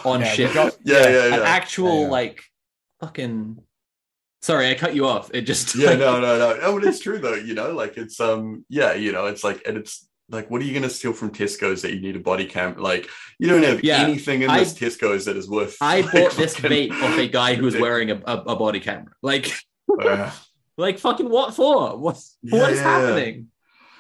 [0.06, 0.54] on Yeah, shift.
[0.54, 1.40] got- yeah, yeah, An yeah.
[1.42, 2.08] actual Yeah.
[2.10, 2.44] like
[3.00, 3.64] fucking.
[4.42, 5.32] Sorry, I cut you off.
[5.34, 6.58] It just yeah, like- no, no, no.
[6.58, 7.34] No, but it's true though.
[7.36, 10.66] You know, like it's um, yeah, you know, it's like, and it's like, what are
[10.66, 12.78] you going to steal from Tesco's that you need a body cam?
[12.78, 13.08] Like,
[13.40, 15.78] you don't have Yeah, anything in I- this Tesco's that is worth.
[15.82, 18.80] I like, bought this vape off a guy who was wearing a, a, a body
[18.82, 19.12] camera.
[19.22, 19.52] Like,
[20.02, 20.30] Uh,
[20.78, 21.98] like fucking what for?
[21.98, 22.84] What's Yeah, what is yeah.
[22.84, 23.48] happening?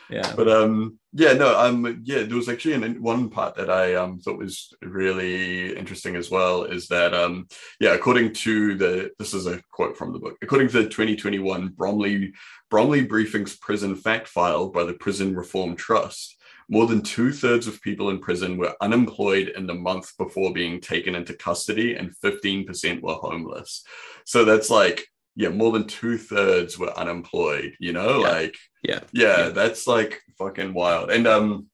[0.10, 0.34] Yeah.
[0.36, 4.20] but um, yeah, no, um, yeah, there was actually an, one part that I um
[4.20, 6.66] thought was really interesting as well.
[6.66, 7.48] Is that um,
[7.80, 10.38] yeah, according to the this is a quote from the book.
[10.44, 12.34] According to the 2021 Bromley
[12.70, 16.36] Bromley Briefings Prison Fact File by the Prison Reform Trust.
[16.70, 20.82] More than two thirds of people in prison were unemployed in the month before being
[20.82, 23.86] taken into custody, and 15% were homeless.
[24.26, 25.08] So that's like,
[25.38, 28.32] yeah, more than two thirds were unemployed, you know, Yeah.
[28.32, 29.00] like, Yeah.
[29.14, 29.50] yeah, Yeah.
[29.50, 31.12] that's like fucking wild.
[31.12, 31.68] And, um,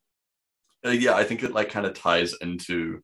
[0.86, 3.02] uh, yeah, I think it like kind of ties into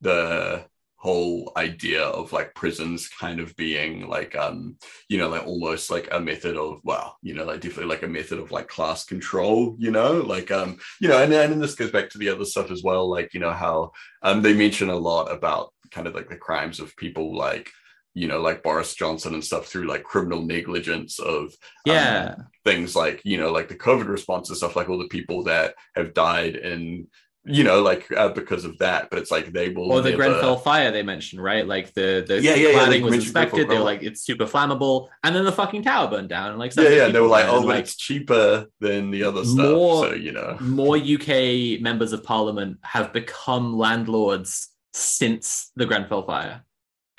[0.00, 0.64] the
[0.96, 4.76] whole idea of like prisons kind of being like um
[5.08, 8.08] you know like almost like a method of well you know like definitely like a
[8.08, 11.92] method of like class control you know like um you know and, and this goes
[11.92, 13.92] back to the other stuff as well like you know how
[14.22, 17.70] um they mention a lot about kind of like the crimes of people like
[18.18, 21.52] you know like boris johnson and stuff through like criminal negligence of um,
[21.94, 22.34] Yeah.
[22.64, 25.74] things like you know like the covid response and stuff like all the people that
[25.96, 27.06] have died in
[27.44, 30.22] you know like uh, because of that but it's like they will or the never-
[30.24, 31.66] Grenfell fire they mentioned, right?
[31.74, 33.68] Like the the Yeah, yeah, yeah, cladding they was inspected.
[33.70, 36.50] They were like, it's super flammable, and then the fucking tower burned down.
[36.50, 39.22] And like, yeah yeah and they were like oh but like, it's cheaper than the
[39.24, 45.70] other stuff More- so you know more UK members of parliament have become landlords since
[45.76, 46.64] the Grenfell fire.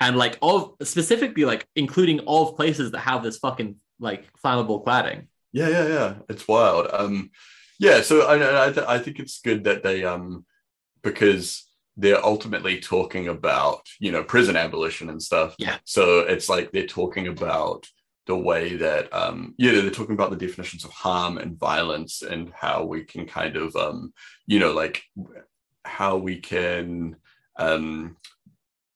[0.00, 4.82] And like all specifically like including all of places that have this fucking like flammable
[4.84, 5.26] cladding.
[5.52, 6.14] Yeah, yeah, yeah.
[6.28, 6.88] It's wild.
[6.90, 7.30] Um,
[7.78, 8.00] yeah.
[8.00, 10.46] So I, I, th- I think it's good that they, um,
[11.02, 11.66] because
[11.96, 15.54] they're ultimately talking about, you know, prison abolition and stuff.
[15.58, 15.76] Yeah.
[15.84, 17.86] So it's like they're talking about
[18.26, 22.52] the way that, um, yeah, they're talking about the definitions of harm and violence and
[22.54, 24.14] how we can kind of, um,
[24.46, 25.02] you know, like
[25.84, 27.16] how we can,
[27.58, 28.16] um,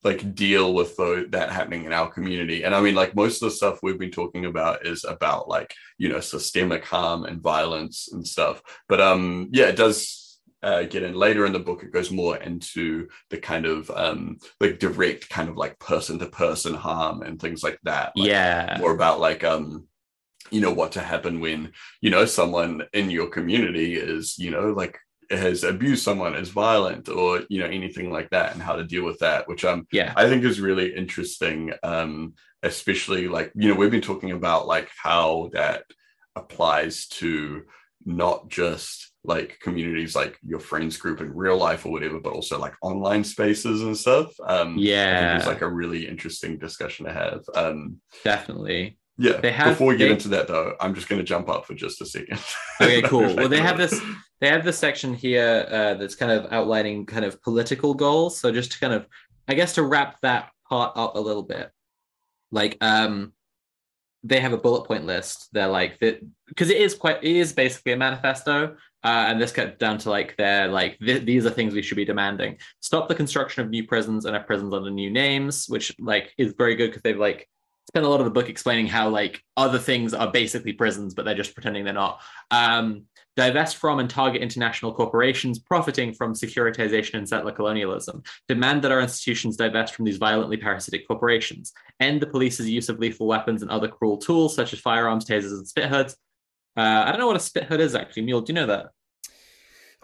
[0.04, 2.62] like deal with tho- that happening in our community.
[2.62, 5.74] And I mean, like most of the stuff we've been talking about is about like
[5.98, 10.20] you know systemic harm and violence and stuff but um yeah it does
[10.62, 14.38] uh, get in later in the book it goes more into the kind of um
[14.60, 18.76] like direct kind of like person to person harm and things like that like, yeah.
[18.80, 19.86] more about like um
[20.50, 21.70] you know what to happen when
[22.00, 24.98] you know someone in your community is you know like
[25.30, 29.04] has abused someone is violent or you know anything like that and how to deal
[29.04, 30.12] with that which um Yeah.
[30.16, 34.88] I think is really interesting, um, especially like you know we've been talking about like
[35.02, 35.84] how that
[36.36, 37.62] applies to
[38.06, 42.58] not just like communities like your friends group in real life or whatever, but also
[42.58, 44.28] like online spaces and stuff.
[44.46, 45.36] Um, Yeah.
[45.36, 47.40] it's like a really interesting discussion to have.
[47.54, 48.98] Um, Definitely.
[49.16, 49.38] yeah.
[49.38, 51.64] They have- Before we get they- into that though, I'm just going to jump up
[51.64, 52.38] for just a second.
[52.82, 53.34] Okay, cool.
[53.36, 53.98] Well, they have this
[54.44, 58.38] they have this section here uh, that's kind of outlining kind of political goals.
[58.38, 59.06] So just to kind of,
[59.48, 61.70] I guess, to wrap that part up a little bit,
[62.50, 63.32] like um,
[64.22, 65.48] they have a bullet point list.
[65.52, 68.76] They're like that because it is quite it is basically a manifesto.
[69.02, 71.96] Uh, and this cut down to like they're like th- these are things we should
[71.96, 72.58] be demanding.
[72.80, 76.52] Stop the construction of new prisons and have prisons under new names, which like is
[76.58, 77.48] very good because they've like
[77.88, 81.24] spent a lot of the book explaining how like other things are basically prisons, but
[81.24, 82.20] they're just pretending they're not.
[82.50, 83.04] Um,
[83.36, 88.22] divest from and target international corporations profiting from securitization and settler colonialism.
[88.48, 91.72] Demand that our institutions divest from these violently parasitic corporations.
[92.00, 95.52] End the police's use of lethal weapons and other cruel tools such as firearms, tasers,
[95.52, 96.16] and spit hoods.
[96.76, 98.22] Uh, I don't know what a spit hood is actually.
[98.22, 98.86] Mule, do you know that?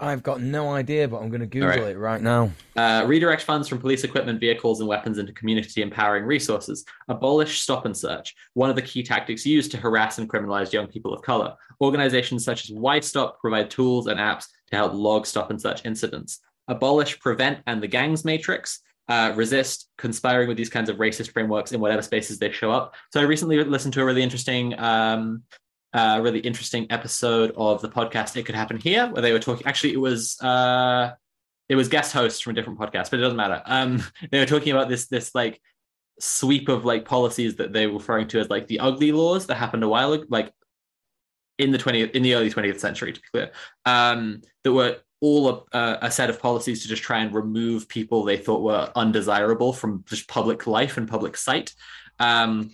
[0.00, 1.80] I've got no idea, but I'm going to Google right.
[1.82, 2.50] it right now.
[2.74, 6.84] Uh, redirect funds from police equipment, vehicles, and weapons into community empowering resources.
[7.08, 10.86] Abolish stop and search, one of the key tactics used to harass and criminalize young
[10.86, 11.54] people of color.
[11.80, 16.40] Organizations such as Y-Stop provide tools and apps to help log stop and search incidents.
[16.68, 18.80] Abolish, prevent, and the gangs matrix.
[19.08, 22.94] Uh, resist conspiring with these kinds of racist frameworks in whatever spaces they show up.
[23.12, 25.42] So I recently listened to a really interesting um,
[25.92, 29.66] uh, really interesting episode of the podcast It Could Happen Here, where they were talking.
[29.66, 31.12] Actually, it was uh,
[31.68, 33.62] it was guest hosts from a different podcast, but it doesn't matter.
[33.64, 35.60] Um, they were talking about this this like
[36.18, 39.56] sweep of like policies that they were referring to as like the ugly laws that
[39.56, 40.52] happened a while ago, like
[41.58, 43.50] in the 20th in the early 20th century, to be clear,
[43.84, 48.24] um, that were all a, a, set of policies to just try and remove people
[48.24, 51.74] they thought were undesirable from just public life and public sight.
[52.18, 52.70] Um,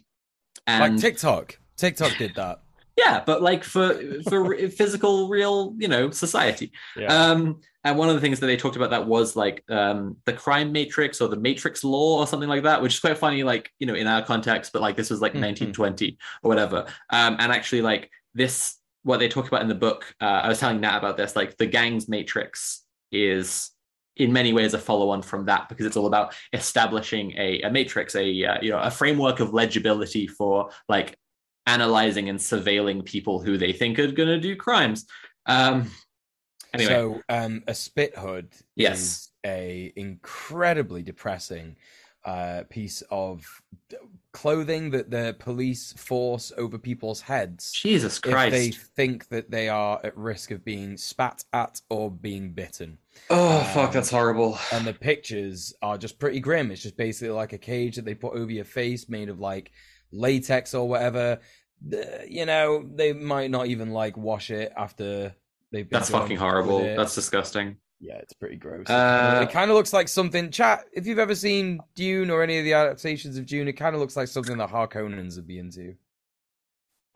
[0.66, 1.58] and like TikTok.
[1.76, 2.60] TikTok did that.
[2.96, 3.94] Yeah, but like for
[4.28, 6.72] for physical, real, you know, society.
[6.96, 7.06] Yeah.
[7.06, 10.32] Um, and one of the things that they talked about that was like um, the
[10.32, 13.70] crime matrix or the matrix law or something like that, which is quite funny, like
[13.78, 14.72] you know, in our context.
[14.72, 15.40] But like this was like Mhm.
[15.72, 16.86] 1920 or whatever.
[17.10, 20.14] Um, and actually, like this, what they talk about in the book.
[20.20, 21.36] Uh, I was telling Nat about this.
[21.36, 22.82] Like the gangs matrix
[23.12, 23.70] is
[24.16, 28.16] in many ways a follow-on from that because it's all about establishing a, a matrix,
[28.16, 31.16] a uh, you know, a framework of legibility for like
[31.66, 35.06] analyzing and surveilling people who they think are going to do crimes.
[35.46, 35.90] Um,
[36.72, 38.98] anyway, So, um, a spit hood Yes.
[39.00, 41.76] is a incredibly depressing
[42.24, 43.44] uh, piece of
[44.32, 48.50] clothing that the police force over people's heads Jesus if Christ!
[48.50, 52.98] they think that they are at risk of being spat at or being bitten.
[53.30, 54.58] oh um, fuck, that's horrible.
[54.72, 56.70] And the pictures are just pretty grim.
[56.70, 59.70] It's just basically like a cage that they put over your face, made of like
[60.12, 61.40] latex or whatever.
[62.28, 65.34] You know, they might not even like wash it after
[65.70, 65.98] they've been.
[65.98, 66.80] That's fucking horrible.
[66.80, 67.76] That's disgusting.
[68.00, 68.88] Yeah, it's pretty gross.
[68.90, 70.50] Uh, it kind of looks like something.
[70.50, 70.84] Chat.
[70.92, 74.00] If you've ever seen Dune or any of the adaptations of Dune, it kind of
[74.00, 75.94] looks like something that Harkonnens would be into.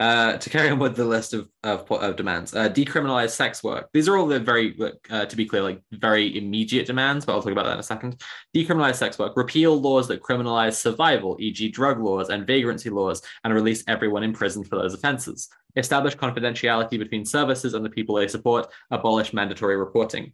[0.00, 3.90] Uh, to carry on with the list of of, of demands, uh, decriminalize sex work.
[3.92, 4.74] These are all the very,
[5.10, 7.26] uh, to be clear, like very immediate demands.
[7.26, 8.22] But I'll talk about that in a second.
[8.56, 9.36] Decriminalize sex work.
[9.36, 14.32] Repeal laws that criminalize survival, e.g., drug laws and vagrancy laws, and release everyone in
[14.32, 15.50] prison for those offenses.
[15.76, 18.72] Establish confidentiality between services and the people they support.
[18.90, 20.32] Abolish mandatory reporting.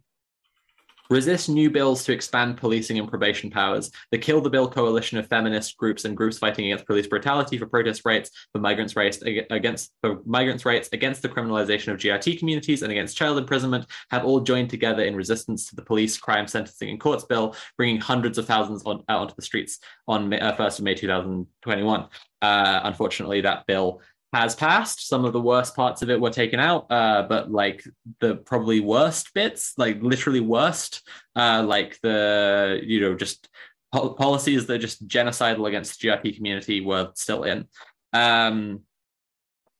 [1.09, 3.91] Resist new bills to expand policing and probation powers.
[4.11, 7.65] The Kill the Bill coalition of feminist groups and groups fighting against police brutality for
[7.65, 12.81] protest rights, for migrants' rights against for migrants' rights against the criminalization of GRT communities
[12.81, 16.89] and against child imprisonment have all joined together in resistance to the police crime sentencing
[16.89, 20.55] and courts bill, bringing hundreds of thousands on, out onto the streets on May, uh,
[20.55, 22.07] 1st of May 2021.
[22.41, 24.01] Uh, unfortunately, that bill
[24.33, 25.07] has passed.
[25.07, 27.83] Some of the worst parts of it were taken out, uh, but like
[28.19, 33.47] the probably worst bits, like literally worst, uh, like the you know just
[33.91, 37.67] pol- policies that are just genocidal against the GRT community were still in.
[38.13, 38.81] Um,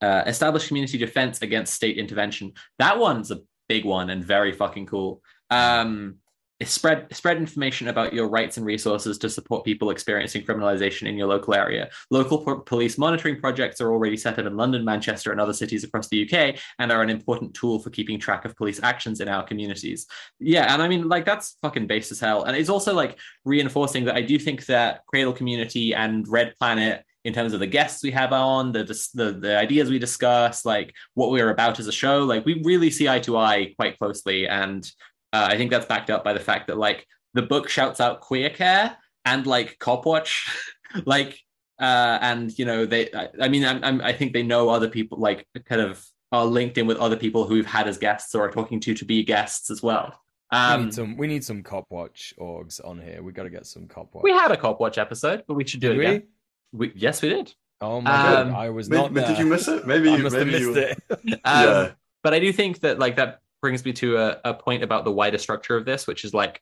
[0.01, 2.53] uh, establish community defense against state intervention.
[2.77, 5.21] That one's a big one and very fucking cool.
[5.49, 6.17] Um,
[6.65, 11.27] spread spread information about your rights and resources to support people experiencing criminalization in your
[11.27, 11.89] local area.
[12.09, 15.83] Local po- police monitoring projects are already set up in London, Manchester, and other cities
[15.83, 19.27] across the UK, and are an important tool for keeping track of police actions in
[19.27, 20.07] our communities.
[20.39, 24.05] Yeah, and I mean, like that's fucking base as hell, and it's also like reinforcing
[24.05, 27.03] that I do think that Cradle Community and Red Planet.
[27.23, 30.93] In terms of the guests we have on, the, the the ideas we discuss, like
[31.13, 34.47] what we're about as a show, like we really see eye to eye quite closely,
[34.47, 34.89] and
[35.33, 38.21] uh, I think that's backed up by the fact that like the book shouts out
[38.21, 40.47] queer care and like cop watch,
[41.05, 41.39] like
[41.79, 43.11] uh, and you know they.
[43.13, 46.45] I, I mean, I'm, I'm, I think they know other people like kind of are
[46.45, 49.05] linked in with other people who we've had as guests or are talking to to
[49.05, 50.19] be guests as well.
[50.51, 51.17] we Um, need some.
[51.17, 53.21] We need some cop watch orgs on here.
[53.21, 54.23] We got to get some cop watch.
[54.23, 56.05] we had a cop watch episode, but we should do Did it we?
[56.05, 56.27] again.
[56.73, 57.53] We, yes, we did.
[57.79, 58.59] Oh my Um, god!
[58.59, 59.27] I was Maybe, not there.
[59.27, 59.85] did you miss it?
[59.85, 61.39] Maybe I you must have maybe missed you, it.
[61.45, 61.91] Um, Yeah.
[62.23, 65.11] But I do think that like that brings me to a, a point about the
[65.11, 66.61] wider structure of this, which is like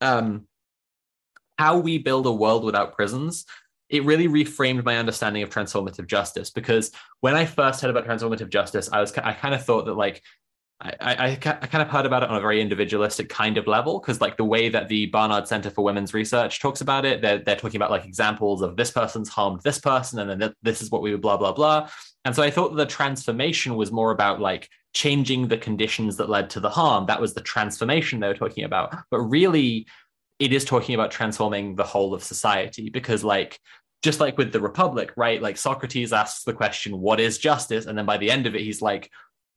[0.00, 0.46] um
[1.58, 3.44] how we build a world without prisons.
[3.88, 6.92] It really reframed my understanding of transformative justice because
[7.22, 10.22] when I first heard about transformative justice, I was I kind of thought that like
[10.80, 13.98] I, I, I kind of heard about it on a very individualistic kind of level
[13.98, 17.38] because like the way that the Barnard Center for Women's Research talks about it, they're,
[17.38, 20.82] they're talking about like examples of this person's harmed this person and then th- this
[20.82, 21.88] is what we would blah, blah, blah.
[22.26, 26.50] And so I thought the transformation was more about like changing the conditions that led
[26.50, 27.06] to the harm.
[27.06, 28.94] That was the transformation they were talking about.
[29.10, 29.86] But really,
[30.38, 33.58] it is talking about transforming the whole of society because like
[34.02, 37.96] just like with the republic right like socrates asks the question what is justice and
[37.96, 39.10] then by the end of it he's like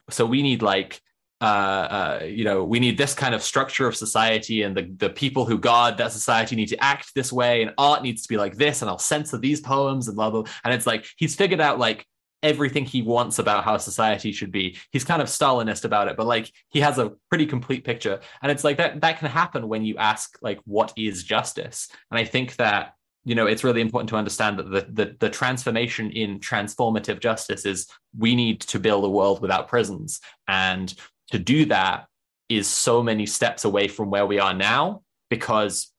[0.09, 1.01] so we need like
[1.41, 5.09] uh, uh, you know, we need this kind of structure of society, and the the
[5.09, 8.37] people who guard that society need to act this way, and art needs to be
[8.37, 10.43] like this, and I'll censor these poems and blah blah.
[10.63, 12.05] And it's like he's figured out like
[12.43, 14.77] everything he wants about how society should be.
[14.91, 18.19] He's kind of Stalinist about it, but like he has a pretty complete picture.
[18.41, 21.89] And it's like that that can happen when you ask like what is justice?
[22.11, 25.29] And I think that you know it's really important to understand that the, the the
[25.29, 27.87] transformation in transformative justice is
[28.17, 30.93] we need to build a world without prisons and
[31.31, 32.07] to do that
[32.47, 35.91] is so many steps away from where we are now because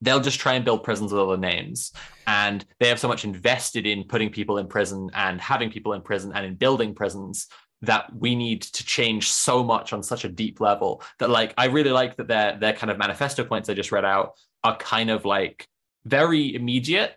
[0.00, 1.92] they'll just try and build prisons with other names.
[2.26, 6.02] And they have so much invested in putting people in prison and having people in
[6.02, 7.48] prison and in building prisons
[7.82, 11.64] that we need to change so much on such a deep level that like i
[11.64, 15.08] really like that their their kind of manifesto points i just read out are kind
[15.08, 15.66] of like
[16.04, 17.16] very immediate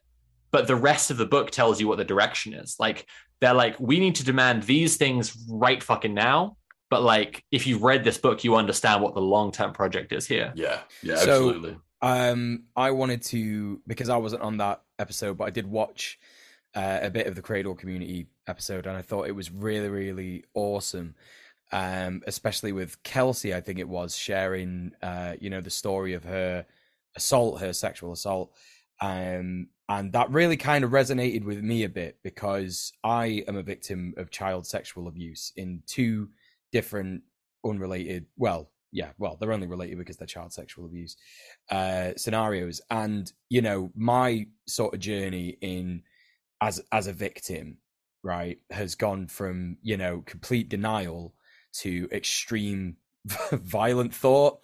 [0.53, 2.75] but the rest of the book tells you what the direction is.
[2.80, 3.07] Like
[3.41, 6.55] they're like we need to demand these things right fucking now
[6.94, 10.53] but like if you've read this book you understand what the long-term project is here
[10.56, 11.78] Yeah, yeah, So- absolutely.
[12.03, 16.20] Um, I wanted to because I wasn't on that episode, but I did watch
[16.76, 20.44] uh, a bit of the Cradle Community episode, and I thought it was really, really
[20.53, 21.15] awesome.
[21.72, 26.26] Um, especially with Kelsey, I think it was sharing, uh, you know, the story of
[26.26, 26.65] her
[27.15, 28.52] assault, her sexual assault,
[28.99, 33.64] um, and that really kind of resonated with me a bit because I am a
[33.64, 36.30] victim of child sexual abuse in two
[36.74, 37.22] different
[37.64, 41.16] unrelated, well, yeah, well, they're only related because they're child sexual abuse
[41.72, 46.04] uh, scenarios, and you know, my sort of journey in
[46.62, 47.78] as as a victim,
[48.24, 51.34] right, has gone from you know complete denial
[51.80, 52.98] to extreme
[53.52, 54.60] violent thought.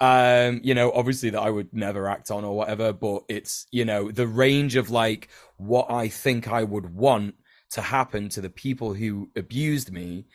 [0.00, 3.84] Um, you know, obviously that I would never act on or whatever, but it's you
[3.84, 5.28] know the range of like
[5.58, 7.34] what I think I would want
[7.70, 10.26] to happen to the people who abused me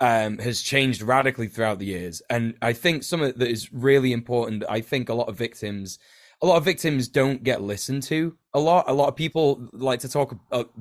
[0.00, 2.22] um, has changed radically throughout the years.
[2.30, 4.64] And I think some of that is really important.
[4.68, 5.98] I think a lot of victims,
[6.40, 8.86] a lot of victims don't get listened to a lot.
[8.88, 10.34] A lot of people like to talk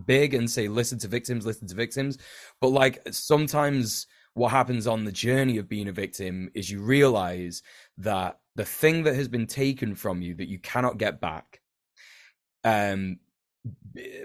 [0.06, 2.18] big and say, listen to victims, listen to victims.
[2.62, 7.62] But like sometimes what happens on the journey of being a victim is you realize
[7.98, 11.62] that the thing that has been taken from you that you cannot get back
[12.64, 13.18] um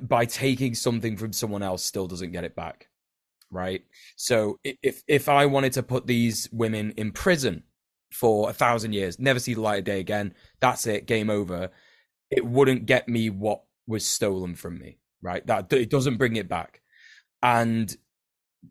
[0.03, 2.89] by taking something from someone else still doesn't get it back
[3.55, 3.83] right?
[4.17, 7.63] So if if i wanted to put these women in prison
[8.13, 11.71] for a thousand years never see the light of day again that's it game over
[12.31, 15.45] it wouldn't get me what was stolen from me right?
[15.47, 16.83] That it doesn't bring it back.
[17.43, 17.95] And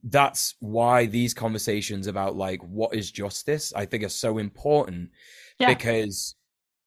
[0.03, 5.11] that's why these conversations about like what is justice i think are so important
[5.60, 5.68] Yeah.
[5.68, 6.34] because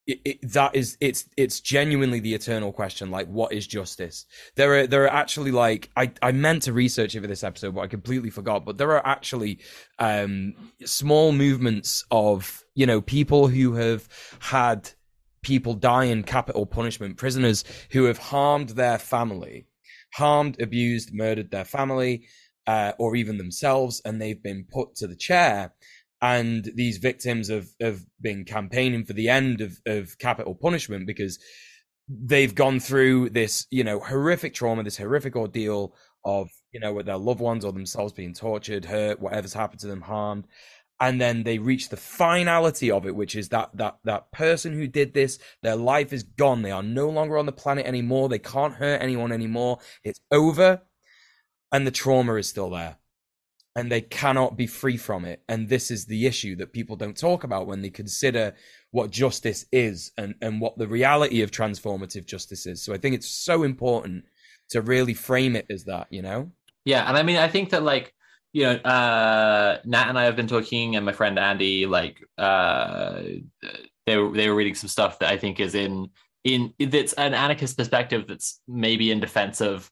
[0.07, 4.27] it, it, that is it's it's genuinely the eternal question like what is justice?
[4.55, 7.75] There are there are actually like i i meant to research it for this episode
[7.75, 9.59] but i completely forgot but there are actually
[9.99, 10.55] um
[10.85, 14.09] small movements of you know people who have
[14.39, 14.91] had
[15.43, 19.67] people die in capital punishment prisoners who have harmed their family
[20.15, 22.27] harmed abused murdered their family
[22.67, 25.73] uh, or even themselves and they've been put to the chair
[26.23, 31.39] and these victims have, have been campaigning for the end of, of capital punishment because
[32.09, 35.93] they've gone through this you know horrific trauma this horrific ordeal
[36.25, 39.87] of you know with their loved ones or themselves being tortured hurt whatever's happened to
[39.87, 40.47] them harmed.
[40.99, 44.87] And then they reach the finality of it which is that that that person who
[44.87, 46.63] did this their life is gone.
[46.63, 48.29] They are no longer on the planet anymore.
[48.29, 49.79] They can't hurt anyone anymore.
[50.03, 50.83] It's over.
[51.71, 52.97] And the trauma is still there
[53.77, 55.43] and they cannot be free from it.
[55.49, 58.55] And this is the issue that people don't talk about when they consider
[58.91, 62.83] what justice is and and what the reality of transformative justice is.
[62.83, 64.25] So i think it's so important
[64.71, 66.51] to really frame it as that you know?
[66.85, 68.13] Yeah, and I mean, I think that like
[68.53, 73.21] you know, uh, Nat and I have been talking, and my friend Andy, like, uh,
[74.07, 76.09] they were they were reading some stuff that I think is in
[76.45, 79.91] in that's an anarchist perspective that's maybe in defense of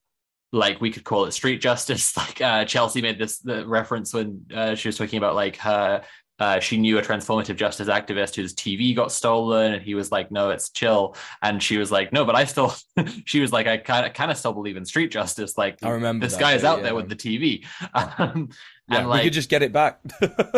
[0.55, 2.15] like we could call it street justice.
[2.25, 6.03] Like uh, Chelsea made this the reference when uh, she was talking about like her.
[6.41, 10.31] Uh, she knew a transformative justice activist whose TV got stolen, and he was like,
[10.31, 12.75] "No, it's chill." And she was like, "No, but I still."
[13.25, 15.59] she was like, "I kind of kind of still believe in street justice.
[15.59, 16.85] Like, I remember this guy is out yeah.
[16.85, 17.65] there with the TV."
[17.95, 18.51] Um,
[18.89, 19.99] yeah and we like, could just get it back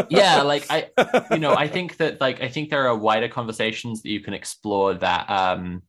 [0.08, 0.88] yeah, like I,
[1.30, 4.34] you know, I think that like I think there are wider conversations that you can
[4.34, 5.82] explore that um,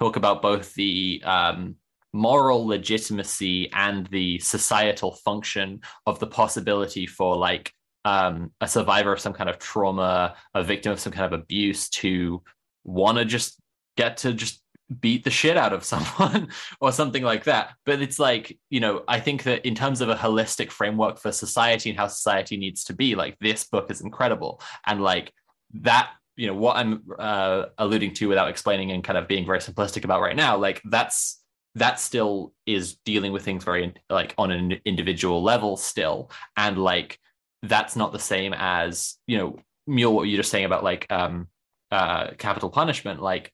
[0.00, 1.76] talk about both the um,
[2.12, 7.72] moral legitimacy and the societal function of the possibility for like
[8.04, 11.88] um, a survivor of some kind of trauma, a victim of some kind of abuse,
[11.88, 12.42] to
[12.84, 13.60] want to just
[13.96, 14.60] get to just
[15.00, 16.48] beat the shit out of someone
[16.80, 17.74] or something like that.
[17.86, 21.32] But it's like, you know, I think that in terms of a holistic framework for
[21.32, 24.60] society and how society needs to be, like this book is incredible.
[24.86, 25.32] And like
[25.80, 29.58] that, you know, what I'm uh, alluding to without explaining and kind of being very
[29.58, 31.41] simplistic about right now, like that's
[31.74, 36.30] that still is dealing with things very like on an individual level still.
[36.56, 37.18] And like
[37.62, 41.48] that's not the same as you know mule what you're just saying about like um
[41.90, 43.52] uh capital punishment like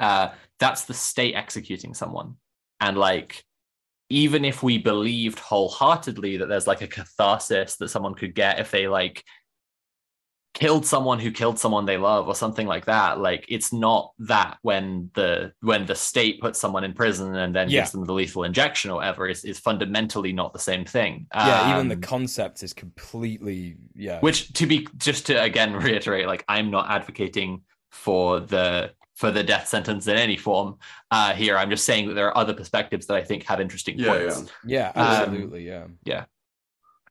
[0.00, 2.36] uh that's the state executing someone.
[2.80, 3.44] And like
[4.10, 8.70] even if we believed wholeheartedly that there's like a catharsis that someone could get if
[8.70, 9.22] they like
[10.58, 14.58] killed someone who killed someone they love or something like that like it's not that
[14.62, 17.80] when the when the state puts someone in prison and then Yeah.
[17.80, 21.70] gives them the lethal injection or whatever is, is fundamentally not the same thing yeah,
[21.70, 24.18] even the Um, concept is completely yeah.
[24.20, 27.62] which to be just to again reiterate like i'm not advocating
[27.92, 30.76] for the for the death sentence in any form
[31.12, 33.96] uh here i'm just saying that there are other perspectives that i think have interesting
[33.96, 35.86] Yeah, points yeah, um, absolutely, yeah.
[36.04, 36.24] yeah,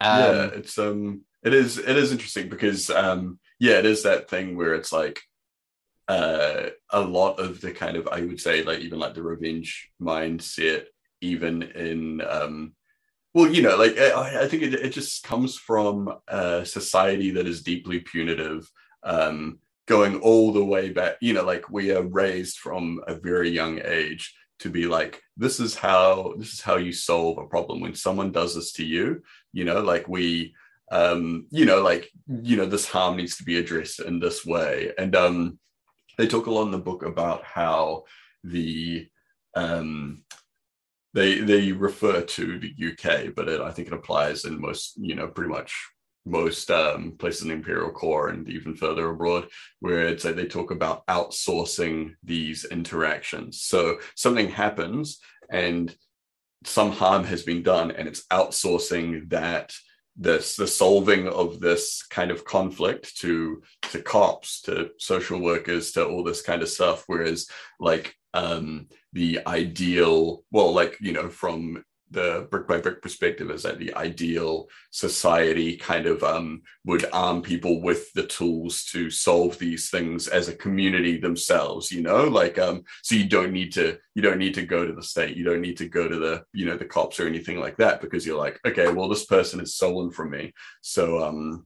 [0.01, 4.57] um, it's um, it is it is interesting because um, yeah, it is that thing
[4.57, 5.21] where it's like
[6.07, 9.89] uh, a lot of the kind of I would say like even like the revenge
[10.01, 10.85] mindset,
[11.21, 12.73] even in um,
[13.33, 17.47] well, you know, like I, I think it, it just comes from a society that
[17.47, 18.69] is deeply punitive,
[19.03, 21.15] um, going all the way back.
[21.21, 25.59] You know, like we are raised from a very young age to be like, this
[25.59, 29.23] is how this is how you solve a problem when someone does this to you.
[29.53, 30.55] You know, like we,
[30.91, 34.91] um, you know, like you know, this harm needs to be addressed in this way,
[34.97, 35.59] and um,
[36.17, 38.03] they talk a lot in the book about how
[38.43, 39.07] the
[39.55, 40.23] um
[41.13, 45.15] they they refer to the UK, but it, I think it applies in most, you
[45.15, 45.73] know, pretty much
[46.25, 49.47] most um, places in the imperial core and even further abroad,
[49.79, 53.61] where it's like they talk about outsourcing these interactions.
[53.61, 55.19] So something happens
[55.49, 55.95] and
[56.65, 59.73] some harm has been done, and it's outsourcing that
[60.17, 66.05] this the solving of this kind of conflict to to cops to social workers to
[66.05, 67.47] all this kind of stuff whereas
[67.79, 73.63] like um the ideal well like you know from the brick by brick perspective is
[73.63, 79.57] that the ideal society kind of um, would arm people with the tools to solve
[79.59, 82.23] these things as a community themselves you know?
[82.25, 85.37] Like um so you don't need to you don't need to go to the state.
[85.37, 88.01] You don't need to go to the you know the cops or anything like that
[88.01, 90.53] because you're like okay well this person is stolen from me.
[90.81, 91.65] So um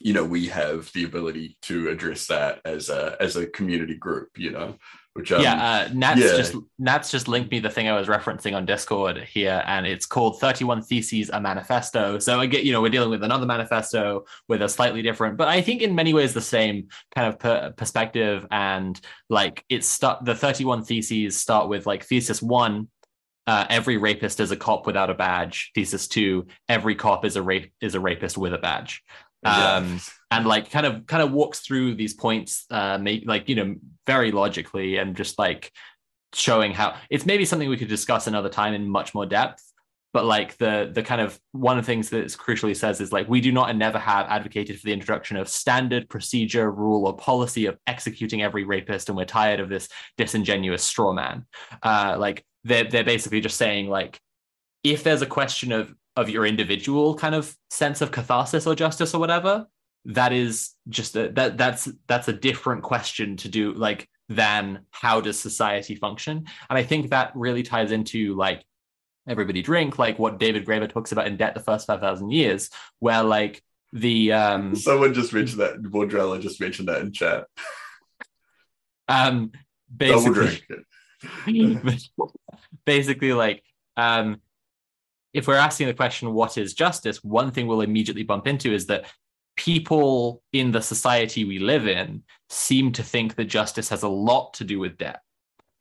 [0.00, 4.30] you know we have the ability to address that as a as a community group
[4.36, 4.74] you know
[5.14, 6.36] which um, yeah, uh, Nats yeah.
[6.36, 10.06] just Nats just linked me the thing I was referencing on Discord here, and it's
[10.06, 12.20] called 31 Theses, a manifesto.
[12.20, 15.48] So I get, you know, we're dealing with another manifesto with a slightly different, but
[15.48, 18.46] I think in many ways the same kind of per- perspective.
[18.52, 22.88] And like it's start the 31 Theses start with like thesis one.
[23.48, 25.72] Uh, every rapist is a cop without a badge.
[25.74, 29.02] Thesis two: Every cop is a rape is a rapist with a badge.
[29.42, 29.74] Yeah.
[29.74, 30.00] Um,
[30.30, 33.74] and like kind of kind of walks through these points uh make like you know
[34.06, 35.72] very logically and just like
[36.32, 39.64] showing how it's maybe something we could discuss another time in much more depth
[40.12, 43.28] but like the the kind of one of the things that crucially says is like
[43.28, 47.16] we do not and never have advocated for the introduction of standard procedure rule or
[47.16, 51.46] policy of executing every rapist and we're tired of this disingenuous straw man
[51.82, 54.20] uh like they're, they're basically just saying like
[54.84, 59.14] if there's a question of of your individual kind of sense of catharsis or justice
[59.14, 59.66] or whatever
[60.06, 65.20] that is just a, that that's that's a different question to do like than how
[65.20, 66.46] does society function?
[66.68, 68.64] And i think that really ties into like
[69.28, 73.22] everybody drink like what david graeber talks about in debt the first 5000 years where
[73.22, 73.62] like
[73.92, 77.46] the um someone just mentioned that Wardrella just mentioned that in chat.
[79.08, 79.50] Um
[79.94, 80.62] basically
[82.86, 83.62] basically like
[83.96, 84.40] um
[85.32, 88.86] if we're asking the question what is justice one thing we'll immediately bump into is
[88.86, 89.06] that
[89.60, 94.54] people in the society we live in seem to think that justice has a lot
[94.54, 95.20] to do with debt.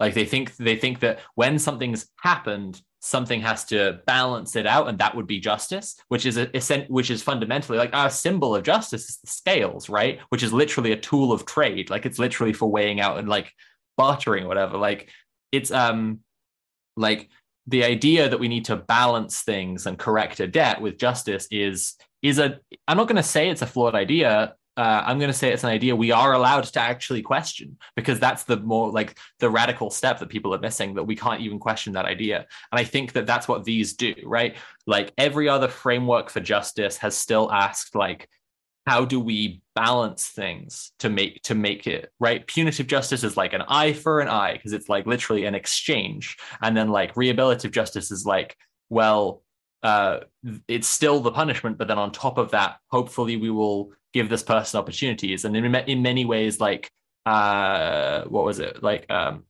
[0.01, 4.89] Like they think they think that when something's happened something has to balance it out
[4.89, 6.47] and that would be justice which is a
[6.89, 10.19] which is fundamentally like our symbol of justice is the scales right?
[10.27, 11.89] Which is literally a tool of trade.
[11.89, 13.53] Like it's literally for weighing out and like
[13.97, 14.77] bartering or whatever.
[14.77, 15.09] Like
[15.53, 16.19] it's um
[16.97, 17.29] like
[17.69, 21.95] the idea that we need to balance things and correct a debt with justice is
[22.21, 24.55] is a i'm not going to say it's a flawed idea.
[24.77, 28.17] Uh, i'm going to say it's an idea we are allowed to actually question because
[28.17, 31.59] that's the more like the radical step that people are missing that we can't even
[31.59, 32.45] question that idea.
[32.71, 34.55] And i think that that's what these do right?
[34.87, 38.29] Like every other framework for justice has still asked like
[38.89, 42.47] how do we balance things to make to make it right?
[42.47, 46.37] Punitive justice is like an eye for an eye because it's like literally an exchange.
[46.63, 48.57] And then like rehabilitative justice is like
[48.89, 49.43] well
[49.83, 50.21] uh
[50.67, 54.41] it's still the punishment but then on top of that hopefully we will give this
[54.41, 55.45] person opportunities.
[55.45, 56.89] And in, in many ways like
[57.27, 58.81] uh what was it?
[58.81, 59.43] Like um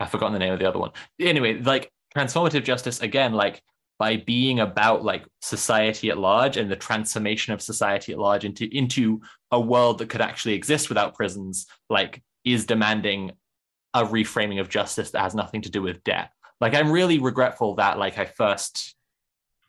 [0.00, 0.92] i've forgotten the name of the other one.
[1.20, 3.62] Anyway like transformative justice again like
[3.98, 8.64] by being about like society at large and the transformation of society at large into
[8.74, 9.20] into
[9.50, 13.32] a world that could actually exist without prisons like is demanding
[13.94, 16.30] a reframing of justice that has nothing to do with debt
[16.60, 18.94] like i'm really regretful that like i first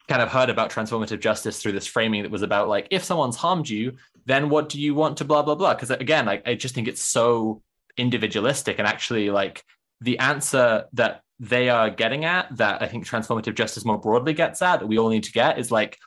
[0.07, 3.35] kind of heard about transformative justice through this framing that was about like if someone's
[3.35, 3.93] harmed you
[4.25, 5.73] then what do you want to blah blah blah?
[5.73, 7.61] Because again like i just think it's so
[7.97, 9.63] individualistic and actually like
[10.01, 14.61] the answer that they are getting at that i think transformative justice more broadly gets
[14.61, 15.97] at that we all need to get is like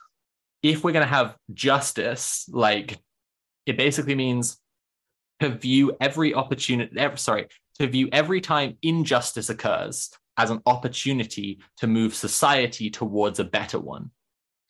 [0.63, 2.99] if we're going to have justice like
[3.67, 4.59] it basically means
[5.41, 7.47] to view every opportunity every, sorry
[7.79, 13.79] to view every time injustice occurs as an opportunity to move society towards a better
[13.79, 14.11] one.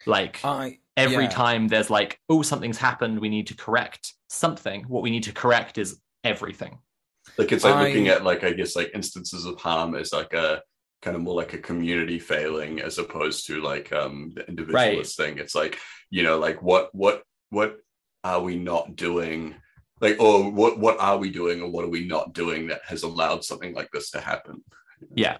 [0.06, 1.30] Like I every yeah.
[1.30, 4.84] time there's like, oh, something's happened, we need to correct something.
[4.84, 6.78] What we need to correct is everything.
[7.38, 10.32] Like it's like I- looking at like I guess like instances of harm as like
[10.32, 10.62] a
[11.02, 15.38] kind of more like a community failing as opposed to like um the individualist thing.
[15.38, 15.78] It's like,
[16.10, 17.78] you know, like what what what
[18.24, 19.56] are we not doing?
[20.00, 23.02] Like or what what are we doing or what are we not doing that has
[23.02, 24.62] allowed something like this to happen?
[25.14, 25.38] Yeah.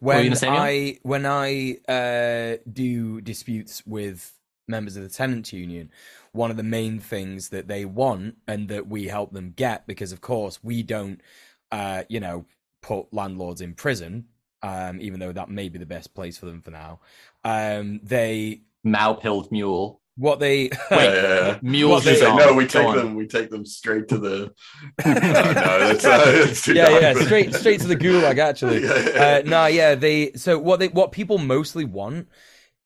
[0.00, 4.32] What you when gonna say, I when I uh, do disputes with
[4.68, 5.90] members of the tenants union,
[6.32, 10.12] one of the main things that they want and that we help them get, because
[10.12, 11.20] of course we don't,
[11.70, 12.46] uh, you know,
[12.80, 14.26] put landlords in prison,
[14.62, 17.00] um, even though that may be the best place for them for now.
[17.44, 20.00] Um, they Mao pilled mule.
[20.16, 22.00] what they Wait, Yeah, yeah, yeah.
[22.00, 22.96] They- Say, no, we take on.
[22.96, 23.14] them.
[23.14, 24.52] We take them straight to the.
[25.04, 28.82] no, no, that's, uh, that's yeah, dark, yeah, but- straight straight to the gulag actually.
[28.84, 29.36] Yeah, yeah.
[29.38, 32.28] Uh, no, yeah, they so what they what people mostly want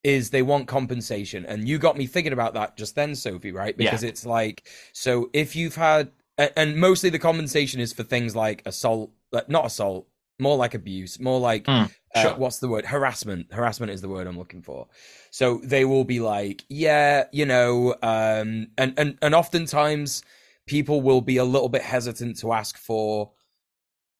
[0.06, 3.76] is they want compensation, and you got me thinking about that just then, Sophie, right?
[3.76, 8.62] Because it's like so if you've had and mostly the compensation is for things like
[8.66, 9.10] assault,
[9.48, 10.06] not assault,
[10.38, 12.86] more like abuse, more like Mm, uh, what's the word?
[12.86, 13.52] Harassment.
[13.52, 14.86] Harassment is the word I'm looking for.
[15.30, 20.22] So they will be like, yeah, you know, um, and and and oftentimes
[20.66, 23.32] people will be a little bit hesitant to ask for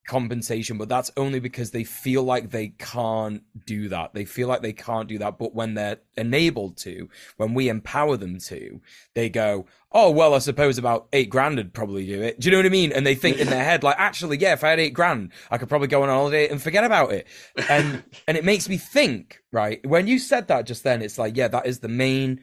[0.07, 4.15] compensation, but that's only because they feel like they can't do that.
[4.15, 5.39] They feel like they can't do that.
[5.39, 8.81] But when they're enabled to, when we empower them to,
[9.15, 12.39] they go, Oh, well, I suppose about eight grand would probably do it.
[12.39, 12.93] Do you know what I mean?
[12.93, 15.59] And they think in their head, like, actually, yeah, if I had eight grand, I
[15.59, 17.27] could probably go on holiday and forget about it.
[17.69, 19.85] And and it makes me think, right?
[19.87, 22.41] When you said that just then, it's like, yeah, that is the main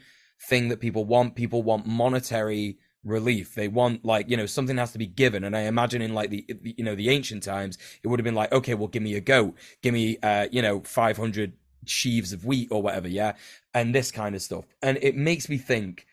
[0.50, 1.36] thing that people want.
[1.36, 3.56] People want monetary relief.
[3.56, 5.44] They want like, you know, something has to be given.
[5.44, 8.36] And I imagine in like the, you know, the ancient times, it would have been
[8.36, 11.54] like, okay, well, give me a goat, give me, uh, you know, 500
[11.86, 13.08] sheaves of wheat or whatever.
[13.08, 13.34] Yeah.
[13.74, 14.66] And this kind of stuff.
[14.82, 16.06] And it makes me think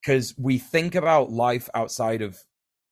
[0.00, 2.38] because we think about life outside of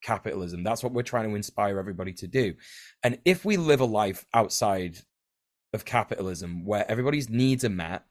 [0.02, 0.62] capitalism.
[0.62, 2.54] That's what we're trying to inspire everybody to do.
[3.02, 4.98] And if we live a life outside
[5.72, 8.04] of capitalism where everybody's needs are met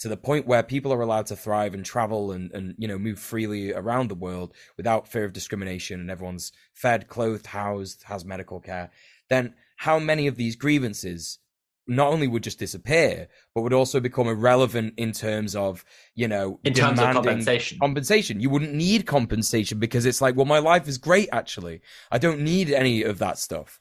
[0.00, 2.98] to the point where people are allowed to thrive and travel and, and you know
[2.98, 8.24] move freely around the world without fear of discrimination and everyone's fed clothed housed has
[8.24, 8.90] medical care
[9.28, 11.38] then how many of these grievances
[11.86, 15.84] not only would just disappear but would also become irrelevant in terms of
[16.14, 17.78] you know In terms of compensation.
[17.78, 18.40] compensation.
[18.40, 21.82] You wouldn't need compensation because it's like well my life is great actually.
[22.10, 23.78] I don't need any of that stuff.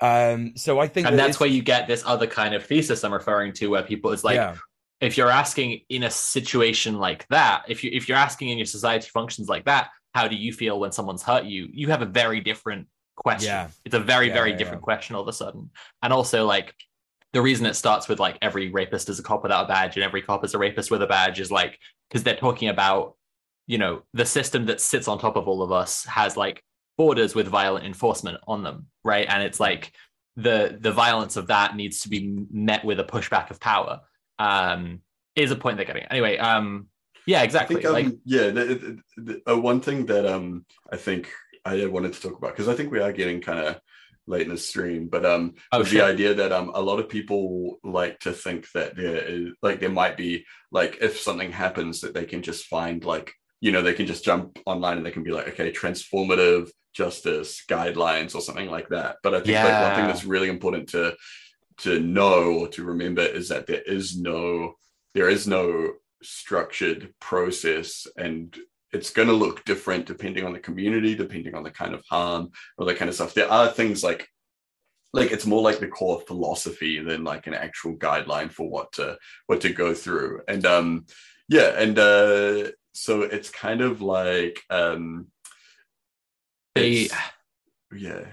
[0.00, 3.04] Um so i think and that that's where you get this other kind of thesis
[3.04, 4.56] I'm referring to, where people it's like yeah
[5.02, 8.66] if you're asking in a situation like that, if you if you're asking in your
[8.66, 11.68] society functions like that, how do you feel when someone's hurt you?
[11.72, 13.48] You have a very different question.
[13.48, 13.68] Yeah.
[13.84, 15.70] It's a very Yeah, very yeah, different question all of a sudden.
[16.02, 16.74] And also like
[17.32, 20.04] the reason it starts with like every rapist is a cop without a badge and
[20.04, 23.16] every cop is a rapist with a badge is like because they're talking about
[23.66, 26.62] you know the system that sits on top of all of us has like
[26.98, 29.92] borders with violent enforcement on them right and it's like
[30.36, 34.00] the the violence of that needs to be met with a pushback of power
[34.38, 35.00] um
[35.36, 36.88] is a point they're getting anyway um
[37.26, 38.64] yeah exactly think, um, like yeah, the,
[39.16, 41.30] the, the, uh, one thing that um I think
[41.64, 43.80] I wanted to talk about because I think we are getting kind of
[44.26, 45.98] late in the stream, but um Oh, shit.
[45.98, 49.80] the idea that um a lot of people like to think that there is like
[49.80, 53.82] there might be like if something happens that they can just find like you know
[53.82, 58.40] they can just jump online and they can be like okay transformative justice guidelines or
[58.40, 59.16] something like that.
[59.22, 61.14] But I think like one thing that's really important to
[61.78, 64.74] to know or to remember is that there is no
[65.14, 65.92] there is no
[66.22, 68.56] structured process and
[68.92, 72.50] it's going to look different depending on the community, depending on the kind of harm
[72.76, 73.34] or that kind of stuff.
[73.34, 74.28] There are things like
[75.14, 79.18] like it's more like the core philosophy than like an actual guideline for what to
[79.46, 81.04] what to go through and um
[81.48, 85.26] yeah and uh so it's kind of like um
[86.74, 87.08] They
[87.94, 88.24] yeah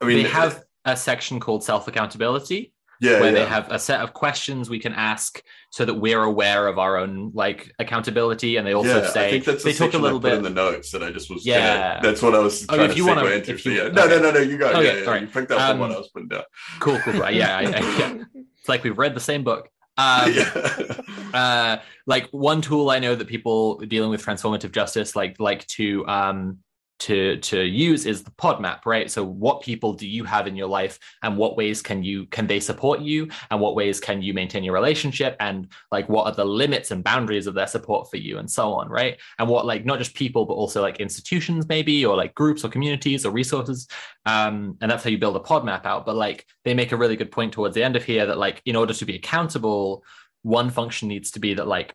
[0.00, 3.40] i mean they have a section called self accountability yeah where yeah.
[3.40, 6.96] they have a set of questions we can ask so that we're aware of our
[6.96, 9.98] own like accountability and they also yeah, say I think that's they the talk a
[9.98, 11.44] little bit in the notes that I just was.
[11.44, 11.96] Yeah.
[11.98, 12.64] gonna- that's what I was.
[12.68, 13.52] Oh, Trying if to you segue wanna- into.
[13.52, 13.88] if So yeah.
[13.88, 14.16] No, okay.
[14.16, 14.40] no, no, no.
[14.40, 14.68] You go.
[14.70, 15.20] Okay, yeah, yeah.
[15.20, 16.42] You picked up from what Um, I was putting down.
[16.80, 17.30] cool cool, cool.
[17.30, 18.14] yeah, I, I, yeah
[18.58, 19.68] it's like we've read the same book
[19.98, 20.96] um, yeah.
[21.32, 26.06] uh like one tool i know that people dealing with transformative justice like like to
[26.06, 26.58] um
[26.98, 29.10] to to use is the pod map right?
[29.10, 32.46] So what people do you have in your life and what ways can you can
[32.46, 36.32] they support you and what ways can you maintain your relationship and like what are
[36.32, 39.18] the limits and boundaries of their support for you and so on right?
[39.38, 42.68] And what like not just people but also like institutions maybe or like groups or
[42.68, 43.88] communities or resources
[44.24, 46.06] um and that's how you build a pod map out.
[46.06, 48.62] But like they make a really good point towards the end of here that like
[48.64, 50.02] in order to be accountable
[50.42, 51.94] one function needs to be that like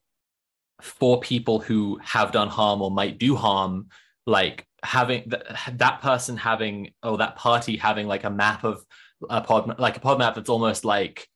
[0.82, 3.88] for people who have done harm or might do harm
[4.26, 5.44] like having th-
[5.74, 8.84] that person having or that party having like a map of
[9.30, 11.28] a pod like a pod map that's almost like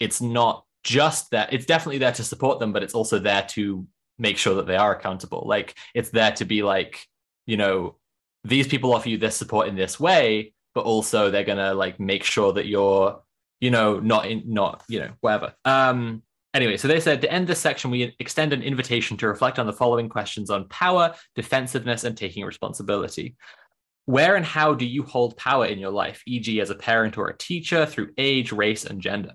[0.00, 3.86] it's not just that it's definitely there to support them but it's also there to
[4.18, 5.44] make sure that they are accountable.
[5.46, 7.06] Like it's there to be like
[7.46, 7.96] you know
[8.44, 12.24] these people offer you this support in this way but also they're gonna like make
[12.24, 13.20] sure that you're
[13.60, 15.54] you know not in not you know whatever.
[15.64, 16.22] Um
[16.52, 19.66] Anyway, so they said to end this section, we extend an invitation to reflect on
[19.66, 23.36] the following questions on power, defensiveness, and taking responsibility.
[24.06, 27.28] Where and how do you hold power in your life, e.g., as a parent or
[27.28, 29.34] a teacher, through age, race, and gender?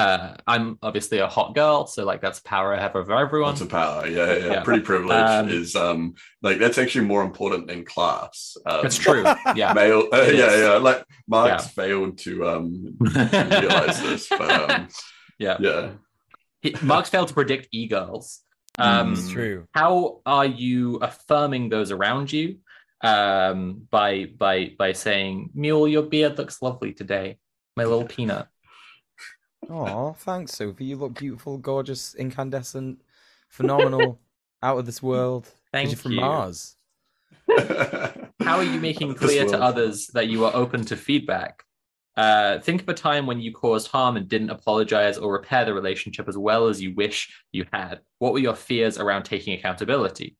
[0.00, 3.50] Uh, I'm obviously a hot girl, so like that's power I have over everyone.
[3.50, 4.06] Lots of power.
[4.06, 4.46] Yeah, yeah.
[4.46, 4.62] Yeah.
[4.62, 8.56] Pretty privilege Um, is um like that's actually more important than class.
[8.66, 9.24] Um, That's true.
[9.54, 9.72] Yeah.
[9.80, 10.72] Male, uh, yeah, yeah.
[10.88, 11.68] Like Marx Yeah.
[11.78, 14.88] failed to um realize this, but um,
[15.38, 15.56] yeah.
[15.60, 15.90] yeah.
[16.62, 18.40] He- Marx failed to predict e-girls.
[18.78, 19.66] Um, It's true.
[19.74, 22.46] how are you affirming those around you
[23.02, 27.38] um by by by saying mule your beard looks lovely today
[27.76, 28.46] my little peanut
[29.70, 30.86] Oh, thanks, Sophie.
[30.86, 33.00] You look beautiful, gorgeous, incandescent,
[33.48, 34.20] phenomenal,
[34.62, 35.48] out of this world.
[35.72, 36.20] Thank you're from you.
[36.20, 36.76] Mars.
[38.42, 41.64] how are you making clear to others that you are open to feedback
[42.16, 45.72] uh, think of a time when you caused harm and didn't apologize or repair the
[45.72, 48.00] relationship as well as you wish you had.
[48.18, 50.36] What were your fears around taking accountability?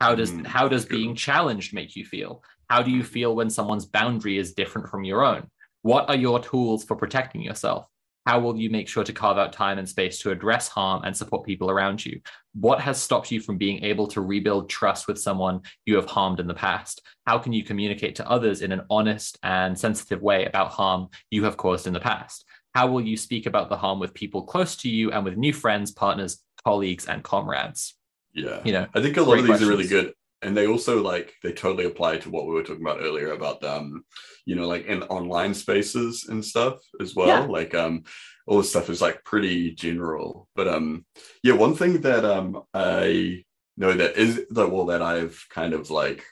[0.00, 0.96] How does Mm, how does good.
[0.96, 2.42] being challenged make you feel?
[2.68, 5.50] How do you feel when someone's boundary is different from your own?
[5.82, 7.86] What are your tools for protecting yourself?
[8.26, 11.16] How will you make sure to carve out time and space to address harm and
[11.16, 12.20] support people around you?
[12.54, 16.40] What has stopped you from being able to rebuild trust with someone you have harmed
[16.40, 17.02] in the past?
[17.26, 21.44] How can you communicate to others in an honest and sensitive way about harm you
[21.44, 22.44] have caused in the past?
[22.74, 25.52] How will you speak about the harm with people close to you and with new
[25.52, 27.94] friends, partners, colleagues, and comrades?
[28.34, 28.60] Yeah.
[28.64, 30.12] You know, I think a lot of these are really good.
[30.42, 33.64] And they also like they totally apply to what we were talking about earlier about
[33.64, 34.04] um,
[34.44, 37.28] you know, like in online spaces and stuff as well.
[37.28, 37.40] Yeah.
[37.40, 38.04] Like um
[38.46, 40.48] all this stuff is like pretty general.
[40.54, 41.04] But um
[41.42, 43.44] yeah, one thing that um I
[43.76, 46.24] know that is the well that I've kind of like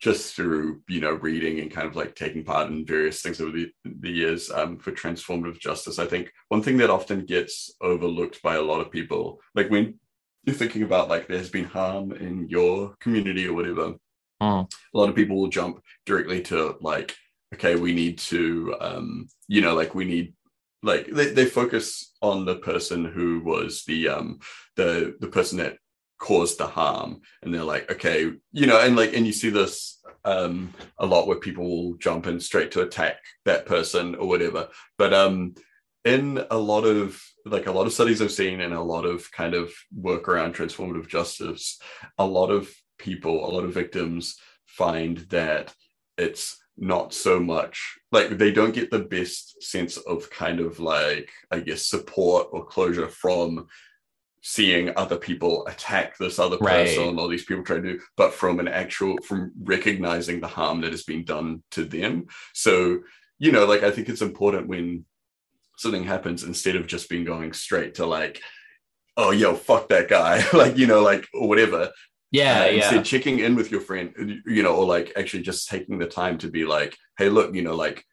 [0.00, 3.50] just through you know reading and kind of like taking part in various things over
[3.50, 8.40] the, the years um, for transformative justice i think one thing that often gets overlooked
[8.42, 9.98] by a lot of people like when
[10.48, 13.94] you're thinking about like there's been harm in your community or whatever
[14.40, 14.72] Mm.
[14.94, 17.16] a lot of people will jump directly to like
[17.52, 20.32] okay we need to um you know like we need
[20.84, 24.38] like they, they focus on the person who was the um
[24.76, 25.78] the the person that
[26.20, 30.00] caused the harm and they're like okay you know and like and you see this
[30.24, 34.68] um a lot where people will jump in straight to attack that person or whatever
[34.98, 35.52] but um
[36.08, 39.30] in a lot of like a lot of studies i've seen and a lot of
[39.32, 41.78] kind of work around transformative justice
[42.18, 42.68] a lot of
[42.98, 44.36] people a lot of victims
[44.66, 45.72] find that
[46.16, 51.28] it's not so much like they don't get the best sense of kind of like
[51.50, 53.66] i guess support or closure from
[54.40, 56.86] seeing other people attack this other Right.
[56.86, 60.80] person or these people try to do but from an actual from recognizing the harm
[60.82, 63.00] that has been done to them so
[63.38, 65.04] you know like i think it's important when
[65.78, 68.42] something happens instead of just being going straight to like
[69.16, 71.90] oh yo fuck that guy like you know like or whatever
[72.30, 72.70] Yeah, uh, yeah.
[72.72, 76.38] instead checking in with your friend you know or like actually just taking the time
[76.38, 78.04] to be like hey look you know like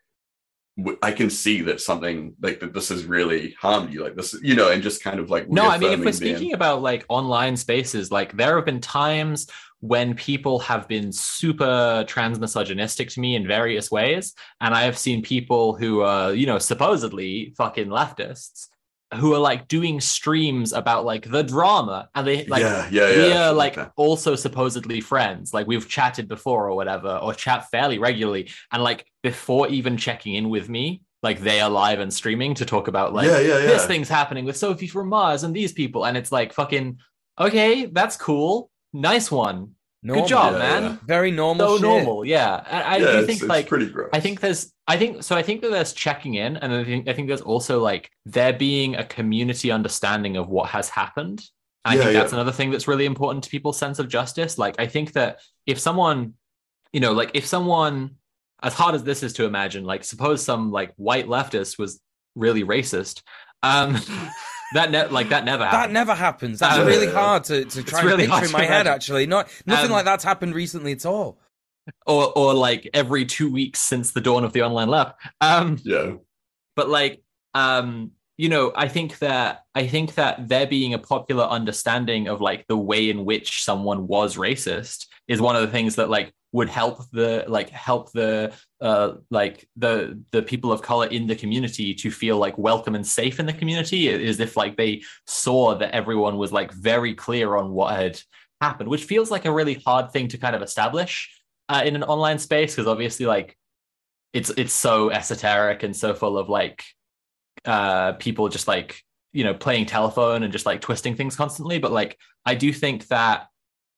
[1.01, 4.55] I can see that something like that this has really harmed you, like this, you
[4.55, 7.55] know, and just kind of like No, I mean, if we're speaking about like online
[7.55, 9.47] spaces, like there have been times
[9.79, 14.33] when people have been super transmisogynistic to me in various ways.
[14.59, 18.67] And I have seen people who are, you know, supposedly fucking leftists
[19.13, 23.17] who are like doing streams about like the drama and they like yeah, yeah, yeah,
[23.17, 23.91] we are like that.
[23.95, 29.05] also supposedly friends like we've chatted before or whatever or chat fairly regularly and like
[29.21, 33.13] before even checking in with me like they are live and streaming to talk about
[33.13, 33.65] like yeah, yeah, yeah.
[33.67, 36.97] this thing's happening with sophie from mars and these people and it's like fucking
[37.39, 39.74] okay that's cool nice one
[40.05, 40.23] Normal.
[40.23, 40.97] good job Yeah, man yeah.
[41.05, 41.67] Very normal.
[41.67, 41.81] so shit.
[41.81, 44.09] normal yeah and i yeah, do it's, think it's like pretty gross.
[44.13, 47.09] I think there's I think so I think that there's checking in and I think
[47.09, 51.43] I think there's also like there being a community understanding of what has happened.
[51.83, 52.19] I Yeah, think yeah.
[52.21, 54.57] that's another thing that's really important to people's sense of justice.
[54.59, 56.33] Like I think that if someone,
[56.93, 58.11] you know, like if someone
[58.61, 61.99] as hard as this is to imagine, like suppose some like white leftist was
[62.35, 63.21] really racist,
[63.63, 63.97] um
[64.75, 65.81] that ne- like that never happens.
[65.81, 66.59] That never happens.
[66.59, 68.87] That's Um, really hard to, to try really and hard picture in my head.
[68.87, 71.39] Actually, not nothing Um, like that's happened recently at all.
[72.07, 75.19] or or like every two weeks since the dawn of the online left.
[75.41, 76.13] Um yeah,
[76.75, 77.21] but like
[77.53, 82.41] um you know i think that i think that there being a popular understanding of
[82.41, 86.33] like the way in which someone was racist is one of the things that like
[86.55, 91.35] would help the like help the uh like the the people of color in the
[91.35, 95.75] community to feel like welcome and safe in the community is if like they saw
[95.75, 98.17] that everyone was like very clear on what had
[98.61, 101.29] happened which feels like a really hard thing to kind of establish
[101.67, 103.57] uh, in an online space because obviously like
[104.31, 106.85] it's it's so esoteric and so full of like
[107.65, 109.01] uh people just like
[109.33, 113.05] you know playing telephone and just like twisting things constantly but like i do think
[113.07, 113.47] that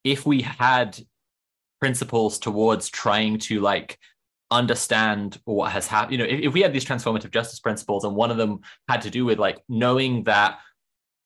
[0.03, 0.97] if we had
[1.79, 3.97] principles towards trying to like
[4.49, 8.15] understand what has happened you know if, if we had these transformative justice principles and
[8.15, 10.59] one of them had to do with like knowing that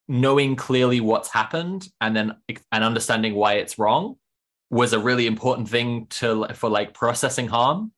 [0.07, 2.35] knowing clearly what's happened and then
[2.71, 4.15] and understanding why it's wrong
[4.71, 7.91] was a really important thing to for like processing harm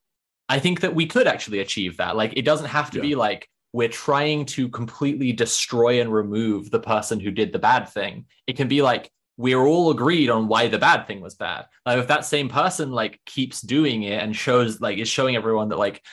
[0.50, 2.16] i think that we could actually achieve that.
[2.16, 6.80] Like it doesn't have to be like we're trying to completely destroy and remove the
[6.80, 8.26] person who did the bad thing.
[8.46, 11.65] It can be like we're all agreed on why the bad thing was bad.
[11.85, 15.69] Like if that same person like keeps doing it and shows like is showing everyone
[15.69, 16.03] that like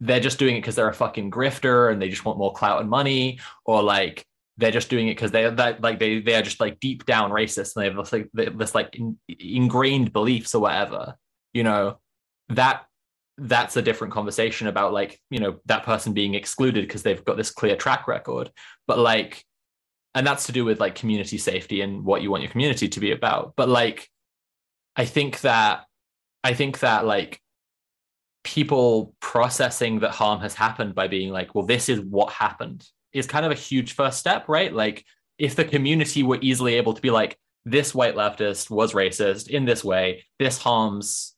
[0.00, 2.80] they're just doing it because they're a fucking grifter and they just want more clout
[2.80, 4.26] and money or like
[4.56, 7.30] they're just doing it because they're that like they they are just like deep down
[7.30, 11.14] racist and they have this like this like in, ingrained beliefs or whatever
[11.52, 11.98] you know
[12.48, 12.84] that
[13.38, 17.36] that's a different conversation about like you know that person being excluded because they've got
[17.36, 18.50] this clear track record.
[18.86, 19.44] But like
[20.14, 23.00] and that's to do with like community safety and what you want your community to
[23.00, 23.54] be about.
[23.56, 24.08] But like
[24.94, 25.86] i think that
[26.44, 27.40] i think that like
[28.44, 33.26] people processing that harm has happened by being like well this is what happened is
[33.26, 34.72] kind of a huge first step right?
[34.72, 35.04] Like
[35.38, 39.64] if the community were easily able to be like this white leftist was racist in
[39.64, 40.24] this way.
[40.38, 41.34] This harms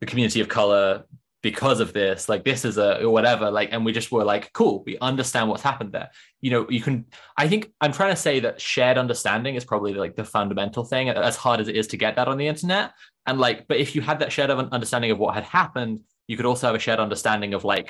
[0.00, 1.04] the community of color
[1.50, 4.44] because of this like this is a or whatever like and we just were like
[4.52, 6.10] cool we understand what's happened there.
[6.44, 6.96] You know you can
[7.42, 11.04] i think i'm trying to say that shared understanding is probably like the fundamental thing
[11.08, 12.86] as hard as it is to get that on the internet.
[13.28, 16.00] And like but if you had that shared understanding of what had happened
[16.30, 17.88] you could also have a shared understanding of like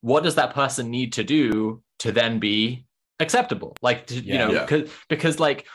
[0.00, 2.86] what does that person need to do to then be
[3.20, 3.76] acceptable?
[3.88, 4.64] Like to, you know Yeah.
[4.64, 5.66] because because like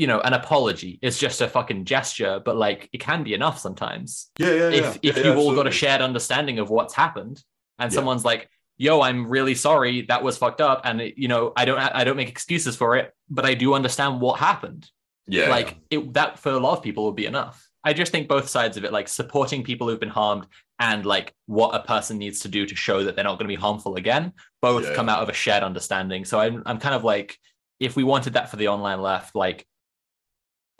[0.00, 3.58] you know an apology is just a fucking gesture but like it can be enough
[3.66, 4.68] sometimes yeah, yeah, yeah.
[4.80, 7.36] if yeah, if yeah, you've all got a shared understanding of what's happened
[7.78, 7.96] and Yeah.
[7.96, 8.48] someone's like
[8.78, 12.02] yo i'm really sorry that was fucked up and it, you know i don't i
[12.04, 14.82] don't make excuses for it but i do understand what happened
[15.26, 18.26] yeah, like it, that for a lot of people would be enough i just think
[18.26, 20.46] both sides of it like supporting people who've been harmed
[20.78, 23.56] and like what a person needs to do to show that they're not going to
[23.56, 24.32] be harmful again
[24.62, 24.94] both Yeah.
[24.94, 27.36] come out of a shared understanding so i'm, I'm kind of like
[27.78, 29.66] if we wanted that for the online left like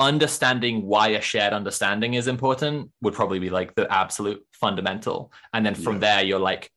[0.00, 5.64] understanding why a shared understanding is important would probably be like the absolute fundamental and
[5.66, 6.00] then from Yeah.
[6.00, 6.70] there you're like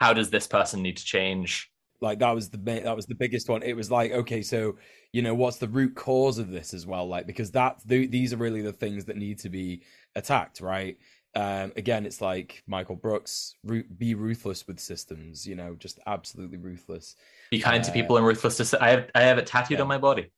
[0.00, 1.70] how does this person need to change
[2.00, 3.62] Like that was the that was the biggest one.
[3.62, 4.76] It was like, okay, so
[5.12, 7.08] you know, what's the root cause of this as well?
[7.08, 9.82] Like because that th- these are really the things that need to be
[10.14, 10.98] attacked, right?
[11.34, 13.56] Um, again, it's like Michael Brooks,
[13.98, 15.46] be ruthless with systems.
[15.46, 17.16] You know, just absolutely ruthless.
[17.50, 19.82] be kind to Uh, people and ruthless to i have i have it tattooed yeah.
[19.82, 20.30] on my body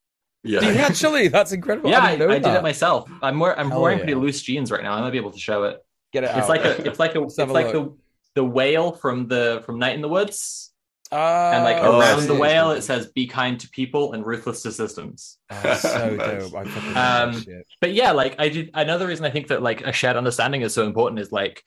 [0.45, 0.61] yeah.
[0.61, 1.91] Dude, actually, that's incredible.
[1.91, 4.05] yeah I, i, didn't I did it myself i'm, wear, I'm wearing yeah.
[4.05, 5.79] pretty loose jeans right now i might be able to show it
[6.13, 6.49] Get it it's out.
[6.49, 7.99] like a it's like a it's a like the look.
[8.35, 10.73] the whale from the from night in the woods
[11.11, 12.39] Ah, and like Oh, around I the see.
[12.41, 16.55] whale it says be kind to people and ruthless to systems oh, so dope.
[16.55, 17.45] I fucking love Um,
[17.81, 20.73] but yeah like i did another reason i think that like a shared understanding is
[20.75, 21.63] so important is like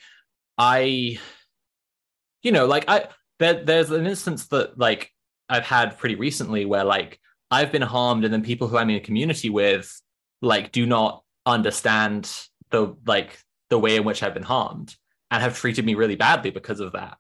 [0.59, 1.19] i
[2.43, 3.07] you know like i
[3.39, 5.11] there, there's an instance that like
[5.49, 7.19] I've had pretty recently where like
[7.51, 10.01] I've been harmed, and then people who I'm in a community with
[10.41, 12.33] like do not understand
[12.69, 13.37] the like
[13.69, 14.95] the way in which I've been harmed
[15.29, 17.17] and have treated me really badly because of that.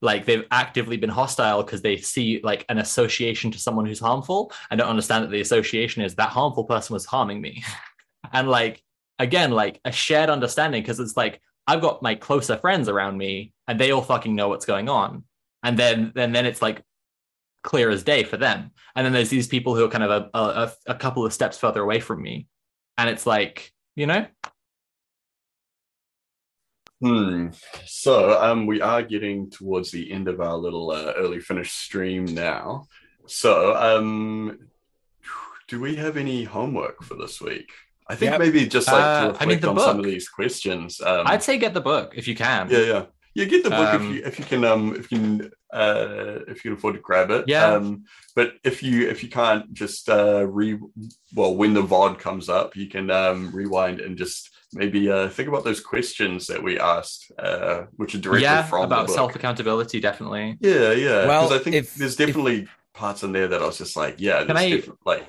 [0.00, 4.52] Like they've actively been hostile because they see like an association to someone who's harmful
[4.70, 7.64] and don't understand that the association is that harmful person was harming me.
[8.32, 8.82] and like
[9.18, 13.52] again, like a shared understanding because it's like I've got my closer friends around me
[13.66, 15.24] and they all fucking know what's going on.
[15.62, 16.82] And then then then it's like
[17.62, 18.70] clear as day for them.
[18.94, 21.58] And then there's these people who are kind of a, a, a couple of steps
[21.58, 22.46] further away from me.
[22.96, 24.26] And it's like, you know,
[27.00, 27.50] Hmm.
[27.86, 32.24] So um, we are getting towards the end of our little uh, early finish stream
[32.24, 32.86] now.
[33.26, 34.58] So um,
[35.68, 37.70] do we have any homework for this week?
[38.08, 38.40] I think Yep.
[38.40, 41.00] maybe just like Uh, to I reflect mean, the on some of these questions.
[41.00, 42.68] Um, I'd say get the book if you can.
[42.68, 43.04] yeah, yeah,
[43.38, 43.44] yeah.
[43.46, 46.56] Get the book Um, if you if you can um if you can uh if
[46.64, 47.44] you can afford to grab it.
[47.46, 47.66] Yeah.
[47.74, 48.04] Um,
[48.34, 50.78] but if you if you can't just uh re
[51.34, 55.48] well when the VOD comes up, you can um rewind and just maybe uh think
[55.48, 59.34] about those questions that we asked, uh, which are directly yeah, from about the self
[59.36, 60.56] accountability, definitely.
[60.60, 61.26] Yeah, yeah.
[61.26, 63.96] Well, Because I think if- there's if- definitely parts in there that I was just
[63.96, 65.26] like, yeah, Can there's I- different- like.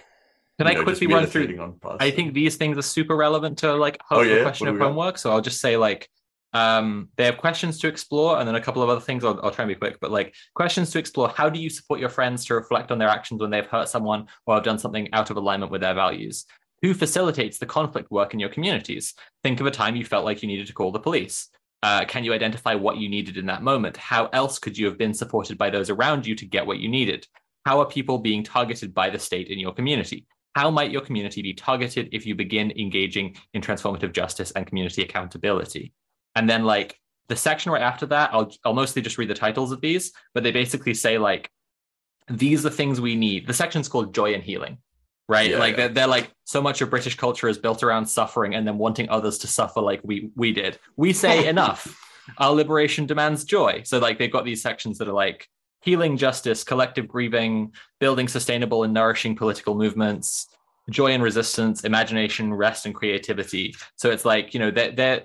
[0.58, 1.58] Can you I know, quickly run through?
[1.62, 4.42] on I think these things are super relevant to like Oh, the yeah?
[4.42, 4.88] question of we got?
[4.88, 5.18] homework.
[5.18, 6.10] So I'll just say like
[6.54, 9.52] um they have questions to explore and then a couple of other things I'll, I'll
[9.52, 11.30] try and be quick but like questions to explore.
[11.30, 14.26] How do you support your friends to reflect on their actions when they've hurt someone
[14.46, 16.46] or have done something out of alignment with their values?
[16.82, 19.14] Who facilitates the conflict work in your communities?
[19.44, 21.50] Think of a time you felt like you needed to call the police.
[21.82, 23.96] Uh, can you identify what you needed in that moment?
[23.98, 26.90] How else could you have been supported by those around you to get what you
[26.90, 27.28] needed?
[27.66, 30.26] How are people being targeted by the state in your community?
[30.56, 35.04] How might your community be targeted if you begin engaging in transformative justice and community
[35.04, 35.94] accountability?
[36.36, 39.72] And then, like, the section right after that, I'll, I'll mostly just read the titles
[39.72, 41.50] of these, but they basically say, like,
[42.28, 43.48] these are things we need.
[43.48, 44.78] The section's called Joy and Healing,
[45.28, 45.52] right?
[45.52, 45.78] Yeah, like, yeah.
[45.78, 49.10] They're, they're like, so much of British culture is built around suffering and then wanting
[49.10, 50.80] others to suffer like we, we did.
[50.96, 51.96] We say enough.
[52.38, 53.82] Our liberation demands joy.
[53.86, 55.48] So, like, they've got these sections that are like,
[55.82, 60.48] healing justice, collective grieving, building sustainable and nourishing political movements,
[60.90, 63.74] joy and resistance, imagination, rest and creativity.
[63.96, 65.22] So it's like, you know, they're, they're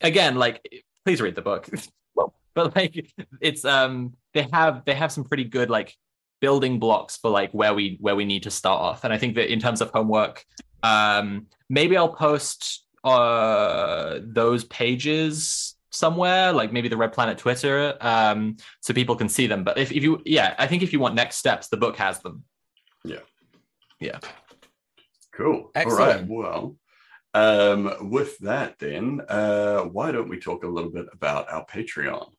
[0.00, 1.68] again, like, please read the book.
[2.54, 5.94] but like it's um they have they have some pretty good like
[6.40, 9.04] building blocks for like where we where we need to start off.
[9.04, 10.44] And I think that in terms of homework,
[10.82, 18.56] um maybe I'll post uh those pages somewhere like maybe the red planet twitter um
[18.80, 21.14] so people can see them but if, if you yeah i think if you want
[21.14, 22.44] next steps the book has them
[23.06, 23.20] yeah
[23.98, 24.18] yeah
[25.38, 25.70] Cool.
[25.76, 26.26] All right.
[26.26, 26.76] Well,
[27.34, 32.30] um, with that, then, uh, why don't we talk a little bit about our Patreon?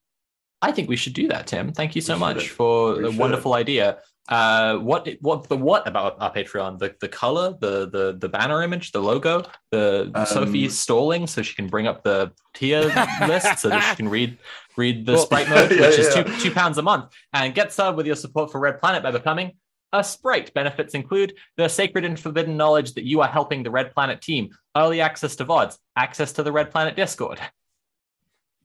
[0.61, 2.51] i think we should do that tim thank you so We much should.
[2.51, 3.19] for We the should.
[3.21, 8.17] wonderful idea uh what what the what about our patreon the the color the the
[8.19, 12.33] the banner image the logo the Um, sophie stalling so she can bring up the
[12.53, 12.81] tier
[13.33, 14.37] list so that she can read
[14.75, 17.71] read the Well- sprite mode Yeah, which is two two pounds a month and get
[17.71, 19.53] started with your support for red planet by becoming
[19.93, 23.91] a sprite benefits include the sacred and forbidden knowledge that you are helping the red
[23.93, 27.39] planet team early access to vods access to the red planet discord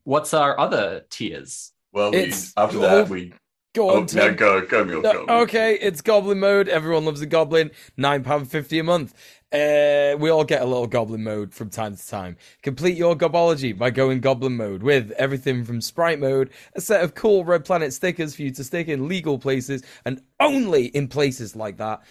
[0.05, 3.33] what's our other tiers Well, we, after oh, that, we.
[3.75, 4.37] Go Oh, on, no, Tim.
[4.37, 5.41] go, go, Mule, No, go.
[5.43, 6.69] okay, it's Goblin mode.
[6.69, 7.73] Everyone loves a goblin.
[7.97, 9.15] Nine pound fifty a month.
[9.55, 12.37] Uh, we all get a little goblin mode from time to time.
[12.65, 17.15] Complete your gobology by going goblin mode with everything from sprite mode, a set of
[17.15, 21.55] cool red planet stickers for you to stick in legal places and only in places
[21.55, 22.03] like that.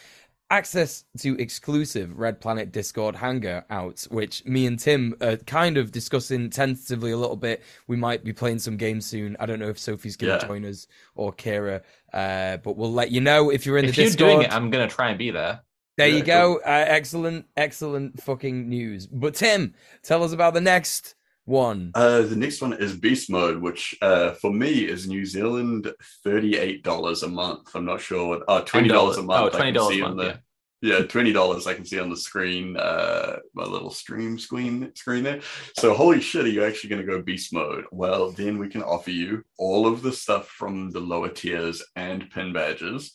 [0.52, 6.50] Access to exclusive Red Planet Discord hangouts, which me and Tim are kind of discussing
[6.52, 7.64] tentatively a little bit.
[7.88, 9.36] We might be playing some games soon.
[9.40, 10.48] I don't know if Sophie's going to Yeah.
[10.48, 11.82] join us or Kira,
[12.14, 14.30] uh, but we'll let you know if you're in if the you're Discord.
[14.30, 15.62] doing it i'm gonna try and be there
[15.98, 16.56] there Yeah, you go.
[16.58, 19.08] Uh, excellent, excellent fucking news.
[19.08, 21.16] But Tim, tell us about the next
[21.46, 21.92] one.
[21.94, 25.92] Uh, the next one is Beast Mode, which uh, for me is New Zealand
[26.24, 27.70] thirty-eight dollars a month.
[27.76, 28.44] I'm not sure what.
[28.48, 29.56] Oh, twenty dollars a $20 a month.
[29.56, 30.38] oh, I can $20 see a on month,
[30.82, 31.68] the- Yeah, twenty dollars.
[31.68, 35.42] I can see on the screen, uh, my little stream screen screen there.
[35.78, 37.86] So, holy shit, are you actually going to go beast mode?
[37.92, 42.30] Well, then we can offer you all of the stuff from the lower tiers and
[42.32, 43.12] pin badges.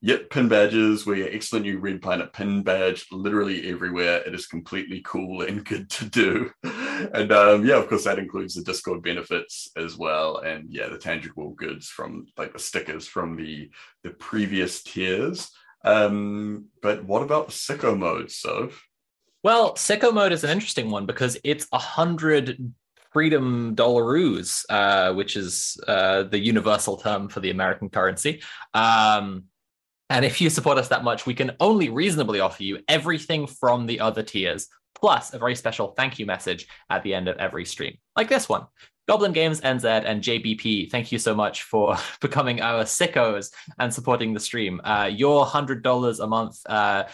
[0.00, 1.06] Yep, pin badges.
[1.06, 4.22] We excellent new Red Planet pin badge literally everywhere.
[4.24, 6.50] It is completely cool and good to do.
[6.62, 10.38] And um, yeah, of course, that includes the Discord benefits as well.
[10.38, 13.70] And yeah, the tangible goods from like the stickers from the
[14.04, 15.50] the previous tiers.
[15.84, 18.84] Um, but what about the sicko mode, Soph?
[19.42, 22.72] Well, sicko mode is an interesting one because it's a hundred
[23.12, 28.42] freedom dollaroos, uh, which is uh, the universal term for the American currency.
[28.74, 29.44] Um,
[30.10, 33.86] and if you support us that much, we can only reasonably offer you everything from
[33.86, 37.64] the other tiers, plus a very special thank you message at the end of every
[37.64, 38.66] stream, like this one.
[39.08, 44.34] Goblin Games NZ and JBP, thank you so much for becoming our sickos and supporting
[44.34, 44.80] the stream.
[44.84, 47.04] Uh, your $100 a month uh,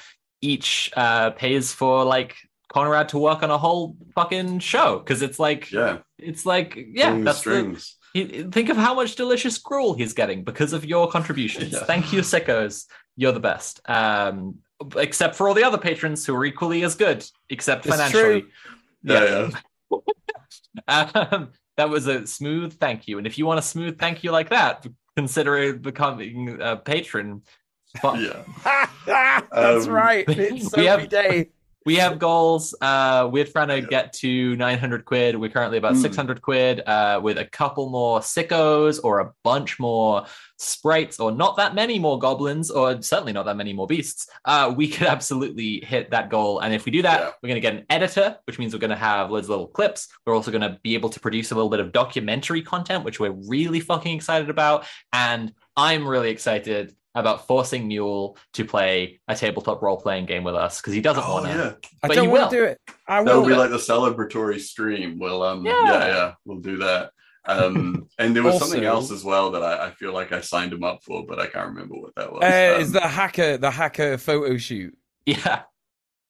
[0.41, 2.37] each uh, pays for like
[2.69, 7.11] Conrad to work on a whole fucking show because it's like, Yeah, it's like, yeah,
[7.11, 7.97] pulling that's the, strings.
[8.15, 11.73] He, think of how much delicious gruel he's getting because of your contributions.
[11.73, 11.81] Yeah.
[11.85, 12.87] Thank you, sickos.
[13.17, 13.81] You're the best.
[13.89, 14.61] Um,
[14.97, 18.41] except for all the other patrons who are equally as good, except It's financially.
[18.43, 18.51] true.
[19.03, 19.51] Yeah,
[19.91, 19.99] yeah.
[20.89, 23.19] Um, that was a smooth thank you.
[23.19, 24.85] And if you want a smooth thank you like that,
[25.17, 27.43] consider becoming a patron.
[28.03, 28.43] But yeah.
[29.53, 30.25] That's Um, right.
[30.29, 31.51] It's we have- Sophie Day.
[31.87, 32.75] We have goals.
[32.81, 35.39] Uh, we're trying to get to 900 quid.
[35.39, 36.03] We're currently about Mm.
[36.03, 40.25] 600 quid uh, with a couple more sickos or a bunch more
[40.59, 44.29] sprites or not that many more goblins or certainly not that many more beasts.
[44.47, 46.61] Uh, we could absolutely hit that goal.
[46.61, 47.31] And if we do that, Yeah.
[47.43, 49.67] we're going to get an editor, which means we're going to have loads of little
[49.69, 50.09] clips.
[50.25, 53.21] We're also going to be able to produce a little bit of documentary content, which
[53.21, 54.87] we're really fucking excited about.
[55.13, 60.55] And I'm really excited about forcing Mule to play a tabletop role playing game with
[60.55, 61.53] us because he doesn't Oh want to.
[61.53, 61.73] yeah,
[62.03, 62.51] I But don't want will.
[62.51, 62.81] to do it.
[63.07, 63.25] I will.
[63.27, 63.49] that would will.
[63.49, 65.19] be like the celebratory stream.
[65.19, 65.85] Well, um, Yeah.
[65.85, 67.11] yeah, yeah, we'll do that.
[67.47, 70.73] Um, and there was something else as well that I, I feel like I signed
[70.73, 72.43] him up for, but I can't remember what that was.
[72.43, 74.97] uh, Um, is the hacker the hacker photo shoot?
[75.27, 75.63] Yeah.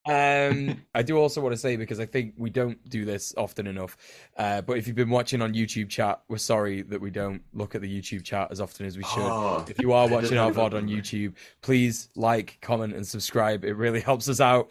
[0.06, 3.66] Um, I do also want to say because I think we don't do this often
[3.66, 3.97] enough.
[4.36, 7.74] Uh, but if you've been watching on YouTube chat, we're sorry that we don't look
[7.74, 9.22] at the YouTube chat as often as we should.
[9.22, 10.89] Oh, If you are watching our VOD on.
[10.89, 13.64] YouTube, please like, comment, and subscribe.
[13.64, 14.70] It really helps us out.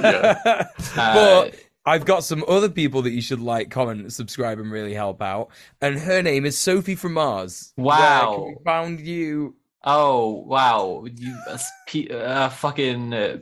[0.00, 0.66] Yeah.
[0.96, 1.54] but
[1.84, 5.48] I've got some other people that you should like, comment, subscribe, and really help out.
[5.80, 7.72] And her name is Sophie from Mars.
[7.76, 8.46] Wow.
[8.48, 9.56] we found you?
[9.84, 13.38] Oh wow, you uh, P- uh, fucking uh,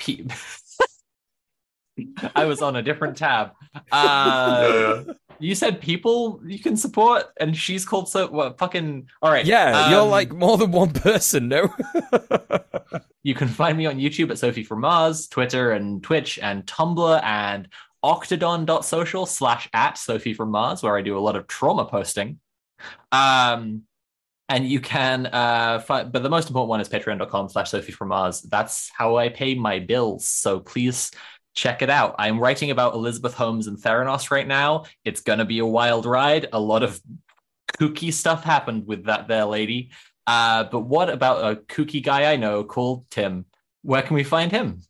[0.00, 0.26] P-
[2.34, 3.52] I was on a different tab.
[3.92, 5.12] Uh, Yeah, yeah.
[5.40, 8.58] You said people you can support, and she's called so what?
[8.58, 9.44] Fucking all right.
[9.44, 11.74] Yeah, you're um, like more than one person, no?
[13.24, 17.22] You can find me on YouTube at Sophie from Mars, Twitter and Twitch and Tumblr
[17.24, 17.68] and
[18.04, 22.38] octodon.social slash at Sophie from Mars, where I do a lot of trauma posting.
[23.12, 23.84] Um,
[24.50, 28.08] and you can, uh, fi- but the most important one is patreon.com slash Sophie from
[28.08, 28.42] Mars.
[28.42, 30.26] That's how I pay my bills.
[30.26, 31.10] So please
[31.54, 32.14] check it out.
[32.18, 34.84] I'm writing about Elizabeth Holmes and Theranos right now.
[35.04, 36.48] It's going to be a wild ride.
[36.52, 37.00] A lot of
[37.78, 39.90] kooky stuff happened with that there lady.
[40.26, 43.46] Uh, but what about a kooky guy I know called Tim?
[43.82, 44.80] Where can we find him?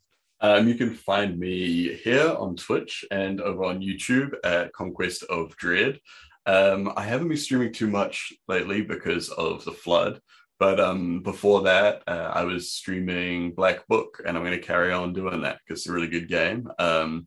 [0.41, 5.57] Um, you can find me here on Twitch and over on YouTube at Conquest of
[5.57, 6.01] Dread.
[6.47, 10.21] Um, I haven't been streaming too much lately because of the flood,
[10.65, 14.95] but um, before that, uh, I was streaming Black Book, and I'm going to carry
[14.95, 16.71] on doing that because it's a really good game.
[16.79, 17.27] Um,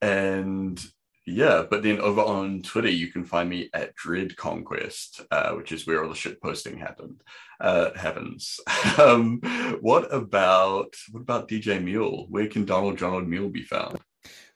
[0.00, 0.80] and
[1.26, 5.72] yeah, but then over on Twitter, you can find me at Dread Conquest, uh, which
[5.72, 7.20] is where all the shit posting happened
[7.60, 8.60] uh, happens.
[8.96, 9.40] um,
[9.80, 12.26] what about what about DJ Mule?
[12.30, 13.98] Where can Donald Donald Mule be found?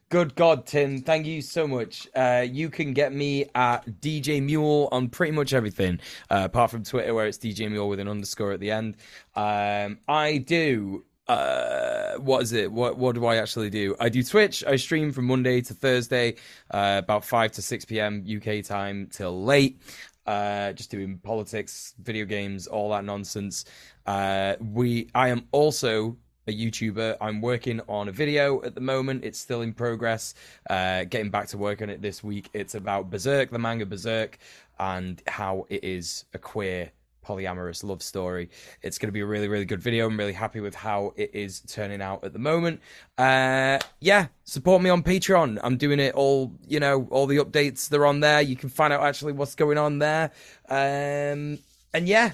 [0.08, 2.06] Good God, Tim, thank you so much.
[2.14, 5.98] Uh, you can get me at DJ Mule on pretty much everything,
[6.30, 8.98] uh, apart from Twitter, where it's DJ Mule with an underscore at the end.
[9.34, 11.04] Um, I do.
[11.26, 12.70] Uh, what is it?
[12.70, 13.96] What what do I actually do?
[13.98, 14.62] I do Twitch.
[14.64, 16.36] I stream from Monday to Thursday,
[16.70, 18.24] uh, about five to six p.m.
[18.24, 19.82] UK time till late.
[20.24, 23.64] Uh, just doing politics, video games, all that nonsense.
[24.06, 25.10] Uh, we.
[25.16, 26.16] I am also
[26.46, 27.16] a YouTuber.
[27.20, 29.24] I'm working on a video at the moment.
[29.24, 30.34] It's still in progress.
[30.68, 32.48] Uh, getting back to work on it this week.
[32.52, 34.38] It's about Berserk, the manga Berserk,
[34.78, 36.92] and how it is a queer
[37.26, 38.50] polyamorous love story.
[38.82, 40.06] It's going to be a really, really good video.
[40.06, 42.80] I'm really happy with how it is turning out at the moment.
[43.18, 45.58] Uh, yeah, support me on Patreon.
[45.62, 48.40] I'm doing it all, you know, all the updates, they're on there.
[48.40, 50.30] You can find out actually what's going on there.
[50.68, 51.58] Um,
[51.92, 52.32] and yeah,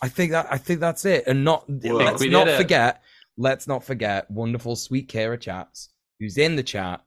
[0.00, 1.24] I think that I think that's it.
[1.26, 3.02] And not Well, let's not forget,
[3.36, 5.90] let's not forget wonderful sweet Kara Chats,
[6.20, 7.02] who's in the chat,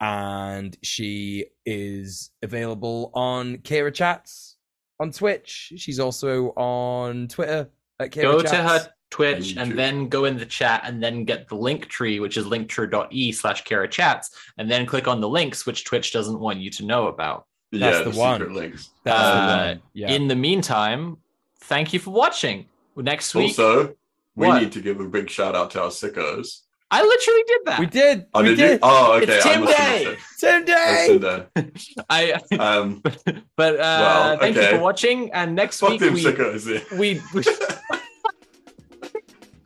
[0.00, 4.56] and she is available on Kara Chats
[5.00, 5.72] on Twitch.
[5.76, 7.70] She's also on Twitter
[8.00, 8.50] at Kara go Chats.
[8.52, 11.86] to her Twitch And and then go in the chat and then get the link
[11.88, 16.12] tree, which is linktree.e slash Kara chats, and then click on the links, which Twitch
[16.12, 17.46] doesn't want you to know about.
[17.70, 18.40] That's yeah, the the, one.
[18.40, 18.90] secret links.
[19.04, 19.82] That's Uh, the one.
[19.92, 20.10] Yeah.
[20.12, 21.18] In the meantime,
[21.64, 22.66] thank you for watching.
[22.96, 23.94] Next week, Also,
[24.34, 24.62] we What?
[24.62, 26.60] need to give a big shout out to our sickos.
[26.90, 27.80] I literally did that.
[27.80, 28.26] We did.
[28.34, 28.70] Oh, we did, did.
[28.72, 28.78] you?
[28.82, 29.32] Oh, okay.
[29.36, 30.10] It's I Tim must have Day.
[30.10, 30.64] missed Tim.
[30.66, 31.18] Day.
[31.54, 32.32] That's in I.
[32.58, 33.02] Um,
[33.56, 35.32] But uh, Well, thank you for watching.
[35.32, 36.66] And next fuck week we, sickos.
[36.66, 36.98] Yeah.
[36.98, 37.42] we we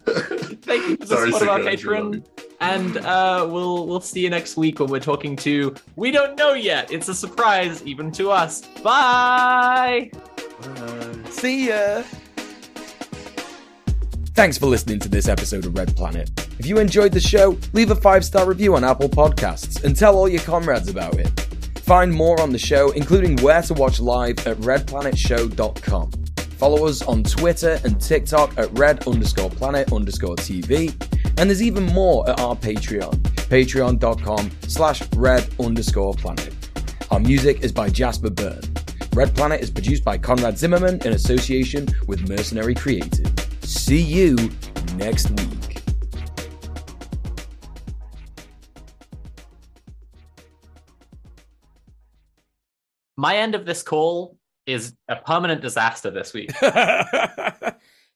[0.07, 2.25] thank you for the Sorry, support of our sickos, patron.
[2.61, 6.55] And uh, we'll we'll see you next week when we're talking to we don't know
[6.55, 6.93] yet.
[6.93, 8.63] It's a surprise even to us.
[8.83, 10.11] Bye.
[11.31, 12.03] See ya.
[14.37, 16.29] Thanks for listening to this episode of Red Planet.
[16.59, 20.15] If you enjoyed the show, leave a five star review on Apple Podcasts and tell
[20.15, 21.41] all your comrades about it.
[21.79, 26.11] Find more on the show, including where to watch live at redplanetshow.com.
[26.59, 30.91] Follow us on Twitter and TikTok at red underscore planet underscore TV.
[31.41, 33.15] And there's even more at our Patreon,
[33.49, 36.55] patreon.com slash red underscore planet.
[37.11, 38.61] Our music is by Jasper Byrne.
[39.15, 43.46] Red Planet is produced by Conrad Zimmerman in association with Mercenary Creative.
[43.67, 44.37] See you
[44.95, 45.83] next week.
[53.17, 56.53] My end of this call is a permanent disaster this week.